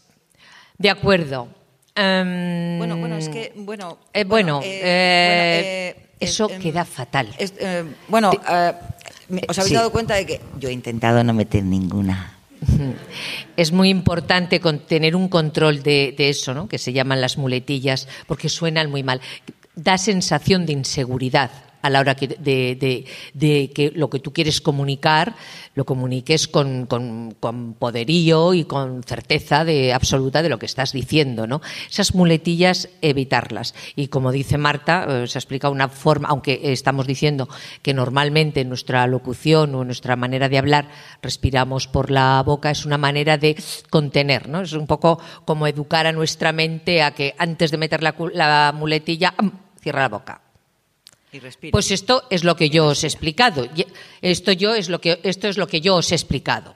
de 0.79 0.91
acuerdo. 0.91 1.49
Em, 1.95 2.79
bueno, 2.79 2.97
bueno, 2.97 3.17
es 3.17 3.29
que, 3.29 3.53
bueno. 3.57 3.99
Eh, 4.13 4.25
bueno, 4.25 4.61
eh, 4.63 6.06
eso 6.21 6.51
em, 6.51 6.61
queda 6.61 6.85
fatal. 6.85 7.29
Eh, 7.39 7.85
bueno, 8.09 8.33
eh, 8.33 8.73
os 9.49 9.59
habéis 9.59 9.75
dado 9.75 9.91
cuenta 9.93 10.15
de 10.15 10.27
que 10.27 10.41
yo 10.59 10.69
he 10.69 10.73
intentado 10.73 11.23
no 11.25 11.35
meter 11.35 11.65
ninguna. 11.65 12.33
Es 13.57 13.73
muy 13.73 13.89
importante 13.89 14.61
tener 14.87 15.17
un 15.17 15.29
control 15.29 15.83
de, 15.83 16.15
de, 16.17 16.29
eso, 16.29 16.53
¿no? 16.53 16.69
que 16.69 16.79
se 16.79 16.93
llaman 16.93 17.21
las 17.23 17.39
muletillas, 17.39 18.07
porque 18.27 18.49
suenan 18.49 18.91
muy 18.91 19.03
mal. 19.03 19.21
Da 19.75 19.97
sensación 19.97 20.67
de 20.67 20.73
inseguridad 20.73 21.51
a 21.83 21.91
la 21.91 22.01
hora 22.01 22.15
de, 22.15 23.05
que 23.75 23.93
lo 23.95 24.11
que 24.11 24.21
tú 24.21 24.33
quieres 24.33 24.61
comunicar 24.61 25.35
lo 25.75 25.85
comuniques 25.85 26.49
con, 26.49 26.87
poderío 27.79 28.55
y 28.55 28.65
con 28.65 29.03
certeza 29.03 29.65
de, 29.65 29.93
absoluta 29.93 30.43
de 30.43 30.49
lo 30.49 30.59
que 30.59 30.67
estás 30.67 30.93
diciendo. 30.93 31.47
¿no? 31.47 31.61
Esas 31.89 32.15
muletillas, 32.15 32.89
evitarlas. 33.03 33.75
Y 33.95 34.09
como 34.09 34.33
dice 34.33 34.59
Marta, 34.59 35.07
eh, 35.09 35.27
se 35.27 35.39
ha 35.39 35.41
explicado 35.41 35.73
una 35.73 35.89
forma, 35.89 36.29
aunque 36.29 36.61
estamos 36.73 37.07
diciendo 37.07 37.49
que 37.83 37.95
normalmente 37.95 38.63
en 38.63 38.69
nuestra 38.69 39.07
locución 39.07 39.75
o 39.75 39.83
en 39.83 39.89
nuestra 39.89 40.17
manera 40.17 40.49
de 40.49 40.59
hablar 40.59 40.89
respiramos 41.23 41.89
por 41.89 42.11
la 42.11 42.43
boca, 42.45 42.71
es 42.71 42.87
una 42.87 42.99
manera 42.99 43.37
de 43.39 43.57
contener. 43.91 44.49
¿no? 44.49 44.63
Es 44.63 44.73
un 44.73 44.87
poco 44.87 45.21
como 45.45 45.67
educar 45.67 46.07
a 46.07 46.13
nuestra 46.13 46.53
mente 46.53 47.03
a 47.03 47.13
que 47.13 47.35
antes 47.39 47.71
de 47.71 47.79
meter 47.79 48.03
la 48.03 48.73
muletilla, 48.75 49.35
cierra 49.81 50.01
la 50.01 50.09
boca 50.09 50.46
pues 51.71 51.91
esto 51.91 52.25
es 52.31 52.45
lo 52.45 52.57
que 52.57 52.71
yo 52.71 52.87
os 52.87 53.05
he 53.05 53.07
explicado. 53.07 53.69
Esto, 54.23 54.53
yo 54.53 54.75
es 54.75 54.89
lo 54.89 55.01
que, 55.01 55.21
esto 55.23 55.49
es 55.49 55.59
lo 55.59 55.67
que 55.67 55.81
yo 55.81 55.97
os 55.97 56.13
he 56.13 56.15
explicado. 56.15 56.75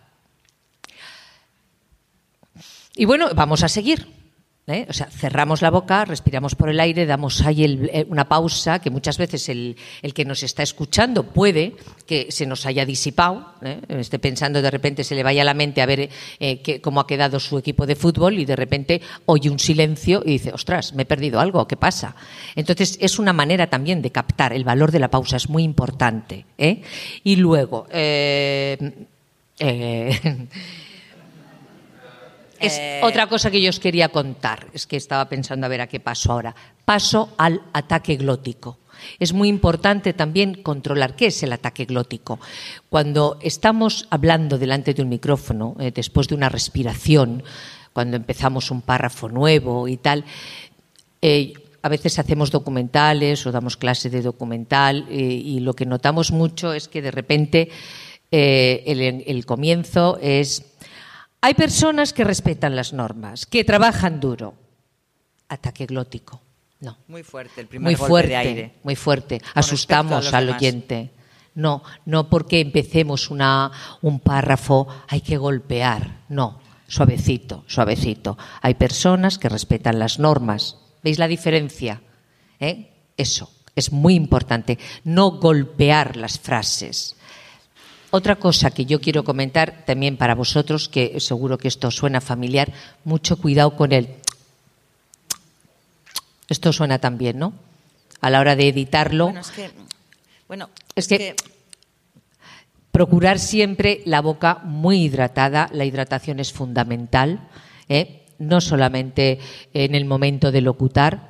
Y 2.96 3.04
bueno, 3.04 3.30
vamos 3.34 3.62
a 3.62 3.68
seguir. 3.68 4.19
¿Eh? 4.70 4.86
O 4.88 4.92
sea, 4.92 5.06
cerramos 5.06 5.62
la 5.62 5.70
boca, 5.70 6.04
respiramos 6.04 6.54
por 6.54 6.68
el 6.68 6.80
aire, 6.80 7.06
damos 7.06 7.40
ahí 7.42 7.64
eh, 7.64 8.06
una 8.08 8.28
pausa, 8.28 8.78
que 8.78 8.90
muchas 8.90 9.18
veces 9.18 9.48
el, 9.48 9.76
que 10.14 10.24
nos 10.24 10.42
está 10.42 10.62
escuchando 10.62 11.24
puede 11.24 11.74
que 12.06 12.30
se 12.30 12.46
nos 12.46 12.66
haya 12.66 12.86
disipado, 12.86 13.54
¿eh? 13.62 13.80
esté 13.88 14.18
pensando 14.18 14.62
de 14.62 14.70
repente 14.70 15.04
se 15.04 15.14
le 15.14 15.22
vaya 15.22 15.42
a 15.42 15.44
la 15.44 15.54
mente 15.54 15.82
a 15.82 15.86
ver 15.86 16.08
cómo 16.82 17.00
ha 17.00 17.06
quedado 17.06 17.38
su 17.40 17.58
equipo 17.58 17.86
de 17.86 17.96
fútbol 17.96 18.38
y 18.38 18.44
de 18.44 18.56
repente 18.56 19.00
oye 19.26 19.50
un 19.50 19.58
silencio 19.58 20.22
y 20.24 20.32
dice, 20.32 20.52
ostras, 20.52 20.94
me 20.94 21.02
he 21.02 21.06
perdido 21.06 21.40
algo, 21.40 21.66
¿qué 21.68 21.76
pasa? 21.76 22.16
Entonces 22.56 22.98
es 23.00 23.18
una 23.18 23.32
manera 23.32 23.68
también 23.68 24.02
de 24.02 24.10
captar 24.10 24.52
el 24.52 24.64
valor 24.64 24.90
de 24.90 25.00
la 25.00 25.10
pausa, 25.10 25.36
es 25.36 25.48
muy 25.48 25.62
importante. 25.62 26.46
Y 27.24 27.36
luego, 27.36 27.86
Es 32.60 32.78
eh, 32.78 33.00
otra 33.02 33.26
cosa 33.26 33.50
que 33.50 33.60
yo 33.60 33.70
os 33.70 33.80
quería 33.80 34.10
contar, 34.10 34.68
es 34.74 34.86
que 34.86 34.96
estaba 34.96 35.28
pensando 35.28 35.64
a 35.64 35.68
ver 35.68 35.80
a 35.80 35.86
qué 35.86 35.98
paso 35.98 36.30
ahora. 36.30 36.54
Paso 36.84 37.32
al 37.38 37.62
ataque 37.72 38.16
glótico. 38.16 38.78
Es 39.18 39.32
muy 39.32 39.48
importante 39.48 40.12
también 40.12 40.62
controlar 40.62 41.16
qué 41.16 41.26
es 41.26 41.42
el 41.42 41.54
ataque 41.54 41.86
glótico. 41.86 42.38
Cuando 42.90 43.38
estamos 43.40 44.06
hablando 44.10 44.58
delante 44.58 44.92
de 44.92 45.02
un 45.02 45.08
micrófono, 45.08 45.74
eh, 45.80 45.90
después 45.90 46.28
de 46.28 46.34
una 46.34 46.50
respiración, 46.50 47.42
cuando 47.94 48.18
empezamos 48.18 48.70
un 48.70 48.82
párrafo 48.82 49.30
nuevo 49.30 49.88
y 49.88 49.96
tal, 49.96 50.26
eh, 51.22 51.54
a 51.80 51.88
veces 51.88 52.18
hacemos 52.18 52.50
documentales 52.50 53.46
o 53.46 53.52
damos 53.52 53.78
clase 53.78 54.10
de 54.10 54.20
documental 54.20 55.06
y 55.10 55.60
lo 55.60 55.72
que 55.72 55.86
notamos 55.86 56.30
mucho 56.30 56.74
es 56.74 56.88
que 56.88 57.00
de 57.00 57.10
repente 57.10 57.70
el, 58.30 59.24
el 59.26 59.46
comienzo 59.46 60.18
es, 60.20 60.69
hay 61.40 61.54
personas 61.54 62.12
que 62.12 62.24
respetan 62.24 62.76
las 62.76 62.92
normas, 62.92 63.46
que 63.46 63.64
trabajan 63.64 64.20
duro. 64.20 64.54
Ataque 65.48 65.86
glótico. 65.86 66.40
No. 66.80 66.96
Muy 67.08 67.22
fuerte, 67.22 67.60
el 67.60 67.66
primer 67.66 67.84
Muy 67.84 67.94
golpe 67.94 68.08
fuerte, 68.08 68.28
de 68.30 68.36
aire. 68.36 68.74
muy 68.82 68.96
fuerte. 68.96 69.42
Asustamos 69.54 70.32
al 70.32 70.46
demás. 70.46 70.60
oyente. 70.62 71.10
No, 71.54 71.82
no 72.06 72.30
porque 72.30 72.60
empecemos 72.60 73.30
una, 73.30 73.70
un 74.02 74.20
párrafo 74.20 74.86
hay 75.08 75.20
que 75.20 75.36
golpear. 75.36 76.20
No, 76.28 76.60
suavecito, 76.86 77.64
suavecito. 77.66 78.38
Hay 78.62 78.74
personas 78.74 79.36
que 79.38 79.48
respetan 79.48 79.98
las 79.98 80.18
normas. 80.18 80.76
¿Veis 81.02 81.18
la 81.18 81.28
diferencia? 81.28 82.00
¿Eh? 82.60 82.92
Eso 83.16 83.50
es 83.74 83.92
muy 83.92 84.14
importante. 84.14 84.78
No 85.04 85.32
golpear 85.32 86.16
las 86.16 86.38
frases. 86.38 87.16
Otra 88.12 88.36
cosa 88.36 88.70
que 88.70 88.86
yo 88.86 89.00
quiero 89.00 89.22
comentar 89.24 89.84
también 89.86 90.16
para 90.16 90.34
vosotros, 90.34 90.88
que 90.88 91.20
seguro 91.20 91.58
que 91.58 91.68
esto 91.68 91.90
suena 91.90 92.20
familiar, 92.20 92.72
mucho 93.04 93.36
cuidado 93.36 93.76
con 93.76 93.92
el 93.92 94.08
esto 96.48 96.72
suena 96.72 96.98
también, 96.98 97.38
¿no? 97.38 97.52
A 98.20 98.28
la 98.30 98.40
hora 98.40 98.56
de 98.56 98.68
editarlo, 98.68 99.26
Bueno, 99.26 99.40
es 99.40 99.50
que, 99.52 99.70
bueno, 100.48 100.70
Es 100.96 101.06
que- 101.06 101.36
procurar 102.90 103.38
siempre 103.38 104.02
la 104.04 104.20
boca 104.20 104.58
muy 104.64 105.04
hidratada. 105.04 105.70
La 105.72 105.84
hidratación 105.84 106.40
es 106.40 106.52
fundamental, 106.52 107.48
¿eh? 107.88 108.26
no 108.40 108.60
solamente 108.60 109.38
en 109.72 109.94
el 109.94 110.06
momento 110.06 110.50
de 110.50 110.60
locutar, 110.60 111.29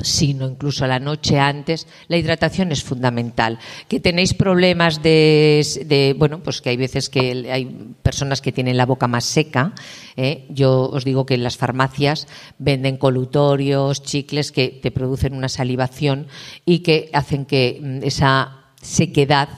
sino 0.00 0.48
incluso 0.48 0.86
la 0.86 0.98
noche 0.98 1.38
antes. 1.38 1.86
La 2.08 2.16
hidratación 2.16 2.72
es 2.72 2.82
fundamental. 2.82 3.58
Que 3.88 4.00
tenéis 4.00 4.34
problemas 4.34 5.02
de, 5.02 6.14
bueno, 6.18 6.40
pues 6.42 6.60
que 6.60 6.70
hay 6.70 6.76
veces 6.76 7.08
que 7.08 7.50
hay 7.50 7.94
personas 8.02 8.40
que 8.40 8.52
tienen 8.52 8.76
la 8.76 8.86
boca 8.86 9.08
más 9.08 9.24
seca. 9.24 9.72
¿eh? 10.16 10.46
Yo 10.50 10.88
os 10.88 11.04
digo 11.04 11.26
que 11.26 11.34
en 11.34 11.42
las 11.42 11.56
farmacias 11.56 12.26
venden 12.58 12.96
colutorios, 12.96 14.02
chicles 14.02 14.52
que 14.52 14.68
te 14.68 14.90
producen 14.90 15.34
una 15.34 15.48
salivación 15.48 16.26
y 16.64 16.80
que 16.80 17.10
hacen 17.12 17.44
que 17.44 17.80
mm, 17.80 18.04
esa 18.04 18.56
sequedad 18.82 19.48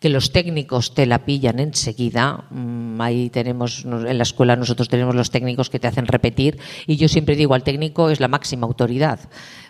que 0.00 0.08
los 0.08 0.32
técnicos 0.32 0.94
te 0.94 1.06
la 1.06 1.24
pillan 1.24 1.60
enseguida. 1.60 2.44
Mm, 2.50 3.00
Ahí 3.00 3.30
tenemos, 3.30 3.84
en 3.84 4.18
la 4.18 4.22
escuela 4.22 4.56
nosotros 4.56 4.88
tenemos 4.88 5.14
los 5.14 5.30
técnicos 5.30 5.70
que 5.70 5.78
te 5.78 5.88
hacen 5.88 6.06
repetir 6.06 6.58
y 6.86 6.96
yo 6.96 7.08
siempre 7.08 7.36
digo 7.36 7.54
al 7.54 7.62
técnico 7.62 8.10
es 8.10 8.20
la 8.20 8.28
máxima 8.28 8.66
autoridad. 8.66 9.20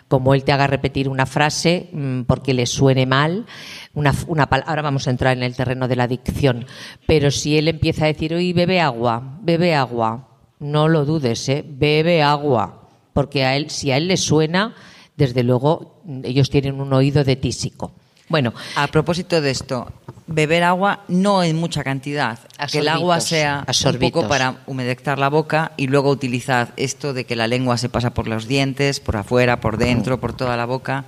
Como 0.07 0.33
él 0.33 0.43
te 0.43 0.51
haga 0.51 0.67
repetir 0.67 1.09
una 1.09 1.25
frase 1.25 1.89
mm, 1.91 2.21
porque 2.21 2.53
le 2.53 2.65
suene 2.65 3.05
mal, 3.05 3.45
una, 3.93 4.13
una 4.27 4.43
ahora 4.43 4.81
vamos 4.81 5.07
a 5.07 5.11
entrar 5.11 5.35
en 5.35 5.43
el 5.43 5.55
terreno 5.55 5.87
de 5.87 5.95
la 5.95 6.07
dicción, 6.07 6.65
pero 7.07 7.31
si 7.31 7.57
él 7.57 7.67
empieza 7.67 8.05
a 8.05 8.07
decir, 8.07 8.33
oye, 8.33 8.53
bebe 8.53 8.79
agua, 8.79 9.39
bebe 9.41 9.73
agua, 9.73 10.27
no 10.59 10.87
lo 10.87 11.05
dudes, 11.05 11.49
¿eh? 11.49 11.65
bebe 11.67 12.21
agua, 12.21 12.87
porque 13.13 13.45
a 13.45 13.55
él, 13.55 13.69
si 13.69 13.91
a 13.91 13.97
él 13.97 14.07
le 14.07 14.17
suena, 14.17 14.75
desde 15.17 15.43
luego 15.43 16.01
mm, 16.05 16.21
ellos 16.23 16.49
tienen 16.49 16.79
un 16.79 16.93
oído 16.93 17.23
de 17.23 17.35
tísico. 17.35 17.93
Bueno, 18.27 18.53
A 18.75 18.87
propósito 18.87 19.39
de 19.39 19.51
esto, 19.51 19.91
beber 20.27 20.63
agua 20.63 21.01
no 21.07 21.43
en 21.43 21.55
mucha 21.55 21.83
cantidad, 21.83 22.39
A 22.57 22.67
que 22.67 22.79
el 22.79 22.87
agua 22.87 23.21
sea 23.21 23.65
un 23.85 23.99
poco 23.99 24.27
para 24.27 24.57
humedectar 24.65 25.19
la 25.19 25.29
boca 25.29 25.73
y 25.77 25.87
luego 25.87 26.09
utilizad 26.09 26.69
esto 26.77 27.13
de 27.13 27.25
que 27.25 27.35
la 27.35 27.47
lengua 27.47 27.77
se 27.77 27.89
pasa 27.89 28.13
por 28.13 28.27
los 28.27 28.47
dientes, 28.47 28.99
por 28.99 29.17
afuera, 29.17 29.61
por 29.61 29.77
dentro, 29.77 30.19
por 30.19 30.33
toda 30.33 30.57
la 30.57 30.65
boca. 30.65 31.05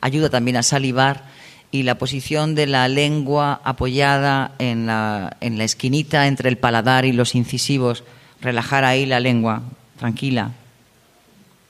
Ayuda 0.00 0.28
también 0.28 0.58
a 0.58 0.62
salivar 0.62 1.24
y 1.70 1.82
la 1.82 1.96
posición 1.96 2.54
de 2.54 2.66
la 2.66 2.88
lengua 2.88 3.60
apoyada 3.64 4.52
en 4.58 4.86
la, 4.86 5.36
en 5.40 5.58
la 5.58 5.64
esquinita 5.64 6.26
entre 6.26 6.48
el 6.48 6.58
paladar 6.58 7.04
y 7.04 7.12
los 7.12 7.34
incisivos, 7.34 8.04
relajar 8.40 8.84
ahí 8.84 9.06
la 9.06 9.20
lengua, 9.20 9.62
tranquila. 9.98 10.52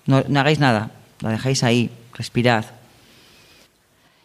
No, 0.07 0.25
no 0.29 0.41
hagáis 0.41 0.59
nada, 0.59 0.91
la 1.21 1.31
dejáis 1.31 1.63
ahí, 1.63 1.91
respirad. 2.15 2.65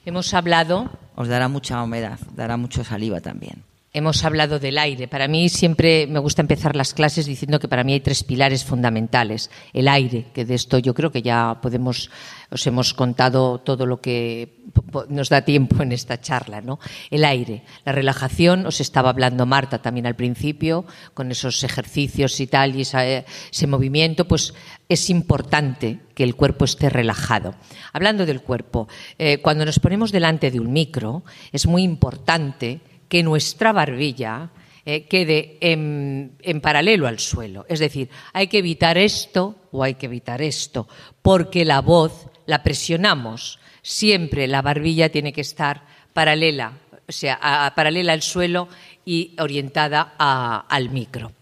Hemos 0.05 0.33
hablado 0.33 0.89
Os 1.15 1.27
dará 1.27 1.47
mucha 1.47 1.81
humedad, 1.83 2.19
dará 2.35 2.57
mucho 2.57 2.83
saliva 2.83 3.21
también. 3.21 3.63
Hemos 3.95 4.23
hablado 4.25 4.57
del 4.57 4.79
aire. 4.79 5.07
Para 5.07 5.27
mí 5.27 5.49
siempre 5.49 6.07
me 6.07 6.17
gusta 6.17 6.41
empezar 6.41 6.75
las 6.75 6.95
clases 6.95 7.27
diciendo 7.27 7.59
que 7.59 7.67
para 7.67 7.83
mí 7.83 7.93
hay 7.93 7.99
tres 7.99 8.23
pilares 8.23 8.65
fundamentales. 8.65 9.51
El 9.71 9.87
aire, 9.87 10.25
que 10.33 10.45
de 10.45 10.55
esto 10.55 10.79
yo 10.79 10.95
creo 10.95 11.11
que 11.11 11.21
ya 11.21 11.59
podemos, 11.61 12.09
os 12.49 12.65
hemos 12.65 12.95
contado 12.95 13.59
todo 13.59 13.85
lo 13.85 14.01
que 14.01 14.63
nos 15.09 15.29
da 15.29 15.43
tiempo 15.45 15.83
en 15.83 15.91
esta 15.91 16.19
charla, 16.19 16.59
¿no? 16.59 16.79
El 17.11 17.23
aire, 17.23 17.61
la 17.85 17.91
relajación, 17.91 18.65
os 18.65 18.81
estaba 18.81 19.11
hablando 19.11 19.45
Marta 19.45 19.83
también 19.83 20.07
al 20.07 20.15
principio, 20.15 20.85
con 21.13 21.29
esos 21.29 21.63
ejercicios 21.63 22.39
y 22.39 22.47
tal, 22.47 22.75
y 22.75 22.81
esa- 22.81 23.05
ese 23.05 23.67
movimiento, 23.67 24.27
pues 24.27 24.55
es 24.89 25.11
importante 25.11 25.99
que 26.15 26.23
el 26.23 26.33
cuerpo 26.35 26.65
esté 26.65 26.89
relajado. 26.89 27.53
Hablando 27.93 28.25
del 28.25 28.41
cuerpo, 28.41 28.87
eh, 29.19 29.37
cuando 29.37 29.65
nos 29.65 29.77
ponemos 29.77 30.11
delante 30.11 30.49
de 30.49 30.59
un 30.59 30.73
micro, 30.73 31.23
es 31.51 31.67
muy 31.67 31.83
importante 31.83 32.79
que 33.13 33.21
nuestra 33.21 33.71
barbilla 33.73 34.49
eh, 34.87 35.03
quede 35.05 35.59
en, 35.61 36.31
en 36.41 36.61
paralelo 36.61 37.05
al 37.05 37.19
suelo. 37.19 37.63
Es 37.69 37.77
decir, 37.79 38.09
hay 38.33 38.47
que 38.47 38.57
evitar 38.57 38.97
esto 38.97 39.55
o 39.71 39.83
hay 39.83 39.93
que 39.93 40.07
evitar 40.07 40.41
esto, 40.41 40.87
porque 41.21 41.63
la 41.63 41.81
voz 41.81 42.25
la 42.47 42.63
presionamos. 42.63 43.59
Siempre 43.83 44.47
la 44.47 44.63
barbilla 44.63 45.09
tiene 45.09 45.31
que 45.31 45.41
estar 45.41 45.83
paralela, 46.11 46.73
o 47.07 47.11
sea, 47.11 47.71
paralela 47.75 48.13
al 48.13 48.23
suelo 48.23 48.67
y 49.05 49.35
orientada 49.37 50.15
a- 50.17 50.65
al 50.67 50.89
micro. 50.89 51.33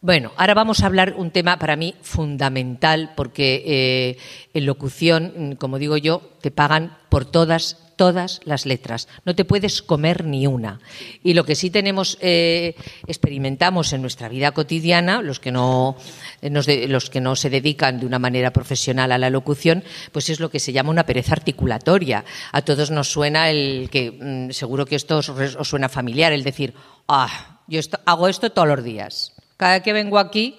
Bueno, 0.00 0.30
ahora 0.36 0.54
vamos 0.54 0.80
a 0.82 0.86
hablar 0.86 1.14
un 1.16 1.32
tema 1.32 1.58
para 1.58 1.74
mí 1.74 1.96
fundamental 2.02 3.14
porque 3.16 3.64
eh, 3.66 4.16
en 4.54 4.64
locución, 4.66 5.32
mm, 5.36 5.52
como 5.54 5.80
digo 5.80 5.96
yo, 5.96 6.22
te 6.40 6.52
pagan 6.52 6.96
por 7.08 7.24
todas 7.24 7.83
todas 7.96 8.40
las 8.44 8.66
letras. 8.66 9.08
No 9.24 9.34
te 9.34 9.44
puedes 9.44 9.82
comer 9.82 10.24
ni 10.24 10.46
una. 10.46 10.80
Y 11.22 11.34
lo 11.34 11.44
que 11.44 11.54
sí 11.54 11.70
tenemos, 11.70 12.18
eh, 12.20 12.74
experimentamos 13.06 13.92
en 13.92 14.02
nuestra 14.02 14.28
vida 14.28 14.52
cotidiana, 14.52 15.22
los 15.22 15.40
que 15.40 15.52
no, 15.52 15.96
eh, 16.42 16.50
nos 16.50 16.66
de- 16.66 16.88
los 16.88 17.10
que 17.10 17.20
no 17.20 17.36
se 17.36 17.50
dedican 17.50 18.00
de 18.00 18.06
una 18.06 18.18
manera 18.18 18.52
profesional 18.52 19.12
a 19.12 19.18
la 19.18 19.30
locución, 19.30 19.84
pues 20.12 20.30
es 20.30 20.40
lo 20.40 20.50
que 20.50 20.60
se 20.60 20.72
llama 20.72 20.90
una 20.90 21.06
pereza 21.06 21.32
articulatoria. 21.32 22.24
A 22.52 22.62
todos 22.62 22.90
nos 22.90 23.10
suena 23.10 23.50
el 23.50 23.88
que, 23.90 24.10
mm, 24.10 24.50
seguro 24.52 24.86
que 24.86 24.96
esto 24.96 25.18
os, 25.18 25.32
suena 25.62 25.88
familiar, 25.88 26.32
el 26.32 26.44
decir, 26.44 26.74
ah, 27.08 27.60
yo 27.66 27.80
hago 28.06 28.28
esto 28.28 28.50
todos 28.52 28.68
los 28.68 28.84
días. 28.84 29.32
Cada 29.56 29.82
que 29.82 29.92
vengo 29.92 30.18
aquí, 30.18 30.56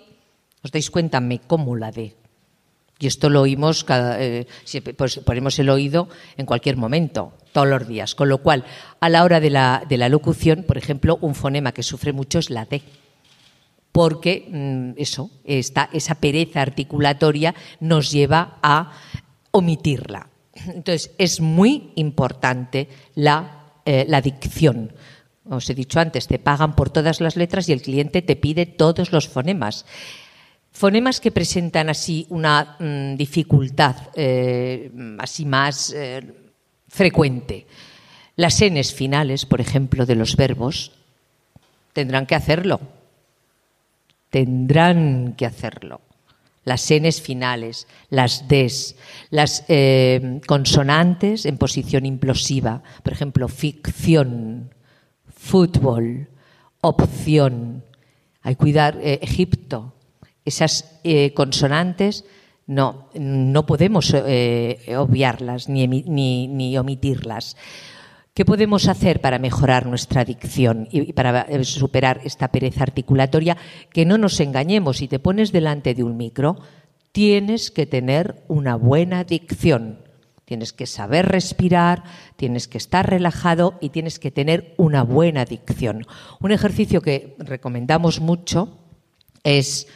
os 0.63 0.71
dais 0.71 0.89
cuenta, 0.89 1.19
me 1.19 1.39
como 1.39 1.75
la 1.75 1.91
de. 1.91 2.15
Y 2.97 3.07
esto 3.07 3.29
lo 3.29 3.41
oímos, 3.41 3.83
cada, 3.83 4.21
eh, 4.21 4.47
pues 4.95 5.19
ponemos 5.19 5.59
el 5.59 5.69
oído 5.69 6.07
en 6.37 6.45
cualquier 6.45 6.77
momento, 6.77 7.33
todos 7.51 7.67
los 7.67 7.87
días. 7.87 8.15
Con 8.15 8.29
lo 8.29 8.37
cual, 8.37 8.63
a 9.01 9.09
la 9.09 9.23
hora 9.23 9.39
de 9.39 9.49
la, 9.49 9.83
de 9.87 9.97
la 9.97 10.07
locución, 10.07 10.63
por 10.63 10.77
ejemplo, 10.77 11.17
un 11.21 11.35
fonema 11.35 11.73
que 11.73 11.83
sufre 11.83 12.13
mucho 12.13 12.39
es 12.39 12.49
la 12.49 12.65
D. 12.65 12.81
Porque 13.91 14.47
mm, 14.49 14.91
eso, 15.01 15.29
esta, 15.43 15.89
esa 15.91 16.15
pereza 16.15 16.61
articulatoria 16.61 17.53
nos 17.81 18.11
lleva 18.11 18.59
a 18.63 18.93
omitirla. 19.51 20.29
Entonces, 20.67 21.11
es 21.17 21.41
muy 21.41 21.91
importante 21.95 22.87
la, 23.13 23.73
eh, 23.85 24.05
la 24.07 24.21
dicción. 24.21 24.93
Os 25.49 25.69
he 25.69 25.75
dicho 25.75 25.99
antes, 25.99 26.27
te 26.27 26.39
pagan 26.39 26.75
por 26.75 26.89
todas 26.89 27.21
las 27.21 27.35
letras 27.35 27.69
y 27.69 27.73
el 27.73 27.81
cliente 27.81 28.21
te 28.21 28.35
pide 28.35 28.65
todos 28.65 29.11
los 29.11 29.27
fonemas. 29.27 29.85
Fonemas 30.75 31.21
que 31.21 31.31
presentan 31.31 31.87
así 31.87 32.27
una 32.27 32.75
mm, 32.79 33.15
dificultad 33.15 33.95
eh, 34.13 34.91
así 35.19 35.45
más 35.45 35.93
eh, 35.93 36.21
frecuente. 36.89 37.65
Las 38.35 38.61
Ns 38.61 38.93
finales, 38.93 39.45
por 39.45 39.61
ejemplo, 39.61 40.05
de 40.05 40.15
los 40.15 40.35
verbos, 40.35 40.91
tendrán 41.93 42.25
que 42.25 42.35
hacerlo. 42.35 42.81
Tendrán 44.29 45.35
que 45.37 45.45
hacerlo. 45.45 46.01
Las 46.65 46.91
Ns 46.91 47.21
finales, 47.21 47.87
las 48.09 48.49
Ds, 48.49 48.97
las 49.29 49.63
eh, 49.69 50.41
consonantes 50.45 51.45
en 51.45 51.57
posición 51.57 52.05
implosiva, 52.05 52.83
por 53.01 53.13
ejemplo, 53.13 53.47
ficción, 53.47 54.73
fútbol, 55.33 56.27
opción. 56.81 57.81
Hay 58.41 58.55
que 58.55 58.59
cuidar 58.59 58.99
Egipto. 59.01 59.94
Esas 60.45 60.99
eh, 61.03 61.33
consonantes 61.33 62.23
no, 62.67 63.09
no 63.13 63.65
podemos 63.65 64.13
eh, 64.15 64.95
obviarlas 64.97 65.69
ni, 65.69 65.87
ni- 65.87 66.77
omitirlas. 66.77 67.57
¿Qué 68.33 68.43
podemos 68.45 68.87
hacer 68.87 69.21
para 69.21 69.39
mejorar 69.39 69.85
nuestra 69.85 70.25
dicción 70.25 70.87
y 70.91 71.09
y 71.09 71.13
para 71.13 71.41
eh, 71.43 71.63
superar 71.63 72.21
esta 72.25 72.49
pereza 72.49 72.83
articulatoria? 72.83 73.55
Que 73.93 74.05
no 74.05 74.17
nos 74.17 74.39
engañemos, 74.39 74.97
si 74.97 75.07
te 75.07 75.19
pones 75.19 75.51
delante 75.51 75.93
de 75.93 76.03
un 76.03 76.17
micro, 76.17 76.57
tienes 77.11 77.71
que 77.71 77.85
tener 77.85 78.43
una 78.47 78.75
buena 78.75 79.23
dicción. 79.23 79.99
Tienes 80.43 80.73
que 80.73 80.85
saber 80.85 81.27
respirar, 81.27 82.03
tienes 82.35 82.67
que 82.67 82.77
estar 82.77 83.09
relajado 83.09 83.79
y 83.81 83.89
tienes 83.89 84.19
que 84.19 84.29
tener 84.31 84.75
una 84.77 85.01
buena 85.03 85.43
dicción. 85.45 86.05
Un 86.39 86.51
ejercicio 86.51 87.01
que 87.01 87.35
recomendamos 87.39 88.19
mucho 88.19 88.77
es 89.43 89.87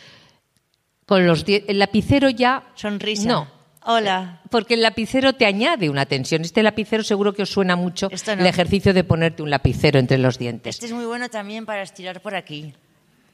con 1.09 1.25
los 1.25 1.43
el 1.47 1.79
lapicero 1.79 2.29
ya 2.29 2.61
Sonrisa. 2.75 3.27
No, 3.27 3.47
Hola. 3.83 4.41
porque 4.51 4.75
el 4.75 4.83
lapicero 4.83 5.33
te 5.33 5.47
añade 5.47 5.89
una 5.89 6.05
tensión. 6.05 6.43
Este 6.43 6.61
lapicero 6.61 7.03
seguro 7.03 7.33
que 7.33 7.41
os 7.41 7.49
suena 7.49 7.75
mucho 7.75 8.09
Esto 8.11 8.35
no. 8.35 8.41
el 8.41 8.47
ejercicio 8.47 8.93
de 8.93 9.03
ponerte 9.03 9.41
un 9.41 9.49
lapicero 9.49 9.97
entre 9.97 10.19
los 10.19 10.37
dientes. 10.37 10.75
Este 10.75 10.85
es 10.85 10.91
muy 10.91 11.05
bueno 11.05 11.27
también 11.27 11.65
para 11.65 11.81
estirar 11.81 12.21
por 12.21 12.35
aquí. 12.35 12.73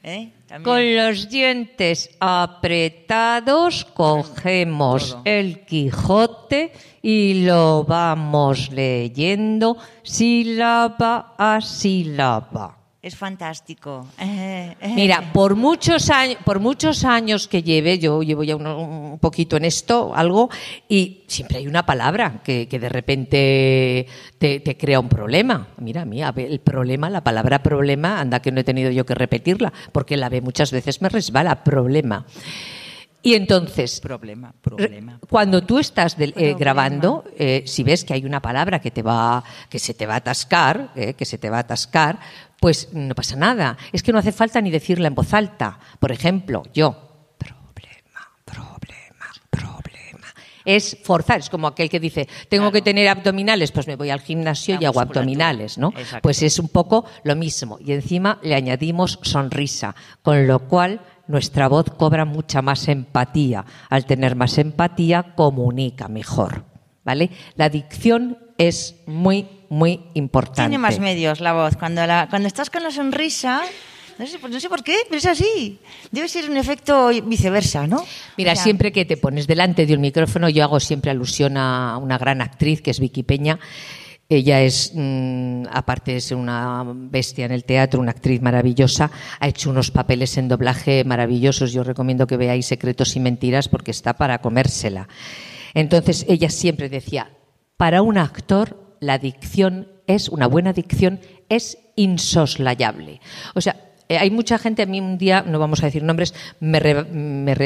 ¿Eh? 0.02 0.30
Con 0.62 0.96
los 0.96 1.28
dientes 1.28 2.08
apretados 2.18 3.84
cogemos 3.84 5.10
Todo. 5.10 5.22
el 5.26 5.64
Quijote 5.66 6.72
y 7.02 7.44
lo 7.44 7.84
vamos 7.84 8.70
leyendo 8.70 9.76
sílaba 10.02 11.34
a 11.36 11.60
sílaba. 11.60 12.78
Es 13.06 13.14
fantástico. 13.14 14.08
Eh, 14.18 14.74
eh. 14.80 14.92
Mira, 14.96 15.32
por 15.32 15.54
muchos 15.54 16.10
años, 16.10 16.38
por 16.44 16.58
muchos 16.58 17.04
años 17.04 17.46
que 17.46 17.62
lleve, 17.62 18.00
yo 18.00 18.20
llevo 18.20 18.42
ya 18.42 18.56
uno- 18.56 18.80
un 19.12 19.18
poquito 19.20 19.56
en 19.56 19.64
esto, 19.64 20.12
algo, 20.12 20.50
y 20.88 21.22
siempre 21.28 21.58
hay 21.58 21.68
una 21.68 21.86
palabra 21.86 22.40
que, 22.42 22.66
que 22.66 22.80
de 22.80 22.88
repente 22.88 24.06
te, 24.38 24.58
te 24.58 24.76
crea 24.76 24.98
un 24.98 25.08
problema. 25.08 25.68
Mira, 25.78 26.04
mira, 26.04 26.34
el 26.36 26.58
problema, 26.58 27.08
la 27.08 27.22
palabra 27.22 27.62
problema, 27.62 28.18
anda 28.20 28.40
que 28.42 28.50
no 28.50 28.60
he 28.60 28.64
tenido 28.64 28.90
yo 28.90 29.06
que 29.06 29.14
repetirla, 29.14 29.72
porque 29.92 30.16
la 30.16 30.28
ve 30.28 30.40
muchas 30.40 30.72
veces 30.72 31.00
me 31.00 31.08
resbala, 31.08 31.62
problema. 31.62 32.26
Y 33.22 33.34
entonces, 33.34 33.98
Problema, 33.98 34.52
problema. 34.62 35.18
cuando 35.28 35.60
tú 35.64 35.80
estás 35.80 36.16
del- 36.16 36.32
eh, 36.36 36.54
grabando, 36.56 37.24
eh, 37.36 37.64
si 37.66 37.82
ves 37.82 38.04
que 38.04 38.14
hay 38.14 38.24
una 38.24 38.40
palabra 38.40 38.78
que 38.80 38.92
te 38.92 39.02
va, 39.02 39.42
que 39.68 39.80
se 39.80 39.94
te 39.94 40.06
va 40.06 40.14
a 40.14 40.18
atascar, 40.18 40.90
eh, 40.94 41.14
que 41.14 41.24
se 41.24 41.36
te 41.36 41.50
va 41.50 41.56
a 41.56 41.60
atascar, 41.60 42.20
pues 42.60 42.88
no 42.92 43.14
pasa 43.14 43.36
nada. 43.36 43.76
Es 43.92 44.02
que 44.02 44.12
no 44.12 44.18
hace 44.18 44.32
falta 44.32 44.60
ni 44.60 44.70
decirla 44.70 45.08
en 45.08 45.14
voz 45.14 45.32
alta. 45.34 45.78
Por 45.98 46.12
ejemplo, 46.12 46.62
yo, 46.72 46.92
problema, 47.38 48.20
problema, 48.44 49.26
problema. 49.50 50.26
Es 50.64 50.98
forzar, 51.04 51.40
es 51.40 51.50
como 51.50 51.68
aquel 51.68 51.88
que 51.88 52.00
dice, 52.00 52.28
tengo 52.48 52.72
que 52.72 52.82
tener 52.82 53.08
abdominales, 53.08 53.72
pues 53.72 53.86
me 53.86 53.96
voy 53.96 54.10
al 54.10 54.20
gimnasio 54.20 54.74
La 54.76 54.82
y 54.82 54.84
hago 54.86 55.00
abdominales, 55.00 55.78
¿no? 55.78 55.92
Exacto. 55.96 56.22
Pues 56.22 56.42
es 56.42 56.58
un 56.58 56.68
poco 56.68 57.04
lo 57.24 57.36
mismo. 57.36 57.78
Y 57.80 57.92
encima 57.92 58.38
le 58.42 58.54
añadimos 58.54 59.18
sonrisa, 59.22 59.94
con 60.22 60.46
lo 60.46 60.60
cual 60.60 61.00
nuestra 61.28 61.68
voz 61.68 61.86
cobra 61.96 62.24
mucha 62.24 62.62
más 62.62 62.88
empatía. 62.88 63.64
Al 63.90 64.06
tener 64.06 64.36
más 64.36 64.58
empatía, 64.58 65.34
comunica 65.34 66.08
mejor. 66.08 66.75
¿Vale? 67.06 67.30
La 67.54 67.68
dicción 67.68 68.36
es 68.58 68.96
muy, 69.06 69.46
muy 69.68 70.00
importante. 70.14 70.62
Tiene 70.62 70.78
más 70.78 70.98
medios 70.98 71.40
la 71.40 71.52
voz. 71.52 71.76
Cuando, 71.76 72.04
la, 72.04 72.26
cuando 72.28 72.48
estás 72.48 72.68
con 72.68 72.82
la 72.82 72.90
sonrisa, 72.90 73.62
no 74.18 74.26
sé, 74.26 74.38
no 74.40 74.58
sé 74.58 74.68
por 74.68 74.82
qué, 74.82 74.96
pero 75.08 75.18
es 75.18 75.26
así. 75.26 75.78
Debe 76.10 76.28
ser 76.28 76.50
un 76.50 76.56
efecto 76.56 77.10
viceversa, 77.24 77.86
¿no? 77.86 78.04
Mira, 78.36 78.52
O 78.52 78.54
sea, 78.56 78.64
siempre 78.64 78.90
que 78.90 79.04
te 79.04 79.16
pones 79.16 79.46
delante 79.46 79.86
de 79.86 79.94
un 79.94 80.00
micrófono, 80.00 80.48
yo 80.48 80.64
hago 80.64 80.80
siempre 80.80 81.12
alusión 81.12 81.56
a 81.56 81.96
una 81.96 82.18
gran 82.18 82.42
actriz 82.42 82.82
que 82.82 82.90
es 82.90 82.98
Vicky 82.98 83.22
Peña. 83.22 83.60
Ella 84.28 84.60
es, 84.62 84.90
mm, 84.92 85.66
aparte 85.70 86.14
de 86.14 86.20
ser 86.20 86.36
una 86.36 86.82
bestia 86.84 87.44
en 87.44 87.52
el 87.52 87.62
teatro, 87.62 88.00
una 88.00 88.10
actriz 88.10 88.42
maravillosa, 88.42 89.12
ha 89.38 89.46
hecho 89.46 89.70
unos 89.70 89.92
papeles 89.92 90.36
en 90.38 90.48
doblaje 90.48 91.04
maravillosos. 91.04 91.72
Yo 91.72 91.84
recomiendo 91.84 92.26
que 92.26 92.36
veáis 92.36 92.66
Secretos 92.66 93.14
y 93.14 93.20
Mentiras 93.20 93.68
porque 93.68 93.92
está 93.92 94.14
para 94.14 94.38
comérsela. 94.38 95.06
Entonces, 95.76 96.24
ella 96.26 96.48
siempre 96.48 96.88
decía, 96.88 97.30
para 97.76 98.00
un 98.00 98.16
actor, 98.16 98.96
la 98.98 99.18
dicción 99.18 99.88
es, 100.06 100.30
una 100.30 100.46
buena 100.46 100.72
dicción 100.72 101.20
es 101.50 101.76
insoslayable. 101.96 103.20
O 103.54 103.60
sea, 103.60 103.76
eh, 104.08 104.16
hay 104.16 104.30
mucha 104.30 104.56
gente, 104.56 104.82
a 104.82 104.86
mí 104.86 105.00
un 105.00 105.18
día, 105.18 105.42
no 105.46 105.58
vamos 105.58 105.82
a 105.82 105.86
decir 105.86 106.02
nombres, 106.02 106.32
me 106.60 106.80
re- 106.80 107.02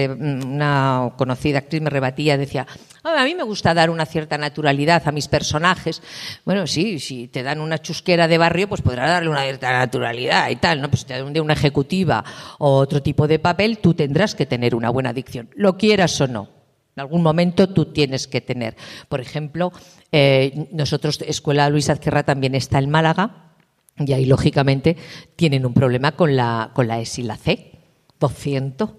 una 0.09 1.13
conocida 1.17 1.59
actriz 1.59 1.83
me 1.83 1.91
rebatía, 1.91 2.37
decía, 2.37 2.67
"Ah, 3.05 3.15
a 3.21 3.25
mí 3.25 3.35
me 3.37 3.45
gusta 3.45 3.75
dar 3.75 3.91
una 3.91 4.07
cierta 4.07 4.39
naturalidad 4.39 5.03
a 5.07 5.13
mis 5.13 5.29
personajes. 5.29 6.03
Bueno, 6.45 6.67
sí, 6.67 6.99
si 6.99 7.29
te 7.29 7.45
dan 7.45 7.61
una 7.61 7.79
chusquera 7.79 8.27
de 8.27 8.39
barrio, 8.39 8.69
pues 8.69 8.83
podrás 8.83 9.09
darle 9.11 9.29
una 9.31 9.43
cierta 9.43 9.71
naturalidad 9.73 10.51
y 10.51 10.57
tal, 10.57 10.81
¿no? 10.81 10.89
Pues 10.89 11.03
si 11.03 11.07
te 11.07 11.15
dan 11.17 11.33
día 11.33 11.43
una 11.43 11.53
ejecutiva 11.55 12.25
o 12.59 12.77
otro 12.79 13.03
tipo 13.03 13.29
de 13.29 13.39
papel, 13.39 13.79
tú 13.79 13.95
tendrás 13.95 14.35
que 14.35 14.47
tener 14.47 14.75
una 14.75 14.91
buena 14.91 15.13
dicción, 15.13 15.49
lo 15.55 15.77
quieras 15.77 16.21
o 16.21 16.27
no. 16.27 16.60
En 17.01 17.05
algún 17.05 17.23
momento 17.23 17.71
tú 17.71 17.87
tienes 17.87 18.29
que 18.29 18.43
tener. 18.43 18.77
Por 19.09 19.23
ejemplo, 19.23 19.73
eh, 20.13 20.69
nosotros, 20.71 21.19
Escuela 21.23 21.71
Luis 21.71 21.89
Azquerra 21.89 22.25
también 22.25 22.55
está 22.55 22.79
en 22.79 22.91
Málaga, 22.91 23.55
y 23.97 24.13
ahí, 24.13 24.27
lógicamente, 24.27 24.99
tienen 25.35 25.65
un 25.65 25.73
problema 25.73 26.13
con 26.13 26.37
la, 26.37 26.73
con 26.75 26.89
la 26.89 27.01
S 27.01 27.19
y 27.19 27.25
la 27.25 27.39
C. 27.39 27.73
¿200? 28.21 28.97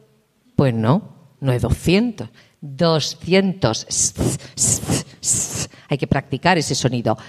Pues 0.56 0.74
no, 0.74 1.36
no 1.42 1.52
es 1.52 1.62
200. 1.62 2.28
200. 2.60 3.88
Hay 5.88 6.00
que 6.00 6.08
practicar 6.08 6.58
ese 6.58 6.74
sonido 6.74 7.20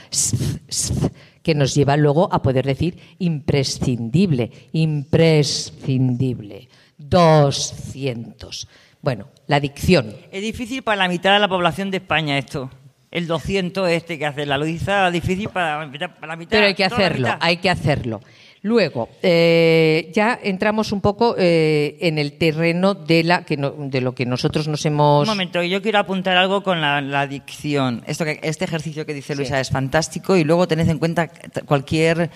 que 1.43 1.55
nos 1.55 1.75
lleva 1.75 1.99
luego 1.99 2.33
a 2.33 2.41
poder 2.41 2.65
decir 2.65 2.97
imprescindible, 3.19 4.51
imprescindible. 4.73 6.71
200. 6.97 8.69
Bueno, 9.03 9.27
la 9.49 9.61
dicción. 9.61 10.15
Es 10.31 10.41
difícil 10.43 10.83
para 10.83 10.97
la 10.97 11.09
mitad 11.09 11.33
de 11.35 11.41
la 11.41 11.49
población 11.49 11.91
de 11.91 11.99
España 11.99 12.39
esto. 12.39 12.71
El 13.11 13.27
200 13.27 13.91
este 13.91 14.19
que 14.19 14.25
hace 14.25 14.47
la 14.47 14.57
Luisa, 14.57 15.11
difícil 15.11 15.49
para, 15.51 15.81
la 15.81 15.87
mitad- 15.87 16.15
para 16.15 16.29
la 16.29 16.37
mitad. 16.37 16.51
Pero 16.53 16.67
hay 16.67 16.75
que 16.75 16.85
hacerlo, 16.85 17.29
hay 17.41 17.57
que 17.59 17.69
hacerlo. 17.69 18.21
Luego, 18.65 19.09
eh, 19.23 20.09
ya 20.15 20.39
entramos 20.41 20.93
un 20.93 21.01
poco 21.01 21.35
eh, 21.37 21.99
en 22.01 22.17
el 22.17 22.35
terreno 22.39 22.95
de, 22.95 23.25
la, 23.25 23.45
que 23.45 23.57
no- 23.57 23.73
de 23.77 24.01
lo 24.01 24.15
que 24.15 24.25
nosotros 24.25 24.69
nos 24.69 24.87
hemos... 24.87 25.23
Un 25.23 25.29
momento, 25.35 25.61
yo 25.65 25.83
quiero 25.83 25.99
apuntar 25.99 26.37
algo 26.37 26.63
con 26.63 26.81
la, 26.81 27.01
la 27.01 27.27
dicción. 27.27 28.05
Esto 28.07 28.25
que, 28.25 28.39
este 28.45 28.65
ejercicio 28.65 29.05
que 29.05 29.15
dice 29.15 29.35
Luisa 29.35 29.59
es 29.59 29.69
fantástico 29.71 30.37
y 30.37 30.45
luego 30.45 30.69
tened 30.69 30.89
en 30.89 30.99
cuenta 31.01 31.29
cualquier 31.67 32.31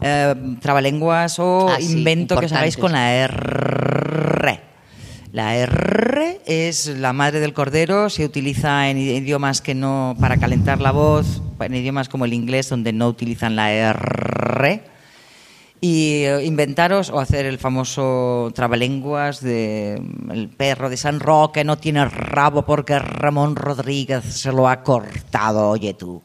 eh, 0.00 0.34
trabalenguas 0.60 1.38
o 1.40 1.68
Ah, 1.68 1.78
sí, 1.80 1.92
invento 1.98 2.38
que 2.38 2.46
os 2.46 2.52
hagáis 2.52 2.76
con 2.76 2.92
la 2.92 3.12
R. 3.12 4.60
La 5.32 5.56
R 5.56 6.42
es 6.44 6.88
la 6.88 7.14
madre 7.14 7.40
del 7.40 7.54
cordero, 7.54 8.10
se 8.10 8.26
utiliza 8.26 8.90
en 8.90 8.98
idiomas 8.98 9.62
que 9.62 9.74
no 9.74 10.14
para 10.20 10.36
calentar 10.36 10.78
la 10.78 10.92
voz, 10.92 11.40
en 11.58 11.74
idiomas 11.74 12.10
como 12.10 12.26
el 12.26 12.34
inglés 12.34 12.68
donde 12.68 12.92
no 12.92 13.08
utilizan 13.08 13.56
la 13.56 13.72
R. 13.72 14.84
Y 15.80 16.24
eh, 16.24 16.44
inventaros 16.44 17.08
o 17.08 17.18
hacer 17.18 17.46
el 17.46 17.58
famoso 17.58 18.52
trabalenguas 18.54 19.40
de 19.40 19.98
mm, 20.02 20.30
el 20.32 20.50
perro 20.50 20.90
de 20.90 20.98
San 20.98 21.18
Roque 21.18 21.64
no 21.64 21.78
tiene 21.78 22.04
rabo 22.04 22.66
porque 22.66 22.98
Ramón 22.98 23.56
Rodríguez 23.56 24.22
se 24.24 24.52
lo 24.52 24.68
ha 24.68 24.82
cortado, 24.82 25.70
oye 25.70 25.94
tú. 25.94 26.22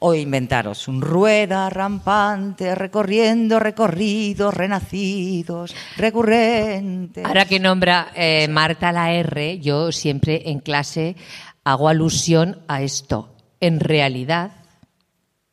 O 0.00 0.14
inventaros 0.14 0.88
un 0.88 1.02
rueda 1.02 1.68
rampante 1.68 2.74
recorriendo 2.74 3.60
recorridos 3.60 4.54
renacidos 4.54 5.74
recurrentes. 5.96 7.24
Ahora 7.24 7.44
que 7.44 7.60
nombra 7.60 8.08
eh, 8.14 8.48
Marta 8.48 8.92
la 8.92 9.12
R, 9.12 9.58
yo 9.60 9.92
siempre 9.92 10.50
en 10.50 10.60
clase 10.60 11.16
hago 11.64 11.88
alusión 11.88 12.62
a 12.66 12.82
esto. 12.82 13.36
En 13.60 13.78
realidad, 13.78 14.52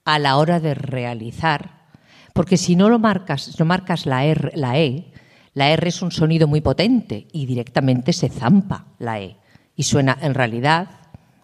a 0.05 0.17
la 0.17 0.37
hora 0.37 0.61
de 0.61 0.73
realizar, 0.73 1.89
porque 2.33 2.55
si 2.55 2.77
no 2.77 2.87
lo 2.87 2.99
marcas, 2.99 3.59
no 3.59 3.65
marcas 3.65 4.05
la 4.05 4.23
R, 4.23 4.51
la 4.55 4.79
E, 4.79 5.11
la 5.53 5.71
R 5.71 5.89
es 5.89 6.01
un 6.01 6.11
sonido 6.11 6.47
muy 6.47 6.61
potente 6.61 7.27
y 7.33 7.45
directamente 7.45 8.13
se 8.13 8.29
zampa 8.29 8.85
la 8.99 9.19
E 9.19 9.35
y 9.75 9.83
suena 9.83 10.17
en 10.21 10.33
realidad 10.33 10.87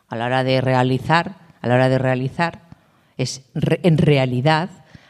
a 0.08 0.16
la 0.16 0.26
hora 0.26 0.44
de 0.44 0.62
realizar, 0.62 1.36
a 1.62 1.68
la 1.68 1.76
hora 1.76 1.90
de 1.90 1.98
realizar 1.98 2.63
es 3.18 3.42
re- 3.54 3.80
en 3.84 3.98
realidad 3.98 4.70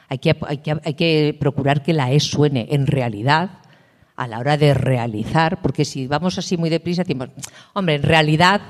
hay 0.09 0.19
que, 0.19 0.35
hay 0.47 0.57
que 0.57 0.77
hay 0.83 0.93
que 0.93 1.35
procurar 1.39 1.81
que 1.83 1.93
la 1.93 2.11
E 2.11 2.19
suene 2.19 2.67
en 2.71 2.85
realidad 2.87 3.59
a 4.15 4.27
la 4.27 4.37
hora 4.39 4.57
de 4.57 4.73
realizar, 4.75 5.61
porque 5.61 5.85
si 5.85 6.05
vamos 6.07 6.37
así 6.37 6.55
muy 6.57 6.69
deprisa 6.69 7.03
decimos, 7.03 7.29
hombre, 7.73 7.95
en 7.95 8.03
realidad 8.03 8.61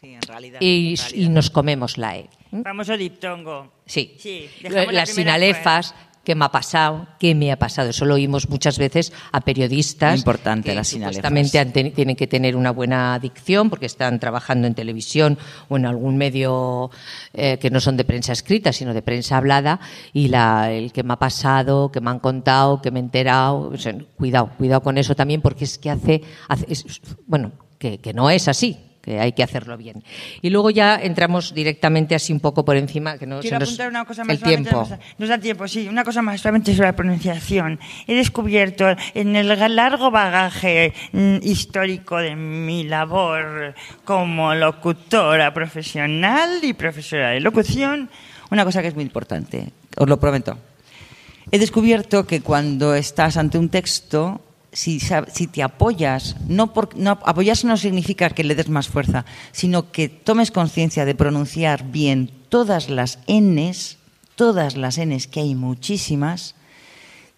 Sí, 0.00 0.14
en 0.14 0.22
realidad. 0.22 0.60
y, 0.60 0.88
en 0.88 0.92
y 0.92 0.96
realidad. 0.96 1.30
nos 1.30 1.50
comemos 1.50 1.96
la 1.98 2.18
E. 2.18 2.28
Famoso 2.62 2.96
diptongo. 2.96 3.72
Sí. 3.86 4.14
Sí, 4.18 4.48
la 4.68 4.84
Las 4.92 5.10
sinalefas, 5.10 5.94
¿qué 6.24 6.34
me 6.34 6.44
ha 6.44 6.48
pasado? 6.50 7.06
¿Qué 7.18 7.34
me 7.34 7.50
ha 7.52 7.58
pasado? 7.58 7.90
Eso 7.90 8.04
lo 8.04 8.14
oímos 8.14 8.48
muchas 8.48 8.78
veces 8.78 9.12
a 9.32 9.40
periodistas. 9.40 10.12
Muy 10.12 10.18
importante, 10.18 10.70
que 10.70 10.74
las. 10.74 10.88
Supuestamente 10.88 11.90
tienen 11.92 12.16
que 12.16 12.26
tener 12.26 12.56
una 12.56 12.70
buena 12.70 13.18
dicción 13.18 13.70
porque 13.70 13.86
están 13.86 14.20
trabajando 14.20 14.66
en 14.66 14.74
televisión 14.74 15.38
o 15.68 15.76
en 15.76 15.86
algún 15.86 16.16
medio 16.16 16.90
eh, 17.32 17.58
que 17.58 17.70
no 17.70 17.80
son 17.80 17.96
de 17.96 18.04
prensa 18.04 18.32
escrita, 18.32 18.72
sino 18.72 18.94
de 18.94 19.02
prensa 19.02 19.36
hablada. 19.36 19.80
Y 20.12 20.28
la, 20.28 20.70
el 20.70 20.92
que 20.92 21.02
me 21.02 21.14
ha 21.14 21.18
pasado, 21.18 21.90
que 21.90 22.00
me 22.00 22.10
han 22.10 22.18
contado, 22.20 22.80
que 22.82 22.90
me 22.90 23.00
he 23.00 23.02
enterado. 23.02 23.70
o 23.72 23.76
sea, 23.78 23.94
cuidado, 24.16 24.50
cuidado 24.58 24.80
con 24.82 24.98
eso 24.98 25.14
también 25.14 25.40
porque 25.40 25.64
es 25.64 25.78
que 25.78 25.90
hace. 25.90 26.22
hace- 26.48 26.66
es- 26.68 26.84
bueno, 27.26 27.52
que, 27.78 27.98
que 27.98 28.12
no 28.14 28.30
es 28.30 28.46
así 28.48 28.78
que 29.02 29.18
hay 29.20 29.32
que 29.32 29.42
hacerlo 29.42 29.76
bien. 29.76 30.02
Y 30.40 30.50
luego 30.50 30.70
ya 30.70 30.94
entramos 30.96 31.52
directamente 31.52 32.14
así 32.14 32.32
un 32.32 32.40
poco 32.40 32.64
por 32.64 32.76
encima, 32.76 33.18
que 33.18 33.26
no 33.26 33.40
Quiero 33.40 33.56
se 33.56 33.60
nos- 33.60 33.68
apuntar 33.70 33.88
una 33.88 34.04
cosa 34.04 34.24
más. 34.24 34.36
el 34.36 34.42
tiempo. 34.42 34.86
Nos, 34.88 34.90
nos 35.18 35.28
da 35.28 35.38
tiempo, 35.38 35.66
sí. 35.68 35.88
Una 35.88 36.04
cosa 36.04 36.22
más 36.22 36.40
solamente 36.40 36.72
sobre 36.74 36.88
la 36.88 36.96
pronunciación. 36.96 37.80
He 38.06 38.14
descubierto 38.14 38.86
en 39.14 39.34
el 39.36 39.48
largo 39.76 40.10
bagaje 40.10 40.94
mm, 41.12 41.36
histórico 41.42 42.16
de 42.18 42.36
mi 42.36 42.84
labor 42.84 43.74
como 44.04 44.54
locutora 44.54 45.52
profesional 45.52 46.60
y 46.62 46.72
profesora 46.72 47.30
de 47.30 47.40
locución 47.40 48.08
Una 48.50 48.64
cosa 48.64 48.82
que 48.82 48.88
es 48.88 48.94
muy 48.94 49.04
importante, 49.04 49.70
os 49.96 50.08
lo 50.08 50.20
prometo. 50.20 50.56
He 51.50 51.58
descubierto 51.58 52.24
que 52.26 52.40
cuando 52.40 52.94
estás 52.94 53.36
ante 53.36 53.58
un 53.58 53.68
texto, 53.68 54.40
si, 54.72 55.00
si 55.00 55.46
te 55.46 55.62
apoyas, 55.62 56.36
no, 56.48 56.72
no 56.96 57.10
apoyarse 57.10 57.66
no 57.66 57.76
significa 57.76 58.30
que 58.30 58.44
le 58.44 58.54
des 58.54 58.68
más 58.68 58.88
fuerza, 58.88 59.24
sino 59.52 59.92
que 59.92 60.08
tomes 60.08 60.50
conciencia 60.50 61.04
de 61.04 61.14
pronunciar 61.14 61.84
bien 61.90 62.30
todas 62.48 62.88
las 62.88 63.18
Ns, 63.28 63.98
todas 64.34 64.76
las 64.76 64.98
Ns, 64.98 65.26
que 65.26 65.40
hay 65.40 65.54
muchísimas, 65.54 66.54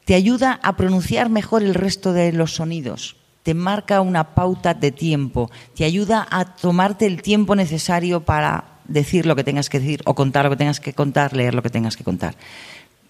te 0.04 0.14
ayuda 0.14 0.60
a 0.62 0.76
pronunciar 0.76 1.28
mejor 1.28 1.62
el 1.62 1.74
resto 1.74 2.12
de 2.12 2.32
los 2.32 2.54
sonidos. 2.54 3.16
Te 3.42 3.54
marca 3.54 4.00
una 4.00 4.34
pauta 4.34 4.72
de 4.72 4.92
tiempo, 4.92 5.50
te 5.74 5.84
ayuda 5.84 6.26
a 6.30 6.44
tomarte 6.56 7.06
el 7.06 7.20
tiempo 7.20 7.56
necesario 7.56 8.20
para 8.24 8.74
decir 8.86 9.26
lo 9.26 9.36
que 9.36 9.44
tengas 9.44 9.68
que 9.68 9.80
decir 9.80 10.02
o 10.04 10.14
contar 10.14 10.44
lo 10.44 10.50
que 10.50 10.56
tengas 10.56 10.80
que 10.80 10.92
contar, 10.92 11.34
leer 11.34 11.54
lo 11.54 11.62
que 11.62 11.70
tengas 11.70 11.96
que 11.96 12.04
contar. 12.04 12.36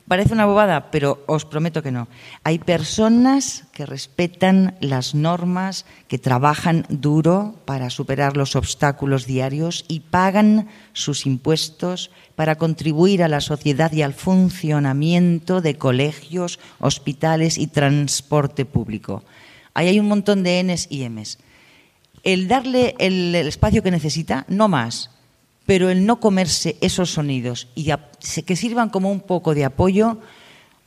Parece 0.06 0.34
una 0.34 0.44
bobada, 0.44 0.90
pero 0.90 1.24
os 1.26 1.46
prometo 1.46 1.82
que 1.82 1.90
no. 1.90 2.08
Hay 2.44 2.58
personas 2.58 3.64
que 3.72 3.86
respetan 3.86 4.76
las 4.80 5.14
normas, 5.14 5.86
que 6.08 6.18
trabajan 6.18 6.84
duro 6.90 7.54
para 7.64 7.88
superar 7.88 8.36
los 8.36 8.54
obstáculos 8.54 9.24
diarios 9.24 9.86
y 9.88 10.00
pagan 10.00 10.68
sus 10.92 11.24
impuestos 11.24 12.10
para 12.36 12.56
contribuir 12.56 13.22
a 13.22 13.28
la 13.28 13.40
sociedad 13.40 13.92
y 13.92 14.02
al 14.02 14.12
funcionamiento 14.12 15.62
de 15.62 15.78
colegios, 15.78 16.58
hospitales 16.80 17.56
y 17.56 17.68
transporte 17.68 18.66
público. 18.66 19.24
Ahí 19.72 19.88
hay 19.88 20.00
un 20.00 20.08
montón 20.08 20.42
de 20.42 20.62
Ns 20.62 20.86
y 20.90 21.08
Ms. 21.08 21.38
El 22.24 22.46
darle 22.46 22.94
el, 22.98 23.34
espacio 23.34 23.82
que 23.82 23.90
necesita, 23.90 24.44
no 24.48 24.68
más, 24.68 25.10
pero 25.66 25.88
el 25.90 26.04
no 26.06 26.20
comerse 26.20 26.76
esos 26.80 27.10
sonidos 27.10 27.68
y 27.74 27.90
que 28.44 28.56
sirvan 28.56 28.90
como 28.90 29.10
un 29.10 29.20
poco 29.20 29.54
de 29.54 29.64
apoyo, 29.64 30.18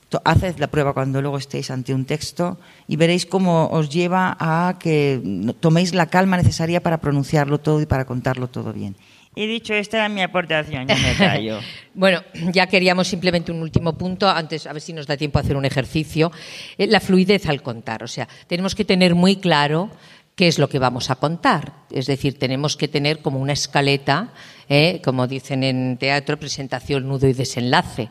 to- 0.10 0.22
haced 0.24 0.58
la 0.60 0.68
prueba 0.68 0.94
cuando 0.94 1.22
luego 1.22 1.38
estéis 1.38 1.72
ante 1.72 1.94
un 1.94 2.06
texto 2.06 2.60
y 2.88 2.96
veréis 2.96 3.26
cómo 3.26 3.68
os 3.68 3.90
lleva 3.90 4.38
a 4.40 4.78
que 4.80 5.22
toméis 5.60 5.94
la 5.94 6.06
calma 6.08 6.38
necesaria 6.38 6.82
para 6.82 7.00
pronunciarlo 7.00 7.60
todo 7.60 7.82
y 7.82 7.86
para 7.86 8.06
contarlo 8.06 8.48
todo 8.48 8.72
bien. 8.74 8.96
He 9.40 9.46
dicho, 9.46 9.76
esta 9.76 9.98
era 9.98 10.10
mi 10.10 10.22
aportación, 10.24 10.88
yo 10.88 10.96
me 10.96 11.14
callo. 11.16 11.60
Bueno, 11.94 12.22
ya 12.54 12.66
queríamos 12.68 13.08
simplemente 13.08 13.52
un 13.52 13.62
último 13.62 13.94
punto, 13.98 14.28
antes 14.30 14.66
a 14.68 14.74
ver 14.74 14.82
si 14.82 14.94
nos 14.94 15.06
da 15.08 15.16
tiempo 15.18 15.38
a 15.38 15.42
hacer 15.42 15.56
un 15.58 15.66
ejercicio. 15.66 16.32
Eh, 16.78 16.88
La 16.88 17.00
fluidez 17.00 17.46
al 17.48 17.62
contar, 17.62 18.04
o 18.04 18.08
sea, 18.08 18.28
tenemos 18.48 18.74
que 18.76 18.86
tener 18.86 19.14
muy 19.16 19.36
claro 19.38 19.90
qué 20.36 20.48
es 20.48 20.58
lo 20.60 20.70
que 20.70 20.80
vamos 20.80 21.10
a 21.12 21.16
contar. 21.18 21.74
Es 21.92 22.06
decir, 22.08 22.38
tenemos 22.40 22.78
que 22.78 22.88
tener 22.88 23.22
como 23.22 23.40
una 23.40 23.54
escaleta, 23.54 24.30
¿eh? 24.70 25.02
como 25.04 25.28
dicen 25.28 25.64
en 25.64 25.98
teatro, 25.98 26.38
presentación, 26.38 27.08
nudo 27.08 27.28
y 27.28 27.34
desenlace. 27.34 28.10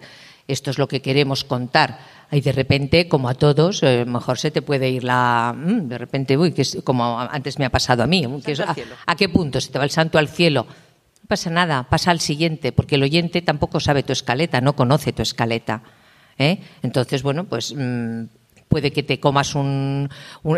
Esto 0.49 0.71
es 0.71 0.79
lo 0.79 0.87
que 0.89 1.03
queremos 1.03 1.45
contar. 1.45 1.99
Y 2.31 2.41
de 2.41 2.53
repente, 2.53 3.09
como 3.09 3.29
a 3.29 3.35
todos, 3.35 3.83
eh, 3.83 4.05
mejor 4.07 4.39
se 4.39 4.51
te 4.51 4.63
puede 4.63 4.89
ir 4.91 5.05
la. 5.05 5.55
mm, 5.57 5.89
De 5.89 5.99
repente, 5.99 6.37
uy, 6.37 6.53
que 6.53 6.63
es 6.63 6.79
como 6.85 7.19
antes 7.21 7.59
me 7.59 7.65
ha 7.65 7.71
pasado 7.71 8.03
a 8.03 8.07
mí. 8.07 8.25
que 8.45 8.53
es- 8.53 8.61
al 8.61 8.71
a- 8.71 8.75
cielo. 8.75 8.95
¿A 9.07 9.17
qué 9.17 9.29
punto 9.29 9.61
se 9.61 9.71
te 9.71 9.79
va 9.79 9.85
el 9.85 9.91
santo 9.91 10.19
al 10.19 10.29
cielo? 10.29 10.67
No 11.23 11.29
pasa 11.29 11.51
nada, 11.51 11.89
pasa 11.89 12.11
al 12.13 12.21
siguiente, 12.21 12.71
porque 12.73 12.95
el 12.95 13.03
oyente 13.03 13.43
tampoco 13.43 13.81
sabe 13.81 14.03
tu 14.05 14.13
escaleta, 14.13 14.61
no 14.61 14.75
conoce 14.77 15.13
tu 15.13 15.23
escaleta. 15.23 15.83
¿eh? 16.39 16.61
Entonces, 16.83 17.23
bueno, 17.23 17.45
pues 17.45 17.75
mm, 17.77 18.25
puede 18.69 18.93
que 18.93 19.03
te 19.03 19.21
comas 19.21 19.55
un, 19.55 20.11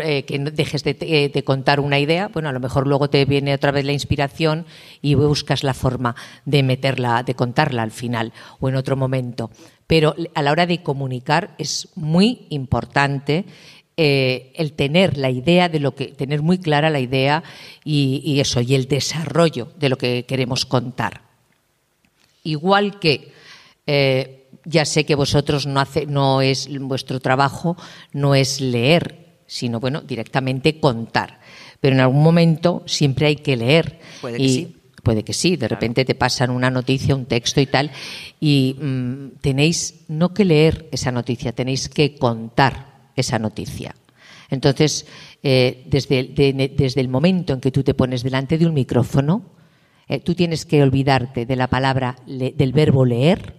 eh, 0.03 0.23
que 0.23 0.39
dejes 0.39 0.83
de, 0.83 0.97
eh, 1.01 1.29
de 1.29 1.43
contar 1.43 1.79
una 1.79 1.99
idea, 1.99 2.27
bueno, 2.27 2.49
a 2.49 2.51
lo 2.51 2.59
mejor 2.59 2.87
luego 2.87 3.09
te 3.09 3.23
viene 3.25 3.53
otra 3.53 3.71
vez 3.71 3.85
la 3.85 3.93
inspiración 3.93 4.65
y 5.01 5.15
buscas 5.15 5.63
la 5.63 5.73
forma 5.73 6.15
de 6.45 6.63
meterla, 6.63 7.23
de 7.23 7.35
contarla 7.35 7.83
al 7.83 7.91
final 7.91 8.33
o 8.59 8.69
en 8.69 8.75
otro 8.75 8.95
momento. 8.95 9.51
Pero 9.87 10.15
a 10.35 10.41
la 10.41 10.51
hora 10.51 10.65
de 10.65 10.83
comunicar 10.83 11.55
es 11.57 11.89
muy 11.95 12.45
importante 12.49 13.45
eh, 13.97 14.53
el 14.55 14.73
tener 14.73 15.17
la 15.17 15.29
idea 15.29 15.67
de 15.67 15.79
lo 15.79 15.95
que, 15.95 16.07
tener 16.07 16.41
muy 16.41 16.57
clara 16.59 16.89
la 16.89 16.99
idea 16.99 17.43
y, 17.83 18.39
eso, 18.39 18.61
y 18.61 18.75
el 18.75 18.87
desarrollo 18.87 19.71
de 19.77 19.89
lo 19.89 19.97
que 19.97 20.25
queremos 20.25 20.65
contar. 20.65 21.21
Igual 22.43 22.99
que 22.99 23.33
ya 24.65 24.85
sé 24.85 25.05
que 25.05 25.15
vosotros 25.15 25.65
no 25.67 25.79
hace, 25.79 26.05
no 26.05 26.41
es 26.41 26.67
vuestro 26.79 27.19
trabajo, 27.19 27.77
no 28.13 28.35
es 28.35 28.61
leer, 28.61 29.37
sino 29.47 29.79
bueno, 29.79 30.01
directamente 30.01 30.79
contar. 30.79 31.39
Pero 31.79 31.95
en 31.95 32.01
algún 32.01 32.21
momento 32.23 32.83
siempre 32.85 33.27
hay 33.27 33.35
que 33.37 33.55
leer. 33.57 33.99
Puede 34.21 34.37
que 34.37 34.43
Y- 34.43 34.49
sí. 34.55 34.75
Puede 35.01 35.23
que 35.23 35.31
sí, 35.33 35.55
de 35.55 35.69
repente 35.69 36.03
te 36.03 36.13
pasan 36.13 36.49
una 36.49 36.69
noticia, 36.69 37.15
un 37.15 37.25
texto 37.25 37.61
y 37.61 37.65
tal, 37.67 37.89
y 38.41 38.75
mm, 38.79 39.39
tenéis 39.39 40.01
no 40.09 40.33
que 40.33 40.43
leer 40.43 40.89
esa 40.91 41.09
noticia, 41.09 41.53
tenéis 41.53 41.87
que 41.87 42.15
contar 42.15 43.09
esa 43.15 43.39
noticia. 43.39 43.95
Entonces, 44.49 45.05
eh, 45.41 45.83
desde, 45.87 46.23
de- 46.25 46.73
desde 46.75 46.99
el 46.99 47.07
momento 47.07 47.53
en 47.53 47.61
que 47.61 47.71
tú 47.71 47.81
te 47.81 47.93
pones 47.93 48.23
delante 48.23 48.57
de 48.57 48.65
un 48.67 48.73
micrófono, 48.73 49.43
eh, 50.09 50.19
tú 50.19 50.35
tienes 50.35 50.65
que 50.65 50.83
olvidarte 50.83 51.45
de 51.45 51.55
la 51.55 51.67
palabra, 51.67 52.17
le- 52.27 52.51
del 52.51 52.73
verbo 52.73 53.05
leer 53.05 53.55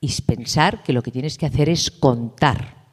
y 0.00 0.12
pensar 0.22 0.82
que 0.82 0.92
lo 0.92 1.02
que 1.02 1.10
tienes 1.10 1.38
que 1.38 1.46
hacer 1.46 1.68
es 1.68 1.90
contar. 1.90 2.86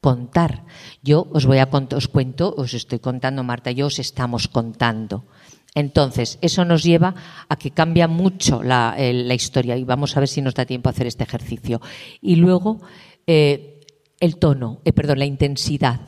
Contar. 0.00 0.64
Yo 1.02 1.28
os 1.32 1.46
voy 1.46 1.58
a 1.58 1.70
cont- 1.70 1.94
os 1.94 2.08
cuento, 2.08 2.54
os 2.56 2.74
estoy 2.74 3.00
contando, 3.00 3.42
Marta, 3.44 3.70
yo 3.70 3.86
os 3.86 3.98
estamos 3.98 4.48
contando. 4.48 5.26
Entonces, 5.74 6.38
eso 6.40 6.64
nos 6.64 6.82
lleva 6.82 7.14
a 7.48 7.56
que 7.56 7.70
cambia 7.70 8.08
mucho 8.08 8.62
la, 8.62 8.96
historia 9.34 9.76
y 9.76 9.84
vamos 9.84 10.16
a 10.16 10.20
ver 10.20 10.28
si 10.28 10.42
nos 10.42 10.54
da 10.54 10.64
tiempo 10.64 10.88
a 10.88 10.92
hacer 10.92 11.06
este 11.06 11.24
ejercicio. 11.24 11.80
Y 12.20 12.36
luego, 12.36 12.80
eh, 13.26 13.80
el 14.18 14.36
tono, 14.36 14.80
eh, 14.84 14.92
perdón, 14.92 15.18
la 15.20 15.26
intensidad. 15.26 16.00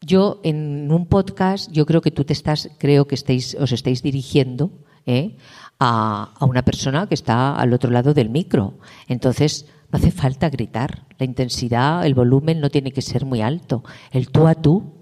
Yo 0.00 0.40
en 0.44 0.90
un 0.92 1.06
podcast, 1.06 1.70
yo 1.72 1.86
creo 1.86 2.02
que 2.02 2.10
tú 2.10 2.24
te 2.24 2.34
estás, 2.34 2.70
creo 2.78 3.06
que 3.06 3.14
estáis, 3.14 3.56
os 3.58 3.72
estáis 3.72 4.02
dirigiendo 4.02 4.84
¿eh? 5.06 5.36
a, 5.78 6.34
una 6.40 6.62
persona 6.62 7.06
que 7.06 7.14
está 7.14 7.56
al 7.56 7.72
otro 7.72 7.90
lado 7.90 8.14
del 8.14 8.30
micro. 8.30 8.74
Entonces, 9.08 9.66
no 9.90 9.98
hace 9.98 10.10
falta 10.10 10.50
gritar. 10.50 11.06
La 11.18 11.26
intensidad, 11.26 12.04
el 12.04 12.14
volumen 12.14 12.60
no 12.60 12.70
tiene 12.70 12.92
que 12.92 13.02
ser 13.02 13.24
muy 13.24 13.40
alto. 13.40 13.84
El 14.10 14.28
tú 14.28 14.46
a 14.46 14.54
tú, 14.54 14.92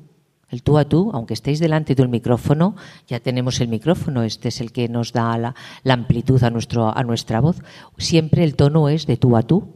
el 0.51 0.63
tú 0.63 0.79
a 0.79 0.85
tú, 0.85 1.11
aunque 1.15 1.35
estéis 1.35 1.59
delante 1.59 1.95
de 1.95 2.03
un 2.03 2.11
micrófono, 2.11 2.77
ya 3.09 3.19
tenemos 3.21 3.61
el 3.61 3.69
micrófono, 3.69 4.23
este 4.23 4.49
es 4.49 4.61
el 4.61 4.73
que 4.73 4.89
nos 4.89 5.13
da 5.13 5.37
la, 5.39 5.55
la 5.83 5.95
amplitud 5.95 6.43
a, 6.45 6.51
nuestro, 6.51 6.97
a 6.97 7.03
nuestra 7.03 7.41
voz. 7.41 7.57
Siempre 7.99 8.45
el 8.45 8.55
tono 8.55 8.89
es 8.89 9.07
de 9.07 9.17
tú 9.17 9.37
a 9.37 9.43
tú 9.43 9.75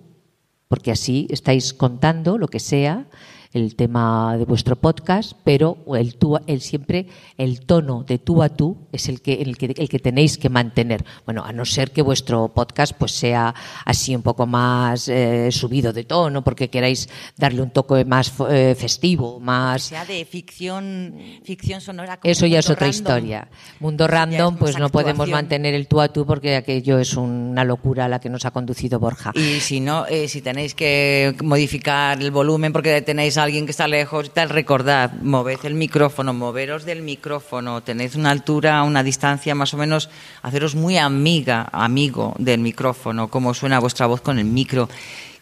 porque 0.68 0.92
así 0.92 1.26
estáis 1.30 1.72
contando 1.72 2.36
lo 2.36 2.48
que 2.48 2.60
sea 2.60 3.06
el 3.52 3.74
tema 3.76 4.36
de 4.36 4.44
vuestro 4.44 4.76
podcast, 4.76 5.32
pero 5.44 5.78
el, 5.94 6.16
tú, 6.16 6.38
el 6.46 6.60
siempre 6.60 7.06
el 7.36 7.60
tono 7.60 8.04
de 8.04 8.18
tú 8.18 8.42
a 8.42 8.48
tú 8.50 8.76
es 8.92 9.08
el 9.08 9.22
que, 9.22 9.34
el 9.34 9.56
que 9.56 9.74
el 9.76 9.88
que 9.88 9.98
tenéis 9.98 10.38
que 10.38 10.48
mantener. 10.48 11.04
Bueno, 11.24 11.44
a 11.44 11.52
no 11.52 11.64
ser 11.64 11.90
que 11.90 12.02
vuestro 12.02 12.48
podcast 12.48 12.94
pues 12.96 13.12
sea 13.12 13.54
así 13.84 14.14
un 14.14 14.22
poco 14.22 14.46
más 14.46 15.08
eh, 15.08 15.50
subido 15.50 15.92
de 15.92 16.04
tono, 16.04 16.42
porque 16.42 16.68
queráis 16.68 17.08
darle 17.36 17.62
un 17.62 17.70
toque 17.70 18.04
más 18.04 18.32
eh, 18.50 18.74
festivo, 18.78 19.40
más 19.40 19.84
sea 19.84 20.04
de 20.04 20.24
ficción, 20.24 21.14
ficción 21.42 21.80
sonora. 21.80 22.18
como 22.18 22.30
eso 22.30 22.46
ya 22.46 22.58
es 22.58 22.68
otra 22.68 22.86
random. 22.86 22.96
historia. 22.96 23.48
Mundo 23.80 24.06
random, 24.06 24.54
es 24.54 24.60
pues 24.60 24.78
no 24.78 24.90
podemos 24.90 25.28
mantener 25.28 25.74
el 25.74 25.88
tú 25.88 26.00
a 26.00 26.08
tú 26.08 26.26
porque 26.26 26.56
aquello 26.56 26.98
es 26.98 27.14
una 27.14 27.64
locura 27.64 28.04
a 28.04 28.08
la 28.08 28.20
que 28.20 28.28
nos 28.28 28.44
ha 28.44 28.50
conducido 28.50 28.98
Borja. 28.98 29.32
Y 29.34 29.60
si 29.60 29.80
no, 29.80 30.06
eh, 30.06 30.28
si 30.28 30.42
tenéis 30.42 30.74
que 30.74 31.34
modificar 31.42 32.20
el 32.20 32.30
volumen 32.30 32.72
porque 32.72 33.00
tenéis 33.02 33.37
a 33.38 33.44
alguien 33.44 33.64
que 33.64 33.70
está 33.70 33.88
lejos 33.88 34.26
y 34.26 34.28
tal, 34.30 34.48
recordad, 34.50 35.12
moved 35.22 35.58
el 35.64 35.74
micrófono, 35.74 36.34
moveros 36.34 36.84
del 36.84 37.02
micrófono, 37.02 37.82
tenéis 37.82 38.14
una 38.16 38.30
altura, 38.30 38.82
una 38.82 39.02
distancia 39.02 39.54
más 39.54 39.72
o 39.74 39.76
menos, 39.76 40.10
haceros 40.42 40.74
muy 40.74 40.98
amiga, 40.98 41.68
amigo 41.72 42.34
del 42.38 42.60
micrófono, 42.60 43.28
cómo 43.28 43.54
suena 43.54 43.78
vuestra 43.80 44.06
voz 44.06 44.20
con 44.20 44.38
el 44.38 44.44
micro. 44.44 44.88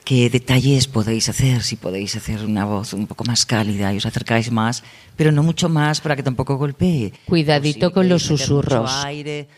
¿Qué 0.05 0.31
detalles 0.31 0.87
podéis 0.87 1.29
hacer? 1.29 1.65
Si 1.65 1.75
podéis 1.75 2.15
hacer 2.15 2.45
una 2.45 2.65
voz 2.65 2.93
un 2.93 3.09
poco 3.09 3.25
más 3.25 3.45
cálida 3.45 3.93
y 3.93 3.97
os 3.97 4.07
acercáis 4.07 4.53
más, 4.53 4.85
pero 5.17 5.33
no 5.33 5.43
mucho 5.43 5.69
más 5.69 6.01
para 6.01 6.15
que 6.15 6.23
tampoco 6.23 6.57
golpee. 6.57 7.13
Cuidadito 7.27 7.89
si 7.89 7.93
con 7.93 8.09
los 8.09 8.23
susurros. 8.23 8.89
aire, 9.05 9.49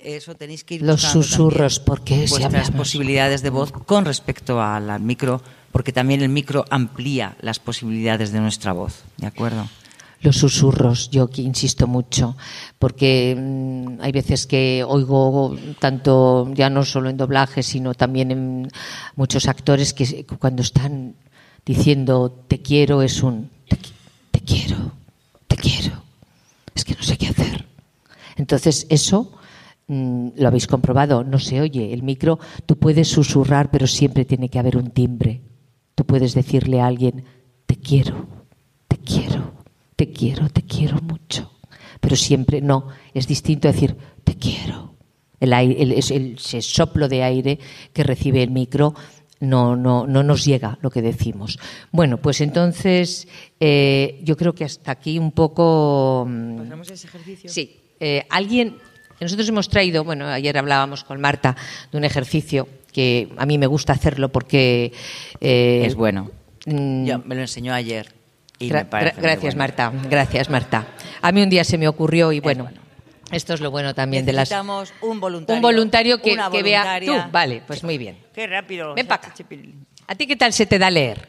eso 0.00 0.36
tenéis 0.36 0.62
que 0.62 0.76
ir 0.76 0.82
Los 0.82 1.02
susurros, 1.02 1.80
porque 1.80 2.14
vuestras 2.28 2.44
hablamos- 2.68 2.70
posibilidades 2.76 3.42
de 3.42 3.50
voz 3.50 3.72
con 3.72 4.04
respecto 4.04 4.62
al, 4.62 4.88
al 4.88 5.00
micro, 5.02 5.42
porque 5.78 5.92
también 5.92 6.22
el 6.22 6.28
micro 6.28 6.64
amplía 6.70 7.36
las 7.40 7.60
posibilidades 7.60 8.32
de 8.32 8.40
nuestra 8.40 8.72
voz, 8.72 9.04
¿de 9.16 9.28
acuerdo? 9.28 9.68
Los 10.22 10.34
susurros, 10.34 11.08
yo 11.08 11.30
que 11.30 11.40
insisto 11.40 11.86
mucho, 11.86 12.36
porque 12.80 13.36
mm, 13.38 14.00
hay 14.00 14.10
veces 14.10 14.48
que 14.48 14.82
oigo 14.84 15.56
tanto, 15.78 16.52
ya 16.52 16.68
no 16.68 16.84
solo 16.84 17.10
en 17.10 17.16
doblaje, 17.16 17.62
sino 17.62 17.94
también 17.94 18.32
en 18.32 18.68
muchos 19.14 19.46
actores 19.46 19.94
que 19.94 20.26
cuando 20.26 20.62
están 20.62 21.14
diciendo 21.64 22.44
te 22.48 22.60
quiero 22.60 23.00
es 23.00 23.22
un 23.22 23.48
te, 23.68 23.78
te 24.32 24.40
quiero, 24.40 24.94
te 25.46 25.56
quiero. 25.56 26.02
Es 26.74 26.84
que 26.84 26.96
no 26.96 27.04
sé 27.04 27.16
qué 27.16 27.28
hacer. 27.28 27.66
Entonces, 28.34 28.84
eso 28.90 29.30
mm, 29.86 30.30
lo 30.38 30.48
habéis 30.48 30.66
comprobado, 30.66 31.22
no 31.22 31.38
se 31.38 31.60
oye. 31.60 31.94
El 31.94 32.02
micro, 32.02 32.40
tú 32.66 32.76
puedes 32.76 33.06
susurrar, 33.06 33.70
pero 33.70 33.86
siempre 33.86 34.24
tiene 34.24 34.48
que 34.48 34.58
haber 34.58 34.76
un 34.76 34.90
timbre. 34.90 35.42
Puedes 36.08 36.32
decirle 36.32 36.80
a 36.80 36.86
alguien, 36.86 37.22
te 37.66 37.76
quiero, 37.76 38.26
te 38.88 38.96
quiero, 38.96 39.52
te 39.94 40.10
quiero, 40.10 40.48
te 40.48 40.62
quiero 40.62 40.96
mucho. 41.02 41.52
Pero 42.00 42.16
siempre 42.16 42.62
no, 42.62 42.88
es 43.12 43.26
distinto 43.28 43.68
decir, 43.68 43.94
te 44.24 44.34
quiero. 44.36 44.94
El, 45.38 45.52
aire, 45.52 45.82
el- 45.82 45.92
el- 45.92 46.34
ese 46.38 46.62
soplo 46.62 47.08
de 47.08 47.22
aire 47.22 47.58
que 47.92 48.02
recibe 48.04 48.42
el 48.42 48.50
micro 48.50 48.94
no, 49.40 49.76
no, 49.76 50.06
no 50.06 50.22
nos 50.22 50.46
llega 50.46 50.78
lo 50.80 50.88
que 50.90 51.02
decimos. 51.02 51.58
Bueno, 51.92 52.16
pues 52.16 52.40
entonces 52.40 53.28
eh, 53.60 54.18
yo 54.24 54.34
creo 54.38 54.54
que 54.54 54.64
hasta 54.64 54.92
aquí 54.92 55.18
un 55.18 55.32
poco. 55.32 56.24
mm, 56.26 56.56
¿Pasamos 56.56 56.90
ese 56.90 57.06
ejercicio? 57.06 57.50
Sí. 57.50 57.76
Eh, 58.00 58.24
alguien. 58.30 58.78
Nosotros 59.20 59.46
hemos 59.48 59.68
traído, 59.68 60.04
bueno, 60.04 60.26
ayer 60.28 60.56
hablábamos 60.56 61.04
con 61.04 61.20
Marta 61.20 61.54
de 61.92 61.98
un 61.98 62.04
ejercicio 62.04 62.66
que 62.98 63.28
a 63.36 63.46
mí 63.46 63.58
me 63.58 63.66
gusta 63.68 63.92
hacerlo 63.92 64.28
porque. 64.30 64.92
eh, 65.40 65.82
Es 65.86 65.94
bueno. 65.94 66.32
mm, 66.66 67.04
Yo 67.06 67.20
me 67.20 67.36
lo 67.36 67.42
enseñó 67.42 67.72
ayer. 67.72 68.12
Y 68.58 68.68
Gra- 68.70 68.88
me 68.90 69.12
gracias, 69.22 69.54
bueno. 69.54 69.58
Marta. 69.58 69.92
Gracias, 70.10 70.50
Marta. 70.50 70.84
A 71.22 71.30
mí 71.30 71.40
un 71.40 71.48
día 71.48 71.62
se 71.62 71.78
me 71.78 71.86
ocurrió 71.86 72.32
y 72.32 72.40
bueno, 72.40 72.64
bueno. 72.64 72.80
esto 73.30 73.54
es 73.54 73.60
lo 73.60 73.70
bueno 73.70 73.94
también 73.94 74.26
de 74.26 74.32
las. 74.32 74.50
Necesitamos 74.50 74.92
un 75.02 75.20
voluntario. 75.20 75.56
Un 75.58 75.62
voluntario 75.62 76.20
que, 76.20 76.32
una 76.32 76.50
que 76.50 76.64
vea. 76.64 77.00
Tú, 77.06 77.12
vale, 77.30 77.62
pues 77.64 77.84
muy 77.84 77.98
bien. 77.98 78.18
Qué 78.34 78.48
rápido. 78.48 78.94
Ven 78.94 79.06
para 79.06 79.28
acá. 79.28 79.34
¿A 80.08 80.14
ti 80.16 80.26
qué 80.26 80.34
tal 80.34 80.52
se 80.52 80.66
te 80.66 80.76
da 80.76 80.90
leer? 80.90 81.28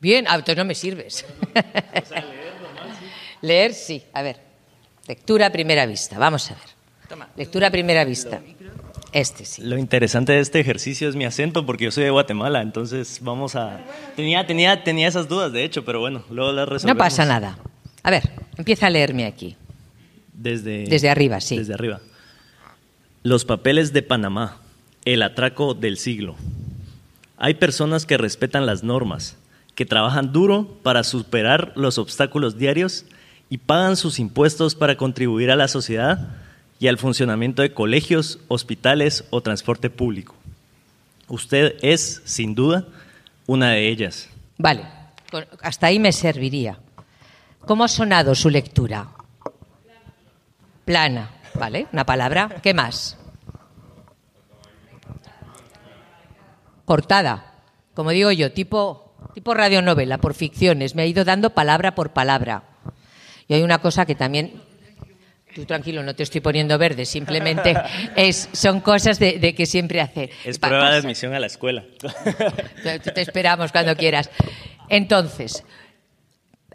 Bien. 0.00 0.24
Ah, 0.26 0.36
entonces 0.36 0.56
no 0.56 0.64
me 0.64 0.74
sirves. 0.74 1.26
leer, 3.42 3.74
sí. 3.74 4.02
A 4.14 4.22
ver. 4.22 4.40
Lectura 5.06 5.46
a 5.48 5.50
primera 5.50 5.84
vista. 5.84 6.18
Vamos 6.18 6.50
a 6.50 6.54
ver. 6.54 7.18
Lectura 7.36 7.66
a 7.66 7.70
primera 7.70 8.02
vista. 8.06 8.40
Este 9.12 9.44
sí. 9.44 9.62
Lo 9.62 9.76
interesante 9.76 10.32
de 10.32 10.40
este 10.40 10.58
ejercicio 10.60 11.08
es 11.08 11.16
mi 11.16 11.24
acento, 11.24 11.66
porque 11.66 11.84
yo 11.84 11.90
soy 11.90 12.04
de 12.04 12.10
Guatemala, 12.10 12.62
entonces 12.62 13.18
vamos 13.22 13.56
a... 13.56 13.80
Tenía, 14.16 14.46
tenía, 14.46 14.82
tenía 14.84 15.06
esas 15.08 15.28
dudas, 15.28 15.52
de 15.52 15.64
hecho, 15.64 15.84
pero 15.84 16.00
bueno, 16.00 16.24
luego 16.30 16.50
las 16.52 16.66
No 16.66 16.72
resolvemos. 16.72 16.98
pasa 16.98 17.24
nada. 17.26 17.58
A 18.02 18.10
ver, 18.10 18.22
empieza 18.56 18.86
a 18.86 18.90
leerme 18.90 19.26
aquí. 19.26 19.56
Desde, 20.32 20.84
Desde 20.86 21.10
arriba, 21.10 21.40
sí. 21.40 21.58
Desde 21.58 21.74
arriba. 21.74 22.00
Los 23.22 23.44
papeles 23.44 23.92
de 23.92 24.02
Panamá, 24.02 24.56
el 25.04 25.22
atraco 25.22 25.74
del 25.74 25.98
siglo. 25.98 26.34
Hay 27.36 27.54
personas 27.54 28.06
que 28.06 28.16
respetan 28.16 28.66
las 28.66 28.82
normas, 28.82 29.36
que 29.74 29.84
trabajan 29.84 30.32
duro 30.32 30.78
para 30.82 31.04
superar 31.04 31.72
los 31.76 31.98
obstáculos 31.98 32.56
diarios 32.58 33.04
y 33.50 33.58
pagan 33.58 33.96
sus 33.96 34.18
impuestos 34.18 34.74
para 34.74 34.96
contribuir 34.96 35.50
a 35.50 35.56
la 35.56 35.68
sociedad 35.68 36.28
y 36.82 36.88
al 36.88 36.98
funcionamiento 36.98 37.62
de 37.62 37.72
colegios, 37.72 38.40
hospitales 38.48 39.22
o 39.30 39.40
transporte 39.40 39.88
público. 39.88 40.34
Usted 41.28 41.76
es, 41.80 42.22
sin 42.24 42.56
duda, 42.56 42.88
una 43.46 43.70
de 43.70 43.88
ellas. 43.88 44.28
Vale, 44.58 44.82
hasta 45.60 45.86
ahí 45.86 46.00
me 46.00 46.10
serviría. 46.10 46.80
¿Cómo 47.66 47.84
ha 47.84 47.88
sonado 47.88 48.34
su 48.34 48.50
lectura? 48.50 49.10
Plana, 50.84 51.30
¿vale? 51.54 51.86
Una 51.92 52.04
palabra. 52.04 52.56
¿Qué 52.60 52.74
más? 52.74 53.16
Cortada. 56.84 57.62
Como 57.94 58.10
digo 58.10 58.32
yo, 58.32 58.50
tipo, 58.50 59.14
tipo 59.34 59.54
radionovela, 59.54 60.18
por 60.18 60.34
ficciones. 60.34 60.96
Me 60.96 61.02
ha 61.02 61.06
ido 61.06 61.24
dando 61.24 61.50
palabra 61.50 61.94
por 61.94 62.12
palabra. 62.12 62.64
Y 63.46 63.54
hay 63.54 63.62
una 63.62 63.78
cosa 63.78 64.04
que 64.04 64.16
también 64.16 64.71
Tú 65.54 65.64
tranquilo, 65.66 66.02
no 66.02 66.14
te 66.14 66.22
estoy 66.22 66.40
poniendo 66.40 66.78
verde, 66.78 67.04
simplemente 67.04 67.74
es, 68.16 68.48
son 68.52 68.80
cosas 68.80 69.18
de, 69.18 69.38
de 69.38 69.54
que 69.54 69.66
siempre 69.66 70.00
hace. 70.00 70.30
Es 70.44 70.58
Pa- 70.58 70.68
prueba 70.68 70.90
de 70.90 70.96
admisión 70.98 71.34
a 71.34 71.40
la 71.40 71.46
escuela. 71.46 71.84
Te 72.82 72.98
te 73.00 73.20
esperamos 73.20 73.70
cuando 73.72 73.94
quieras. 73.96 74.30
Entonces, 74.88 75.64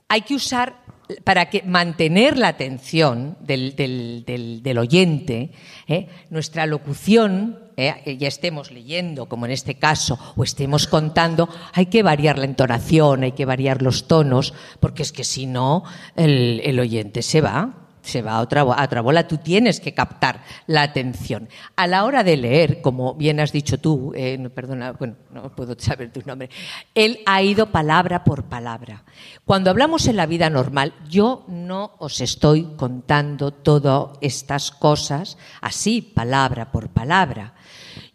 hay 0.08 0.22
que 0.22 0.36
usar 0.36 0.76
para 1.24 1.50
que 1.50 1.64
mantener 1.64 2.38
la 2.38 2.50
atención 2.50 3.38
del, 3.40 3.76
del- 3.76 4.24
del- 4.26 4.62
del 4.62 4.78
oyente, 4.78 5.52
¿eh? 5.88 6.08
nuestra 6.30 6.66
locución, 6.66 7.60
¿eh? 7.78 8.18
ya 8.20 8.28
estemos 8.28 8.72
leyendo, 8.72 9.28
como 9.28 9.46
en 9.46 9.54
este 9.54 9.76
caso, 9.76 10.20
o 10.36 10.44
estemos 10.44 10.86
contando, 10.86 11.48
hay 11.74 11.86
que 11.86 12.04
variar 12.04 12.38
la 12.38 12.44
entonación, 12.46 13.24
hay 13.24 13.32
que 13.32 13.46
variar 13.46 13.82
los 13.82 14.08
tonos, 14.10 14.54
porque 14.82 15.02
es 15.04 15.14
que 15.14 15.24
si 15.24 15.46
no, 15.46 15.84
el, 16.18 16.62
el 16.64 16.78
oyente 16.80 17.22
se 17.22 17.40
va. 17.42 17.87
Se 18.08 18.22
va 18.22 18.38
a 18.38 18.42
otra, 18.42 18.62
a 18.62 18.86
otra 18.86 19.02
bola, 19.02 19.28
tú 19.28 19.38
tienes 19.38 19.82
que 19.82 19.94
captar 19.94 20.42
la 20.66 20.84
atención. 20.84 21.50
A 21.76 21.88
la 21.88 22.06
hora 22.06 22.24
de 22.24 22.38
leer, 22.38 22.82
como 22.82 23.16
bien 23.16 23.42
has 23.42 23.52
dicho 23.52 23.80
tú, 23.80 24.14
eh, 24.16 24.38
perdona, 24.56 24.94
bueno, 24.94 25.16
no 25.30 25.54
puedo 25.54 25.76
saber 25.78 26.14
tu 26.14 26.22
nombre, 26.26 26.50
él 26.96 27.20
ha 27.26 27.42
ido 27.42 27.70
palabra 27.70 28.24
por 28.24 28.46
palabra. 28.46 29.04
Cuando 29.44 29.70
hablamos 29.70 30.08
en 30.08 30.16
la 30.16 30.26
vida 30.26 30.50
normal, 30.50 30.94
yo 31.10 31.44
no 31.50 31.96
os 32.00 32.22
estoy 32.22 32.76
contando 32.78 33.52
todas 33.52 34.18
estas 34.22 34.72
cosas 34.72 35.38
así, 35.60 36.02
palabra 36.02 36.72
por 36.72 36.88
palabra. 36.88 37.56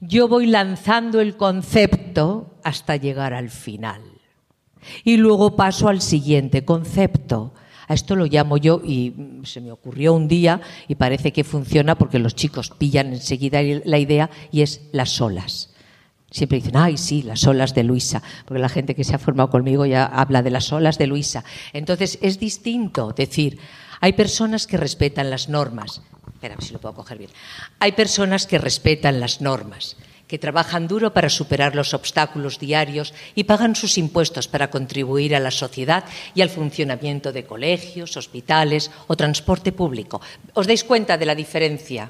Yo 0.00 0.26
voy 0.26 0.46
lanzando 0.46 1.20
el 1.20 1.36
concepto 1.36 2.56
hasta 2.64 2.96
llegar 2.96 3.34
al 3.34 3.50
final. 3.50 4.00
Y 5.04 5.16
luego 5.16 5.54
paso 5.54 5.88
al 5.88 6.00
siguiente 6.00 6.64
concepto. 6.64 7.52
A 7.92 7.94
esto 7.94 8.16
lo 8.16 8.24
llamo 8.24 8.56
yo 8.56 8.80
y 8.82 9.10
mm, 9.10 9.44
se 9.44 9.60
me 9.60 9.70
ocurrió 9.70 10.14
un 10.14 10.26
día 10.26 10.62
y 10.88 10.94
parece 10.94 11.30
que 11.30 11.44
funciona 11.44 11.94
porque 11.94 12.18
los 12.18 12.34
chicos 12.34 12.70
pillan 12.70 13.08
enseguida 13.08 13.60
la 13.84 13.98
idea 13.98 14.30
y 14.50 14.62
es 14.62 14.80
las 14.92 15.20
olas. 15.20 15.74
Siempre 16.30 16.56
dicen, 16.56 16.78
ay, 16.78 16.96
sí, 16.96 17.22
las 17.22 17.46
olas 17.46 17.74
de 17.74 17.84
Luisa, 17.84 18.22
porque 18.46 18.62
la 18.62 18.70
gente 18.70 18.94
que 18.94 19.04
se 19.04 19.14
ha 19.14 19.18
formado 19.18 19.50
conmigo 19.50 19.84
ya 19.84 20.06
habla 20.06 20.42
de 20.42 20.50
las 20.50 20.72
olas 20.72 20.96
de 20.96 21.06
Luisa. 21.06 21.44
Entonces 21.74 22.18
es 22.22 22.40
distinto 22.40 23.12
decir, 23.12 23.58
hay 24.00 24.14
personas 24.14 24.66
que 24.66 24.78
respetan 24.78 25.28
las 25.28 25.50
normas. 25.50 26.00
Espera, 26.32 26.56
si 26.60 26.72
lo 26.72 26.80
puedo 26.80 26.94
coger 26.94 27.18
bien. 27.18 27.30
Hay 27.78 27.92
personas 27.92 28.46
que 28.46 28.56
respetan 28.56 29.20
las 29.20 29.42
normas, 29.42 29.98
que 30.32 30.38
trabajan 30.38 30.88
duro 30.88 31.12
para 31.12 31.28
superar 31.28 31.76
los 31.76 31.92
obstáculos 31.92 32.58
diarios 32.58 33.12
y 33.34 33.44
pagan 33.44 33.76
sus 33.76 33.98
impuestos 33.98 34.48
para 34.48 34.70
contribuir 34.70 35.36
a 35.36 35.40
la 35.44 35.50
sociedad 35.50 36.04
y 36.34 36.40
al 36.40 36.48
funcionamiento 36.48 37.36
de 37.36 37.44
colegios, 37.44 38.16
hospitales 38.16 38.90
o 39.08 39.14
transporte 39.14 39.72
público. 39.76 40.22
¿Os 40.56 40.64
dais 40.64 40.88
cuenta 40.88 41.20
de 41.20 41.28
la 41.28 41.36
diferencia? 41.36 42.08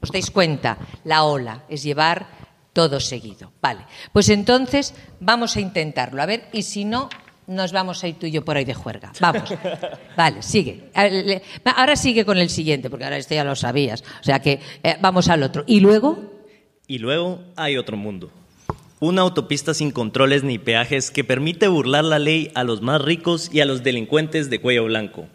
¿Os 0.00 0.08
dais 0.08 0.32
cuenta? 0.32 0.80
La 1.04 1.28
ola 1.28 1.68
es 1.68 1.84
llevar 1.84 2.24
todo 2.72 3.04
seguido. 3.04 3.52
Vale, 3.60 3.84
pues 4.16 4.30
entonces 4.32 4.94
vamos 5.20 5.56
a 5.56 5.60
intentarlo. 5.60 6.22
A 6.22 6.24
ver, 6.24 6.48
y 6.56 6.62
si 6.62 6.88
no, 6.88 7.10
nos 7.48 7.70
vamos 7.70 8.02
a 8.02 8.08
ir 8.08 8.16
tú 8.16 8.24
y 8.24 8.30
yo 8.30 8.46
por 8.46 8.56
ahí 8.56 8.64
de 8.64 8.72
juerga. 8.72 9.12
Vamos. 9.20 9.52
Vale, 10.16 10.40
sigue. 10.40 10.88
Ahora 11.64 11.96
sigue 11.96 12.24
con 12.24 12.38
el 12.38 12.48
siguiente, 12.48 12.88
porque 12.88 13.04
ahora 13.04 13.18
este 13.18 13.34
ya 13.34 13.44
lo 13.44 13.56
sabías. 13.56 14.00
O 14.00 14.24
sea 14.24 14.40
que 14.40 14.58
eh, 14.82 14.96
vamos 15.02 15.28
al 15.28 15.42
otro. 15.42 15.64
Y 15.66 15.80
luego, 15.80 16.35
Y 16.88 16.98
luego 16.98 17.40
hay 17.56 17.76
otro 17.76 17.96
mundo. 17.96 18.30
Una 19.00 19.22
autopista 19.22 19.74
sin 19.74 19.90
controles 19.90 20.44
ni 20.44 20.58
peajes 20.58 21.10
que 21.10 21.24
permite 21.24 21.68
burlar 21.68 22.04
la 22.04 22.18
ley 22.18 22.50
a 22.54 22.64
los 22.64 22.80
más 22.80 23.02
ricos 23.02 23.50
y 23.52 23.60
a 23.60 23.64
los 23.64 23.82
delincuentes 23.82 24.48
de 24.50 24.60
cuello 24.60 24.84
blanco. 24.84 25.26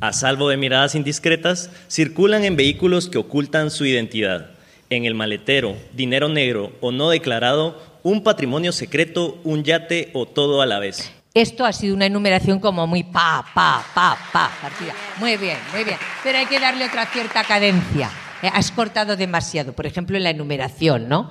A 0.00 0.12
salvo 0.12 0.48
de 0.48 0.56
miradas 0.56 0.94
indiscretas, 0.94 1.70
circulan 1.88 2.44
en 2.44 2.56
vehículos 2.56 3.08
que 3.08 3.18
ocultan 3.18 3.70
su 3.70 3.84
identidad. 3.86 4.50
En 4.90 5.04
el 5.06 5.14
maletero, 5.14 5.76
dinero 5.94 6.28
negro 6.28 6.72
o 6.80 6.92
no 6.92 7.10
declarado, 7.10 7.82
un 8.02 8.22
patrimonio 8.22 8.70
secreto, 8.70 9.40
un 9.42 9.64
yate 9.64 10.10
o 10.14 10.26
todo 10.26 10.62
a 10.62 10.66
la 10.66 10.78
vez. 10.78 11.12
esto 11.34 11.64
ha 11.64 11.72
sido 11.72 11.94
una 11.94 12.06
enumeración 12.06 12.60
como 12.60 12.86
muy 12.86 13.02
pa, 13.02 13.44
pa, 13.54 13.84
pa, 13.94 14.16
pa, 14.32 14.50
partida. 14.60 14.94
Muy 15.18 15.36
bien, 15.36 15.58
muy 15.72 15.84
bien. 15.84 15.96
Pero 16.22 16.38
hay 16.38 16.46
que 16.46 16.60
darle 16.60 16.86
otra 16.86 17.06
cierta 17.06 17.42
cadencia. 17.44 18.10
Eh, 18.42 18.50
Has 18.52 18.70
cortado 18.70 19.16
demasiado, 19.16 19.72
por 19.72 19.86
ejemplo, 19.86 20.16
en 20.16 20.22
la 20.24 20.30
enumeración, 20.30 21.08
¿no? 21.08 21.30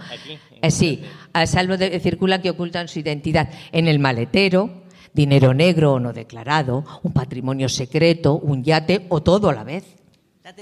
Eh, 0.62 0.72
sí, 0.72 1.04
a 1.34 1.46
salvo 1.46 1.78
de 1.78 2.00
circulan 2.00 2.42
que 2.42 2.50
ocultan 2.50 2.88
su 2.88 3.00
identidad 3.00 3.50
en 3.72 3.88
el 3.88 4.00
maletero, 4.00 4.84
dinero 5.14 5.54
negro 5.54 5.94
o 5.94 6.00
no 6.00 6.14
declarado, 6.14 6.84
un 7.04 7.14
patrimonio 7.14 7.70
secreto, 7.70 8.36
un 8.36 8.64
yate 8.64 9.06
o 9.10 9.22
todo 9.22 9.50
a 9.50 9.54
la 9.54 9.64
vez. 9.64 9.86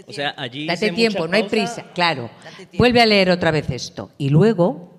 O 0.07 0.13
sea, 0.13 0.33
allí 0.37 0.65
Date 0.65 0.91
tiempo, 0.91 1.27
no 1.27 1.35
hay 1.35 1.43
prisa, 1.43 1.83
claro. 1.93 2.29
Vuelve 2.77 3.01
a 3.01 3.05
leer 3.05 3.29
otra 3.29 3.51
vez 3.51 3.69
esto. 3.69 4.11
Y 4.17 4.29
luego, 4.29 4.93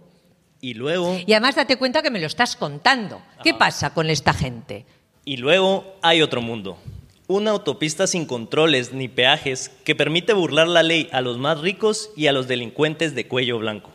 Y 0.61 0.75
luego, 0.75 1.19
y 1.27 1.33
además 1.33 1.57
date 1.57 1.77
cuenta 1.77 2.03
que 2.03 2.11
me 2.11 2.21
lo 2.21 2.27
estás 2.27 2.55
contando. 2.57 3.21
¿Qué 3.43 3.55
pasa 3.55 3.93
con 3.93 4.09
esta 4.11 4.33
gente? 4.33 4.87
Y 5.25 5.39
luego 5.39 5.97
hay 6.03 6.23
otro 6.23 6.41
mundo. 6.41 6.79
Una 7.29 7.51
autopista 7.51 8.07
sin 8.07 8.25
controles 8.25 8.93
ni 8.93 9.09
peajes 9.09 9.73
que 9.85 9.97
permite 9.97 10.33
burlar 10.33 10.69
la 10.69 10.85
ley 10.85 11.09
a 11.13 11.21
los 11.21 11.39
más 11.39 11.61
ricos 11.61 12.11
y 12.15 12.29
a 12.29 12.33
los 12.33 12.47
delincuentes 12.47 13.17
de 13.17 13.27
cuello 13.27 13.59
blanco. 13.59 13.91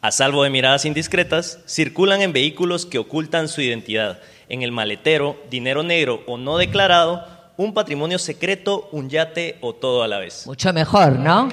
A 0.00 0.10
salvo 0.10 0.42
de 0.42 0.50
miradas 0.50 0.84
indiscretas, 0.84 1.60
circulan 1.64 2.22
en 2.22 2.32
vehículos 2.32 2.84
que 2.84 2.98
ocultan 2.98 3.46
su 3.46 3.60
identidad. 3.60 4.20
En 4.48 4.62
el 4.62 4.72
maletero, 4.72 5.40
dinero 5.48 5.84
negro 5.84 6.24
o 6.26 6.38
no 6.38 6.58
declarado, 6.58 7.24
un 7.56 7.72
patrimonio 7.72 8.18
secreto, 8.18 8.88
un 8.90 9.08
yate 9.08 9.58
o 9.60 9.76
todo 9.76 10.02
a 10.02 10.08
la 10.08 10.18
vez. 10.18 10.44
Mucho 10.46 10.72
mejor, 10.72 11.12
¿no? 11.20 11.50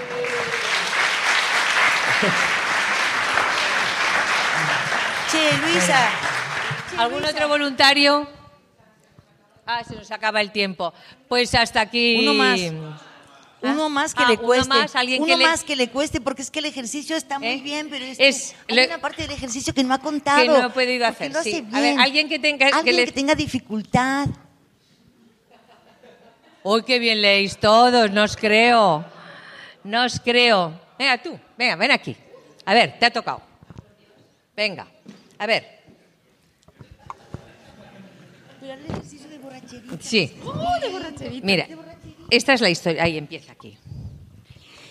Che, 5.32 5.58
Luisa. 5.62 6.10
Che, 6.90 6.98
¿Algún 6.98 7.20
Luisa. 7.22 7.36
otro 7.36 7.48
voluntario? 7.50 8.39
Ah, 9.72 9.84
se 9.88 9.94
nos 9.96 10.10
acaba 10.10 10.42
el 10.42 10.52
tiempo. 10.52 10.92
Pues 11.28 11.54
hasta 11.54 11.82
aquí. 11.82 12.18
Uno 12.20 12.34
más. 12.34 12.60
Ah, 13.62 13.72
Uno 13.72 13.88
más 13.90 14.16
que 14.16 14.24
ah, 14.24 14.30
le 14.30 14.34
uno 14.38 14.44
cueste. 14.44 14.68
más, 14.70 14.96
alguien 14.96 15.22
uno 15.22 15.32
que 15.34 15.38
le- 15.38 15.46
más 15.46 15.64
que 15.64 15.76
le 15.76 15.90
cueste, 15.90 16.20
porque 16.22 16.42
es 16.42 16.50
que 16.50 16.58
el 16.60 16.66
ejercicio 16.66 17.16
está 17.16 17.38
muy 17.38 17.50
¿Eh? 17.50 17.62
bien, 17.62 17.88
pero 17.90 18.04
es, 18.06 18.18
Es- 18.20 18.56
que 18.66 18.74
hay 18.74 18.76
le- 18.78 18.88
una 18.88 18.98
parte 19.00 19.22
del 19.24 19.32
ejercicio 19.32 19.74
que 19.74 19.84
no 19.84 19.94
ha 19.94 20.00
contado. 20.00 20.42
Que 20.42 20.48
no 20.48 20.56
ha 20.64 20.70
podido 20.74 21.06
hacer, 21.06 21.32
lo 21.32 21.40
hace 21.40 21.52
sí. 21.52 21.62
bien. 21.62 21.76
A 21.76 21.82
ver, 21.82 22.00
alguien 22.00 22.30
que 22.30 22.40
tenga- 22.40 22.68
que 22.70 22.74
Alguien 22.76 22.96
le- 22.96 23.06
que 23.06 23.12
tenga 23.12 23.36
dificultad. 23.36 24.28
Uy, 26.64 26.84
qué 26.84 26.98
bien 26.98 27.22
leéis 27.22 27.58
todos, 27.58 28.10
no 28.12 28.24
os 28.24 28.36
creo. 28.38 29.06
No 29.84 30.04
os 30.06 30.20
creo. 30.20 30.74
Venga 30.98 31.22
tú, 31.22 31.38
venga, 31.58 31.76
ven 31.76 31.92
aquí. 31.92 32.16
A 32.66 32.74
ver, 32.74 32.98
te 32.98 33.06
ha 33.06 33.12
tocado. 33.12 33.42
Venga, 34.56 34.88
a 35.38 35.46
ver. 35.46 35.80
Sí. 40.00 40.32
Mira, 41.44 41.68
esta 42.30 42.54
es 42.54 42.62
la 42.62 42.70
historia. 42.70 43.04
Ahí 43.04 43.18
empieza 43.18 43.52
aquí. 43.52 43.78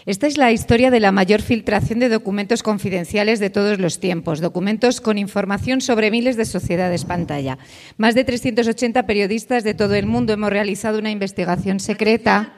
Esta 0.09 0.27
es 0.27 0.39
la 0.39 0.53
historia 0.53 0.91
de 0.91 1.01
la 1.01 1.13
mayor 1.13 1.43
filtración 1.43 1.99
de 1.99 2.09
documentos 2.09 2.63
confidenciales 2.63 3.41
de 3.41 3.51
todos 3.51 3.79
los 3.79 4.01
tiempos, 4.01 4.41
documentos 4.41 5.03
con 5.03 5.19
información 5.19 5.83
sobre 5.83 6.11
miles 6.11 6.39
de 6.39 6.47
sociedades 6.47 7.05
pantalla. 7.05 7.59
Más 7.99 8.15
de 8.15 8.25
380 8.25 9.03
periodistas 9.05 9.65
de 9.65 9.75
todo 9.75 9.95
el 9.95 10.07
mundo 10.07 10.33
hemos 10.33 10.49
realizado 10.49 10.99
una 10.99 11.11
investigación 11.11 11.79
secreta 11.79 12.55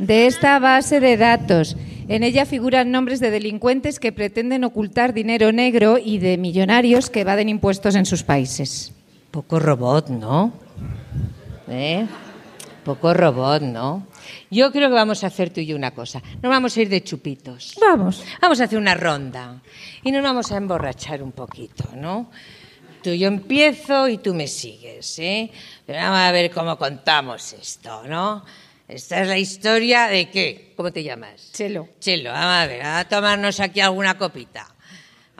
de 0.00 0.26
esta 0.26 0.58
base 0.58 0.98
de 0.98 1.16
datos. 1.16 1.76
En 2.08 2.24
ella 2.24 2.44
figuran 2.44 2.90
nombres 2.90 3.20
de 3.20 3.30
delincuentes 3.30 4.00
que 4.00 4.10
pretenden 4.10 4.64
ocultar 4.64 5.14
dinero 5.14 5.52
negro 5.52 5.98
y 6.04 6.18
de 6.18 6.36
millonarios 6.36 7.10
que 7.10 7.20
evaden 7.20 7.48
impuestos 7.48 7.94
en 7.94 8.06
sus 8.06 8.24
países. 8.24 8.92
Poco 9.30 9.60
robot, 9.60 10.08
¿no? 10.08 10.52
¿Eh? 11.70 12.06
Poco 12.84 13.14
robot, 13.14 13.62
¿no? 13.62 14.06
Yo 14.50 14.72
creo 14.72 14.88
que 14.88 14.94
vamos 14.94 15.22
a 15.22 15.28
hacer 15.28 15.50
tú 15.50 15.60
y 15.60 15.66
yo 15.66 15.76
una 15.76 15.92
cosa. 15.92 16.22
Nos 16.42 16.50
vamos 16.50 16.76
a 16.76 16.82
ir 16.82 16.88
de 16.88 17.02
chupitos. 17.02 17.76
Vamos. 17.80 18.24
Vamos 18.40 18.60
a 18.60 18.64
hacer 18.64 18.78
una 18.78 18.94
ronda 18.94 19.60
y 20.02 20.10
nos 20.10 20.22
vamos 20.22 20.50
a 20.50 20.56
emborrachar 20.56 21.22
un 21.22 21.32
poquito, 21.32 21.90
¿no? 21.94 22.30
Tú 23.02 23.10
yo 23.10 23.28
empiezo 23.28 24.08
y 24.08 24.18
tú 24.18 24.34
me 24.34 24.46
sigues, 24.46 25.18
¿eh? 25.18 25.50
Pero 25.86 26.00
vamos 26.00 26.18
a 26.18 26.32
ver 26.32 26.50
cómo 26.50 26.76
contamos 26.76 27.52
esto, 27.52 28.02
¿no? 28.06 28.44
Esta 28.88 29.22
es 29.22 29.28
la 29.28 29.38
historia 29.38 30.08
de 30.08 30.30
qué? 30.30 30.74
¿Cómo 30.76 30.92
te 30.92 31.04
llamas? 31.04 31.52
Chelo. 31.52 31.88
Chelo, 32.00 32.32
vamos 32.32 32.56
a 32.56 32.66
ver, 32.66 32.82
a 32.82 33.04
tomarnos 33.08 33.60
aquí 33.60 33.80
alguna 33.80 34.18
copita. 34.18 34.66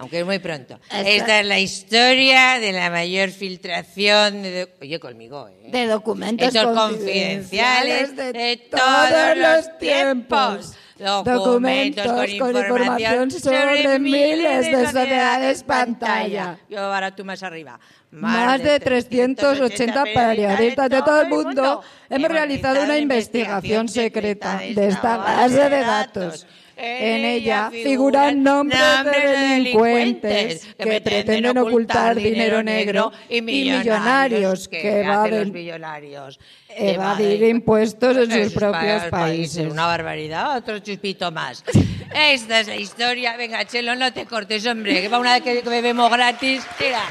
Aunque 0.00 0.20
es 0.20 0.24
muy 0.24 0.38
pronto. 0.38 0.80
Esta 0.90 1.40
es 1.40 1.46
la 1.46 1.58
historia 1.58 2.58
de 2.58 2.72
la 2.72 2.88
mayor 2.88 3.28
filtración 3.28 4.42
de... 4.42 4.74
Oye, 4.80 4.98
conmigo, 4.98 5.46
¿eh? 5.48 5.68
De 5.70 5.86
documentos 5.86 6.48
Hechos 6.48 6.74
confidenciales 6.74 8.08
confidenciales 8.08 8.16
de 8.16 8.32
de 8.32 8.56
todos 8.70 9.36
los 9.36 9.78
tiempos. 9.78 10.74
Documentos 10.98 12.04
Documentos 12.04 12.38
con 12.38 12.56
información 12.56 13.30
sobre 13.30 13.98
miles 13.98 14.72
de 14.72 14.86
sociedades 14.86 15.64
pantalla. 15.64 16.58
Yo 16.70 16.80
ahora 16.80 17.14
tú 17.14 17.22
más 17.22 17.42
arriba. 17.42 17.78
Más 18.10 18.62
de 18.62 18.80
380 18.80 20.02
periodistas 20.14 20.88
de 20.88 21.02
todo 21.02 21.20
el 21.20 21.28
mundo 21.28 21.82
hemos 22.08 22.30
realizado 22.30 22.84
una 22.84 22.96
investigación 22.96 23.86
secreta 23.86 24.60
de 24.60 24.88
esta 24.88 25.18
base 25.18 25.68
de 25.68 25.80
datos. 25.80 26.46
En 26.82 27.24
ella 27.26 27.70
figuran 27.70 28.42
nombres 28.42 28.80
de 29.04 29.36
delincuentes 29.36 30.66
que 30.78 31.00
pretenden 31.00 31.58
ocultar 31.58 32.16
dinero 32.16 32.62
negro 32.62 33.12
y 33.28 33.42
millonarios 33.42 34.66
que 34.68 35.00
evaden 35.00 35.52
millonarios. 35.52 36.40
evadir 36.68 37.42
impuestos 37.42 38.16
en 38.16 38.30
sus 38.44 38.52
propios 38.54 39.02
pa- 39.04 39.10
países. 39.10 39.70
Una 39.70 39.86
barbaridad, 39.86 40.56
otro 40.56 40.78
chupito 40.78 41.30
más. 41.30 41.62
Esta 42.14 42.60
es 42.60 42.66
la 42.68 42.76
historia. 42.76 43.36
Venga, 43.36 43.64
Chelo, 43.66 43.94
no 43.96 44.12
te 44.12 44.24
cortes, 44.26 44.64
hombre, 44.66 45.00
que 45.02 45.08
va 45.08 45.18
una 45.18 45.34
vez 45.38 45.42
que 45.42 45.68
bebemos 45.68 46.10
gratis. 46.10 46.64
Tira. 46.78 47.02